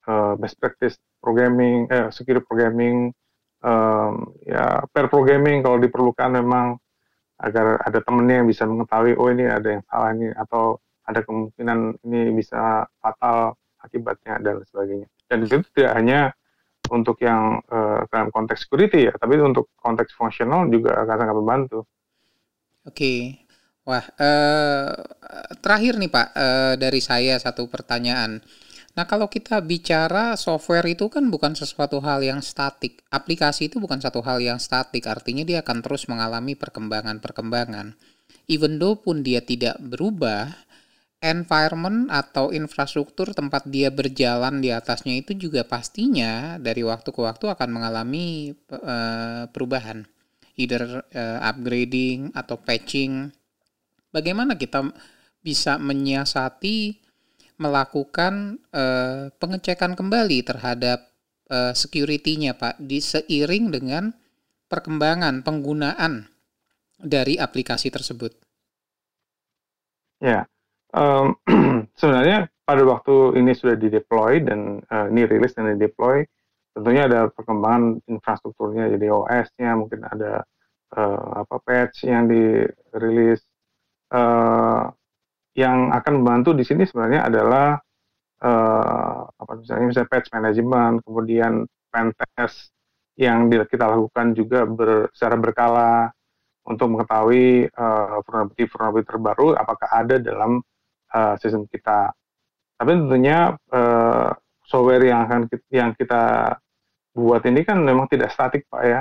uh, 0.09 0.33
best 0.41 0.57
practice 0.57 0.97
programming, 1.21 1.85
eh, 1.93 2.09
security 2.09 2.41
programming, 2.49 3.13
um, 3.61 4.33
ya 4.47 4.81
pair 4.89 5.11
programming 5.13 5.61
kalau 5.61 5.77
diperlukan 5.83 6.31
memang 6.33 6.81
agar 7.39 7.79
ada 7.85 7.99
temennya 8.03 8.43
yang 8.43 8.49
bisa 8.49 8.65
mengetahui 8.67 9.15
oh 9.15 9.29
ini 9.31 9.47
ada 9.47 9.79
yang 9.79 9.83
salah 9.87 10.11
ini 10.15 10.33
atau 10.35 10.79
ada 11.09 11.25
kemungkinan 11.25 12.05
ini 12.05 12.37
bisa 12.37 12.85
fatal 13.01 13.57
akibatnya 13.81 14.37
dan 14.45 14.61
sebagainya. 14.69 15.09
Dan 15.25 15.49
itu 15.49 15.65
tidak 15.73 15.93
hanya 15.97 16.21
untuk 16.93 17.21
yang 17.25 17.61
uh, 17.69 18.05
dalam 18.09 18.29
konteks 18.29 18.69
security 18.69 19.09
ya, 19.09 19.15
tapi 19.17 19.41
untuk 19.41 19.73
konteks 19.81 20.13
fungsional 20.17 20.69
juga 20.69 21.01
akan 21.05 21.17
sangat 21.17 21.37
membantu. 21.37 21.79
Oke, 22.85 23.45
wah 23.85 24.05
uh, 24.05 24.93
terakhir 25.61 26.01
nih 26.01 26.09
Pak 26.13 26.29
uh, 26.33 26.75
dari 26.81 27.01
saya 27.05 27.37
satu 27.37 27.69
pertanyaan. 27.69 28.41
Nah 28.97 29.07
kalau 29.07 29.31
kita 29.31 29.63
bicara 29.63 30.35
software 30.35 30.89
itu 30.91 31.07
kan 31.07 31.29
bukan 31.31 31.55
sesuatu 31.55 32.03
hal 32.03 32.25
yang 32.25 32.41
statik. 32.43 33.05
Aplikasi 33.13 33.71
itu 33.71 33.79
bukan 33.79 34.01
satu 34.01 34.25
hal 34.25 34.43
yang 34.43 34.59
statik, 34.59 35.07
artinya 35.07 35.45
dia 35.47 35.63
akan 35.63 35.85
terus 35.85 36.09
mengalami 36.11 36.59
perkembangan-perkembangan. 36.59 37.95
Even 38.49 38.81
though 38.81 38.97
pun 38.97 39.21
dia 39.21 39.45
tidak 39.45 39.77
berubah, 39.79 40.51
environment 41.19 42.07
atau 42.15 42.55
infrastruktur 42.55 43.35
tempat 43.35 43.67
dia 43.67 43.91
berjalan 43.91 44.63
di 44.63 44.71
atasnya 44.71 45.19
itu 45.19 45.35
juga 45.35 45.67
pastinya 45.67 46.57
dari 46.63 46.87
waktu 46.87 47.11
ke 47.11 47.21
waktu 47.21 47.51
akan 47.51 47.69
mengalami 47.75 48.55
uh, 48.71 49.51
perubahan, 49.51 50.07
either 50.55 51.03
uh, 51.03 51.39
upgrading 51.43 52.31
atau 52.39 52.55
patching. 52.63 53.35
Bagaimana 54.15 54.55
kita 54.55 54.95
bisa 55.43 55.75
menyiasati 55.83 57.03
melakukan 57.59 58.63
uh, 58.71 59.35
pengecekan 59.43 59.99
kembali 59.99 60.47
terhadap 60.47 61.03
uh, 61.51 61.75
security-nya, 61.75 62.55
Pak, 62.55 62.79
di 62.79 63.03
seiring 63.03 63.75
dengan 63.75 64.15
perkembangan 64.71 65.43
penggunaan 65.43 66.31
dari 67.03 67.35
aplikasi 67.43 67.91
tersebut. 67.91 68.39
Ya, 70.23 70.47
um, 70.95 71.37
sebenarnya 72.01 72.49
pada 72.63 72.83
waktu 72.85 73.41
ini 73.41 73.57
sudah 73.57 73.77
di 73.77 73.89
deploy 73.89 74.45
dan 74.45 74.85
uh, 74.93 75.09
ini 75.09 75.25
rilis 75.25 75.57
dan 75.57 75.73
di 75.75 75.89
deploy 75.89 76.21
tentunya 76.77 77.09
ada 77.11 77.27
perkembangan 77.33 78.05
infrastrukturnya 78.07 78.93
jadi 78.95 79.11
OS-nya 79.11 79.75
mungkin 79.75 80.07
ada 80.07 80.47
uh, 80.95 81.43
apa 81.43 81.57
patch 81.65 82.07
yang 82.07 82.31
dirilis. 82.31 83.43
Uh, 84.09 84.89
yang 85.59 85.91
akan 85.91 86.23
membantu 86.23 86.55
di 86.55 86.63
sini 86.63 86.87
sebenarnya 86.87 87.27
adalah 87.27 87.75
uh, 88.47 89.21
apa 89.27 89.53
misalnya 89.59 89.87
misalnya 89.91 90.11
patch 90.15 90.31
management 90.31 91.03
kemudian 91.03 91.67
pen 91.91 92.15
test 92.15 92.71
yang 93.19 93.51
kita 93.51 93.91
lakukan 93.91 94.39
juga 94.39 94.63
ber, 94.63 95.11
secara 95.11 95.35
berkala 95.35 95.91
untuk 96.63 96.95
mengetahui 96.95 97.67
uh, 97.75 98.23
vulnerability 98.23 98.71
vulnerability 98.71 99.09
terbaru 99.11 99.59
apakah 99.59 99.89
ada 99.91 100.23
dalam 100.23 100.63
uh, 101.15 101.35
sistem 101.41 101.65
kita. 101.69 102.13
Tapi 102.79 102.91
tentunya 102.95 103.55
uh, 103.75 104.31
software 104.63 105.03
yang 105.03 105.27
akan 105.27 105.51
kita, 105.51 105.67
yang 105.73 105.91
kita 105.97 106.55
buat 107.17 107.43
ini 107.43 107.67
kan 107.67 107.83
memang 107.83 108.07
tidak 108.07 108.31
statik 108.31 108.69
pak 108.71 108.83
ya. 108.87 109.01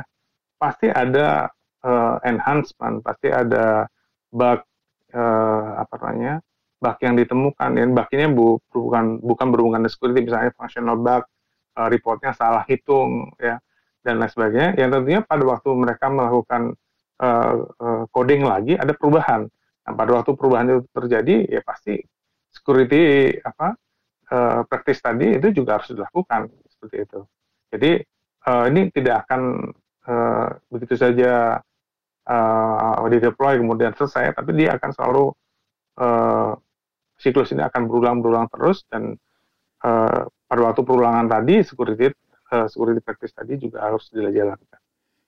Pasti 0.57 0.89
ada 0.89 1.51
uh, 1.85 2.17
enhancement, 2.25 3.05
pasti 3.05 3.29
ada 3.29 3.85
bug 4.33 4.59
uh, 5.13 5.69
apa 5.77 5.93
namanya 6.01 6.41
bug 6.81 6.97
yang 7.05 7.13
ditemukan. 7.13 7.69
Dan 7.77 7.93
bug 7.93 8.09
ini 8.15 8.25
bu, 8.33 8.57
bukan 8.73 9.21
bukan 9.21 9.47
berhubungan 9.53 9.85
dengan 9.85 9.93
security, 9.93 10.25
misalnya 10.25 10.51
functional 10.57 10.97
bug, 10.97 11.21
uh, 11.77 11.87
reportnya 11.91 12.33
salah 12.33 12.65
hitung 12.65 13.29
ya 13.37 13.61
dan 14.01 14.17
lain 14.17 14.31
sebagainya. 14.33 14.71
Yang 14.81 14.89
tentunya 14.97 15.21
pada 15.21 15.43
waktu 15.45 15.69
mereka 15.77 16.05
melakukan 16.09 16.73
coding 18.13 18.45
lagi 18.45 18.77
ada 18.77 18.93
perubahan 18.93 19.49
Nah, 19.87 19.95
pada 19.95 20.19
waktu 20.19 20.31
perubahan 20.35 20.67
itu 20.67 20.81
terjadi, 20.91 21.35
ya 21.47 21.61
pasti 21.63 21.95
security 22.51 23.31
apa 23.39 23.71
uh, 24.35 24.61
practice 24.67 24.99
tadi 24.99 25.39
itu 25.39 25.63
juga 25.63 25.79
harus 25.79 25.95
dilakukan 25.95 26.51
seperti 26.67 26.95
itu. 27.07 27.19
Jadi 27.71 27.91
uh, 28.51 28.63
ini 28.67 28.91
tidak 28.91 29.23
akan 29.27 29.71
uh, 30.11 30.49
begitu 30.67 30.99
saja 30.99 31.63
uh, 32.27 33.07
di 33.07 33.19
deploy 33.23 33.55
kemudian 33.63 33.95
selesai, 33.95 34.35
tapi 34.35 34.51
dia 34.59 34.75
akan 34.75 34.91
selalu 34.91 35.25
uh, 36.03 36.51
siklus 37.15 37.55
ini 37.55 37.63
akan 37.63 37.87
berulang-berulang 37.87 38.51
terus 38.51 38.83
dan 38.91 39.15
uh, 39.87 40.21
pada 40.27 40.61
waktu 40.67 40.81
perulangan 40.83 41.31
tadi 41.31 41.63
security 41.63 42.11
uh, 42.51 42.67
security 42.67 42.99
practice 42.99 43.31
tadi 43.31 43.55
juga 43.55 43.87
harus 43.87 44.11
dilakukan. 44.11 44.79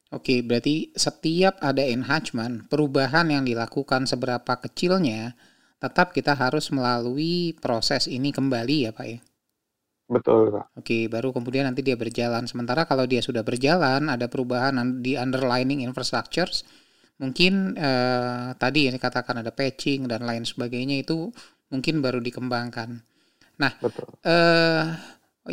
Oke, 0.09 0.41
berarti 0.41 0.89
setiap 0.97 1.61
ada 1.61 1.85
enhancement, 1.85 2.65
perubahan 2.65 3.29
yang 3.29 3.45
dilakukan 3.45 4.09
seberapa 4.09 4.57
kecilnya, 4.57 5.37
tetap 5.77 6.17
kita 6.17 6.33
harus 6.33 6.73
melalui 6.73 7.53
proses 7.61 8.09
ini 8.09 8.33
kembali 8.33 8.89
ya 8.89 8.91
Pak 8.91 9.05
ya? 9.05 9.19
Betul 10.09 10.49
Pak. 10.49 10.81
Oke, 10.81 11.05
baru 11.05 11.29
kemudian 11.29 11.69
nanti 11.69 11.85
dia 11.85 11.93
berjalan. 11.93 12.49
Sementara 12.49 12.89
kalau 12.89 13.05
dia 13.05 13.21
sudah 13.21 13.45
berjalan, 13.45 14.09
ada 14.09 14.25
perubahan 14.25 14.73
di 14.97 15.13
underlining 15.13 15.85
infrastructures, 15.85 16.65
mungkin 17.21 17.77
eh, 17.77 18.57
tadi 18.57 18.89
yang 18.89 18.97
dikatakan 18.97 19.45
ada 19.45 19.53
patching 19.53 20.09
dan 20.09 20.25
lain 20.25 20.41
sebagainya 20.41 21.05
itu 21.05 21.29
mungkin 21.69 22.01
baru 22.01 22.17
dikembangkan. 22.17 22.97
Nah, 23.61 23.71
Betul. 23.77 24.09
Eh, 24.25 24.83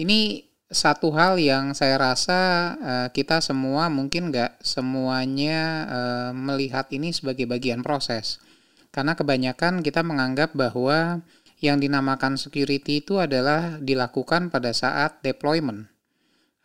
ini 0.01 0.46
satu 0.67 1.15
hal 1.15 1.39
yang 1.39 1.79
saya 1.79 1.95
rasa 1.95 2.41
uh, 2.83 3.09
kita 3.15 3.39
semua 3.39 3.87
mungkin 3.87 4.35
nggak 4.35 4.59
semuanya 4.67 5.87
uh, 5.87 6.31
melihat 6.35 6.91
ini 6.91 7.15
sebagai 7.15 7.47
bagian 7.47 7.87
proses. 7.87 8.43
Karena 8.91 9.15
kebanyakan 9.15 9.85
kita 9.87 10.03
menganggap 10.03 10.57
bahwa 10.59 11.23
yang 11.63 11.79
dinamakan 11.79 12.35
security 12.35 13.01
itu 13.01 13.23
adalah 13.23 13.79
dilakukan 13.79 14.51
pada 14.51 14.75
saat 14.75 15.23
deployment. 15.23 15.87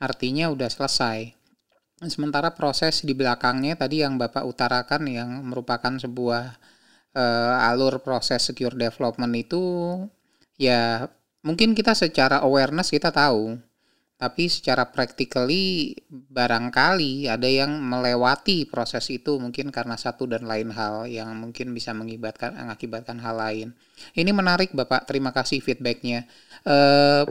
Artinya 0.02 0.49
udah 0.49 0.68
selesai. 0.68 1.38
Sementara 2.10 2.58
proses 2.58 3.06
di 3.06 3.14
belakangnya 3.14 3.78
tadi 3.78 4.02
yang 4.02 4.18
Bapak 4.18 4.41
utarakan 4.41 5.06
yang 5.06 5.30
merupakan 5.45 5.93
sebuah 6.02 6.58
uh, 7.14 7.70
alur 7.70 8.02
proses 8.02 8.41
secure 8.41 8.74
development 8.74 9.38
itu 9.38 9.62
ya 10.58 11.06
mungkin 11.45 11.78
kita 11.78 11.93
secara 11.93 12.41
awareness 12.41 12.89
kita 12.89 13.14
tahu 13.14 13.62
tapi 14.22 14.46
secara 14.54 14.86
practically 14.86 15.98
barangkali 16.14 17.26
ada 17.26 17.50
yang 17.50 17.74
melewati 17.82 18.70
proses 18.70 19.10
itu 19.10 19.42
mungkin 19.42 19.74
karena 19.74 19.98
satu 19.98 20.30
dan 20.30 20.46
lain 20.46 20.70
hal 20.70 21.10
yang 21.10 21.34
mungkin 21.34 21.74
bisa 21.74 21.90
mengibatkan 21.98 22.54
mengakibatkan 22.54 23.18
hal 23.18 23.42
lain. 23.42 23.74
Ini 24.14 24.30
menarik 24.30 24.78
Bapak, 24.78 25.10
terima 25.10 25.34
kasih 25.34 25.58
feedbacknya. 25.66 26.30
Uh, 26.62 27.26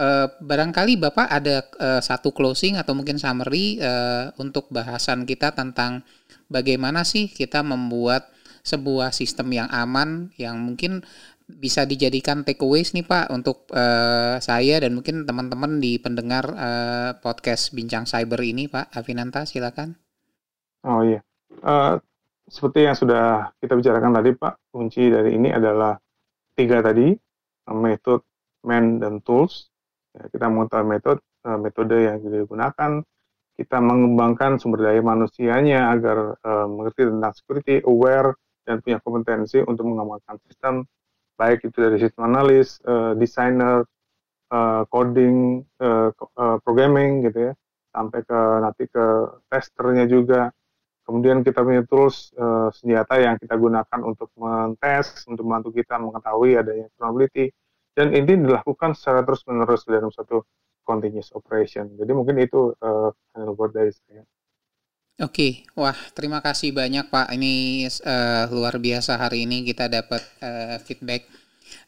uh, 0.00 0.32
barangkali 0.40 0.96
Bapak 0.96 1.28
ada 1.28 1.68
uh, 1.76 2.00
satu 2.00 2.32
closing 2.32 2.80
atau 2.80 2.96
mungkin 2.96 3.20
summary 3.20 3.76
uh, 3.84 4.32
untuk 4.40 4.72
bahasan 4.72 5.28
kita 5.28 5.52
tentang 5.52 6.00
bagaimana 6.48 7.04
sih 7.04 7.28
kita 7.28 7.60
membuat 7.60 8.32
sebuah 8.62 9.12
sistem 9.12 9.52
yang 9.52 9.68
aman 9.68 10.30
yang 10.38 10.56
mungkin 10.56 11.02
bisa 11.58 11.84
dijadikan 11.84 12.44
takeaways 12.46 12.96
nih 12.96 13.04
Pak 13.04 13.32
untuk 13.32 13.68
uh, 13.72 14.40
saya 14.40 14.80
dan 14.80 14.96
mungkin 14.96 15.28
teman-teman 15.28 15.78
di 15.82 16.00
pendengar 16.00 16.44
uh, 16.52 17.10
podcast 17.20 17.76
Bincang 17.76 18.08
Cyber 18.08 18.40
ini 18.40 18.70
Pak 18.70 18.92
Avinanta 18.94 19.44
silakan. 19.44 19.96
Oh 20.82 21.04
iya, 21.06 21.20
uh, 21.62 22.00
seperti 22.50 22.88
yang 22.88 22.96
sudah 22.98 23.54
kita 23.62 23.78
bicarakan 23.78 24.12
tadi 24.18 24.30
Pak, 24.34 24.72
kunci 24.74 25.08
dari 25.08 25.38
ini 25.38 25.52
adalah 25.54 25.94
tiga 26.58 26.82
tadi, 26.82 27.14
method, 27.70 28.20
man, 28.66 28.98
dan 28.98 29.22
tools. 29.22 29.70
Ya, 30.12 30.28
kita 30.28 30.50
mengetahui 30.52 30.86
metode 30.88 31.20
uh, 31.46 31.58
metode 31.58 31.96
yang 31.96 32.20
digunakan, 32.20 33.00
kita 33.56 33.78
mengembangkan 33.80 34.60
sumber 34.60 34.90
daya 34.90 35.00
manusianya 35.00 35.92
agar 35.92 36.36
uh, 36.42 36.66
mengerti 36.68 37.08
tentang 37.08 37.32
security, 37.32 37.80
aware, 37.86 38.36
dan 38.66 38.78
punya 38.82 38.98
kompetensi 39.02 39.58
untuk 39.64 39.86
mengembangkan 39.88 40.38
sistem, 40.46 40.84
baik 41.42 41.66
itu 41.66 41.74
dari 41.74 41.98
sistem 41.98 42.30
analis, 42.30 42.78
uh, 42.86 43.18
designer, 43.18 43.82
uh, 44.54 44.86
coding, 44.86 45.66
uh, 45.82 46.14
uh, 46.38 46.56
programming 46.62 47.26
gitu 47.26 47.50
ya, 47.50 47.52
sampai 47.90 48.22
ke 48.22 48.40
nanti 48.62 48.86
ke 48.86 49.04
testernya 49.50 50.06
juga. 50.06 50.54
Kemudian 51.02 51.42
kita 51.42 51.66
punya 51.66 51.82
tools 51.82 52.30
uh, 52.38 52.70
senjata 52.70 53.18
yang 53.18 53.34
kita 53.42 53.58
gunakan 53.58 54.00
untuk 54.06 54.30
mentes, 54.38 55.26
untuk 55.26 55.42
membantu 55.42 55.74
kita 55.74 55.98
mengetahui 55.98 56.54
adanya 56.54 56.86
vulnerability, 56.94 57.50
dan 57.98 58.14
ini 58.14 58.38
dilakukan 58.38 58.94
secara 58.94 59.26
terus 59.26 59.42
menerus 59.50 59.82
dalam 59.82 60.14
satu 60.14 60.46
continuous 60.86 61.34
operation. 61.34 61.90
Jadi 61.98 62.12
mungkin 62.14 62.38
itu 62.38 62.70
uh, 62.78 63.10
buat 63.34 63.74
dari 63.74 63.90
saya. 63.90 64.22
Oke, 65.20 65.68
wah 65.76 65.92
terima 66.16 66.40
kasih 66.40 66.72
banyak 66.72 67.12
Pak. 67.12 67.36
Ini 67.36 67.84
uh, 68.00 68.48
luar 68.48 68.80
biasa 68.80 69.20
hari 69.20 69.44
ini 69.44 69.60
kita 69.60 69.84
dapat 69.84 70.24
uh, 70.40 70.80
feedback 70.80 71.28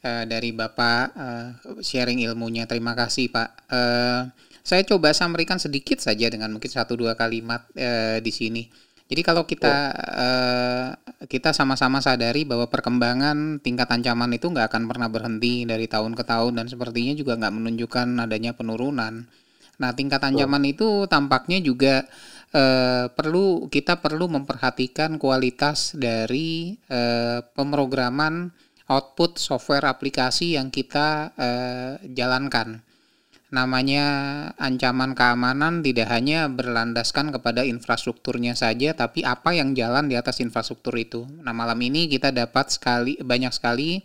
uh, 0.04 0.28
dari 0.28 0.52
Bapak 0.52 1.04
uh, 1.16 1.48
sharing 1.80 2.20
ilmunya. 2.20 2.68
Terima 2.68 2.92
kasih 2.92 3.32
Pak. 3.32 3.48
Uh, 3.72 4.28
saya 4.60 4.84
coba 4.84 5.16
sampaikan 5.16 5.56
sedikit 5.56 6.04
saja 6.04 6.28
dengan 6.28 6.52
mungkin 6.52 6.68
satu 6.68 7.00
dua 7.00 7.16
kalimat 7.16 7.64
uh, 7.72 8.20
di 8.20 8.28
sini. 8.28 8.68
Jadi 9.08 9.20
kalau 9.24 9.48
kita 9.48 9.92
uh, 9.96 10.88
kita 11.24 11.56
sama-sama 11.56 12.04
sadari 12.04 12.44
bahwa 12.44 12.68
perkembangan 12.68 13.60
tingkat 13.64 13.88
ancaman 13.88 14.36
itu 14.36 14.52
nggak 14.52 14.68
akan 14.68 14.84
pernah 14.84 15.08
berhenti 15.08 15.64
dari 15.64 15.88
tahun 15.88 16.12
ke 16.12 16.24
tahun 16.28 16.60
dan 16.60 16.66
sepertinya 16.68 17.16
juga 17.16 17.40
nggak 17.40 17.54
menunjukkan 17.56 18.20
adanya 18.20 18.52
penurunan. 18.52 19.28
Nah 19.80 19.90
tingkat 19.92 20.22
ancaman 20.24 20.64
itu 20.64 21.04
tampaknya 21.10 21.60
juga 21.60 22.08
uh, 22.54 23.10
perlu 23.10 23.66
kita 23.68 23.98
perlu 23.98 24.30
memperhatikan 24.30 25.18
kualitas 25.18 25.92
dari 25.98 26.78
uh, 26.88 27.42
pemrograman 27.52 28.54
output 28.88 29.36
software 29.42 29.90
aplikasi 29.90 30.54
yang 30.56 30.70
kita 30.70 31.34
uh, 31.34 31.98
jalankan 32.06 32.80
namanya 33.54 34.06
ancaman 34.58 35.14
keamanan 35.14 35.78
tidak 35.78 36.10
hanya 36.10 36.50
berlandaskan 36.50 37.30
kepada 37.30 37.62
infrastrukturnya 37.62 38.58
saja, 38.58 38.98
tapi 38.98 39.22
apa 39.22 39.54
yang 39.54 39.78
jalan 39.78 40.10
di 40.10 40.18
atas 40.18 40.42
infrastruktur 40.42 40.98
itu. 40.98 41.22
Nah, 41.38 41.54
malam 41.54 41.78
ini 41.78 42.10
kita 42.10 42.34
dapat 42.34 42.74
sekali 42.74 43.14
banyak 43.22 43.54
sekali 43.54 44.02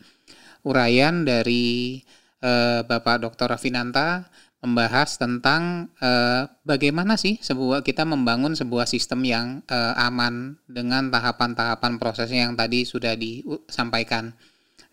uraian 0.69 1.25
dari 1.25 1.97
uh, 2.45 2.85
Bapak 2.85 3.25
Dr. 3.25 3.57
Rafinanta 3.57 4.29
membahas 4.59 5.15
tentang 5.15 5.87
uh, 6.03 6.43
bagaimana 6.67 7.15
sih 7.15 7.39
sebuah 7.39 7.79
kita 7.79 8.03
membangun 8.03 8.59
sebuah 8.59 8.91
sistem 8.91 9.23
yang 9.23 9.47
uh, 9.71 9.95
aman 9.95 10.59
dengan 10.67 11.07
tahapan-tahapan 11.07 11.95
prosesnya 11.95 12.51
yang 12.51 12.59
tadi 12.59 12.83
sudah 12.83 13.15
disampaikan. 13.15 14.35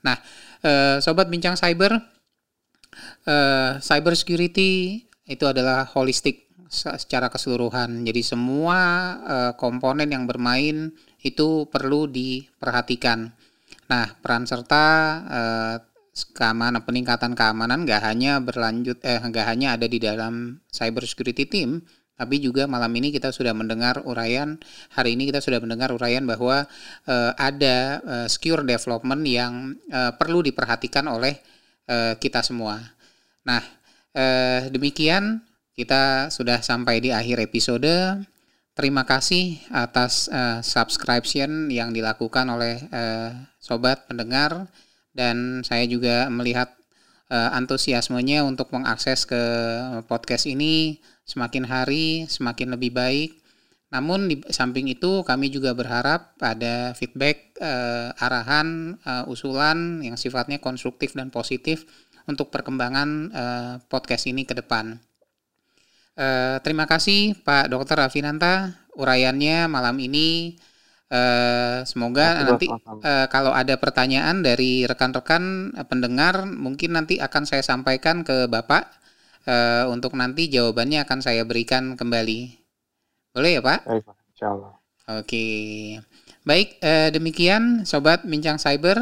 Nah, 0.07 0.15
uh, 0.63 1.03
sobat 1.03 1.27
bincang 1.27 1.59
cyber 1.59 1.99
uh, 3.27 3.83
cyber 3.83 4.15
security 4.15 5.03
itu 5.27 5.45
adalah 5.45 5.83
holistik 5.91 6.47
secara 6.71 7.27
keseluruhan. 7.27 8.07
Jadi 8.07 8.23
semua 8.23 8.79
uh, 9.23 9.53
komponen 9.59 10.07
yang 10.07 10.31
bermain 10.31 10.95
itu 11.23 11.67
perlu 11.67 12.07
diperhatikan. 12.07 13.35
Nah, 13.91 14.07
peran 14.23 14.47
serta 14.47 14.87
uh, 15.27 15.77
keamanan 16.33 16.81
peningkatan 16.81 17.37
keamanan 17.37 17.85
nggak 17.85 18.01
hanya 18.01 18.41
berlanjut 18.41 19.05
eh 19.05 19.21
nggak 19.21 19.47
hanya 19.47 19.77
ada 19.77 19.85
di 19.85 20.01
dalam 20.01 20.65
cyber 20.73 21.05
security 21.05 21.45
team, 21.45 21.85
tapi 22.17 22.41
juga 22.41 22.65
malam 22.65 22.89
ini 22.97 23.13
kita 23.13 23.29
sudah 23.29 23.53
mendengar 23.53 24.01
uraian 24.09 24.57
hari 24.97 25.13
ini 25.13 25.29
kita 25.29 25.45
sudah 25.45 25.61
mendengar 25.61 25.93
uraian 25.93 26.25
bahwa 26.25 26.65
uh, 27.05 27.33
ada 27.37 28.01
uh, 28.01 28.27
secure 28.27 28.65
development 28.65 29.23
yang 29.29 29.77
uh, 29.93 30.17
perlu 30.17 30.41
diperhatikan 30.41 31.05
oleh 31.13 31.37
uh, 31.93 32.17
kita 32.17 32.41
semua. 32.41 32.81
Nah, 33.47 33.63
eh, 34.11 34.67
demikian 34.75 35.39
kita 35.79 36.35
sudah 36.35 36.59
sampai 36.59 36.99
di 36.99 37.15
akhir 37.15 37.39
episode. 37.39 37.87
Terima 38.77 39.09
kasih 39.09 39.57
atas 39.73 40.29
uh, 40.29 40.61
subscription 40.61 41.73
yang 41.73 41.97
dilakukan 41.97 42.45
oleh 42.51 42.77
uh, 42.93 43.33
sobat 43.57 44.05
pendengar 44.05 44.69
dan 45.17 45.65
saya 45.65 45.89
juga 45.89 46.29
melihat 46.29 46.77
uh, 47.33 47.57
antusiasmenya 47.57 48.45
untuk 48.45 48.69
mengakses 48.71 49.25
ke 49.25 49.43
podcast 50.05 50.45
ini 50.45 51.01
semakin 51.27 51.65
hari 51.67 52.29
semakin 52.29 52.77
lebih 52.77 52.93
baik. 52.95 53.31
Namun 53.91 54.29
di 54.29 54.43
samping 54.51 54.91
itu 54.91 55.23
kami 55.23 55.49
juga 55.49 55.73
berharap 55.73 56.35
ada 56.43 56.93
feedback, 56.93 57.57
uh, 57.63 58.13
arahan, 58.19 58.99
uh, 59.07 59.25
usulan 59.31 60.03
yang 60.03 60.19
sifatnya 60.19 60.59
konstruktif 60.61 61.15
dan 61.15 61.33
positif 61.33 61.87
untuk 62.27 62.51
perkembangan 62.51 63.09
uh, 63.31 63.75
podcast 63.87 64.27
ini 64.27 64.43
ke 64.43 64.59
depan. 64.59 64.99
Uh, 66.17 66.59
terima 66.65 66.89
kasih 66.89 67.39
Pak 67.47 67.71
Dr. 67.71 68.05
Rafinanta 68.05 68.75
uraiannya 68.99 69.71
malam 69.71 69.97
ini. 70.03 70.59
Uh, 71.07 71.87
semoga 71.87 72.43
nanti 72.43 72.67
uh, 72.67 73.31
kalau 73.31 73.55
ada 73.55 73.79
pertanyaan 73.79 74.43
dari 74.43 74.83
rekan-rekan 74.91 75.71
pendengar 75.87 76.51
mungkin 76.51 76.99
nanti 76.99 77.23
akan 77.23 77.47
saya 77.47 77.63
sampaikan 77.63 78.27
ke 78.27 78.51
Bapak 78.51 78.91
uh, 79.47 79.87
untuk 79.95 80.19
nanti 80.19 80.51
jawabannya 80.51 81.07
akan 81.07 81.23
saya 81.23 81.47
berikan 81.47 81.95
kembali. 81.95 82.59
Boleh 83.31 83.51
ya 83.59 83.63
Pak? 83.63 83.87
Baik, 83.87 84.05
Oke. 85.07 85.47
Baik, 86.43 86.83
uh, 86.83 87.15
demikian 87.15 87.87
Sobat 87.87 88.27
Bincang 88.27 88.59
Cyber. 88.59 88.99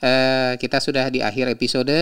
Uh, 0.00 0.56
kita 0.56 0.80
sudah 0.80 1.12
di 1.12 1.20
akhir 1.20 1.52
episode. 1.52 1.92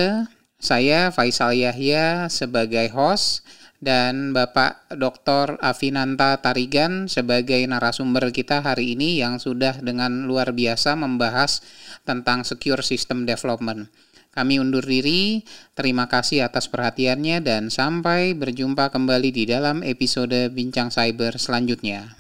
Saya 0.63 1.11
Faisal 1.11 1.59
Yahya 1.59 2.31
sebagai 2.31 2.87
host 2.95 3.43
dan 3.83 4.31
Bapak 4.31 4.87
Dr. 4.95 5.59
Afinanta 5.59 6.39
Tarigan 6.39 7.11
sebagai 7.11 7.59
narasumber 7.67 8.31
kita 8.31 8.63
hari 8.63 8.95
ini 8.95 9.19
yang 9.19 9.43
sudah 9.43 9.83
dengan 9.83 10.31
luar 10.31 10.55
biasa 10.55 10.95
membahas 10.95 11.67
tentang 12.07 12.47
secure 12.47 12.87
system 12.87 13.27
development. 13.27 13.91
Kami 14.33 14.57
undur 14.63 14.87
diri, 14.87 15.45
terima 15.77 16.09
kasih 16.09 16.47
atas 16.47 16.71
perhatiannya 16.71 17.45
dan 17.45 17.69
sampai 17.69 18.33
berjumpa 18.33 18.89
kembali 18.89 19.29
di 19.29 19.45
dalam 19.45 19.85
episode 19.85 20.49
Bincang 20.55 20.89
Cyber 20.89 21.37
selanjutnya. 21.37 22.17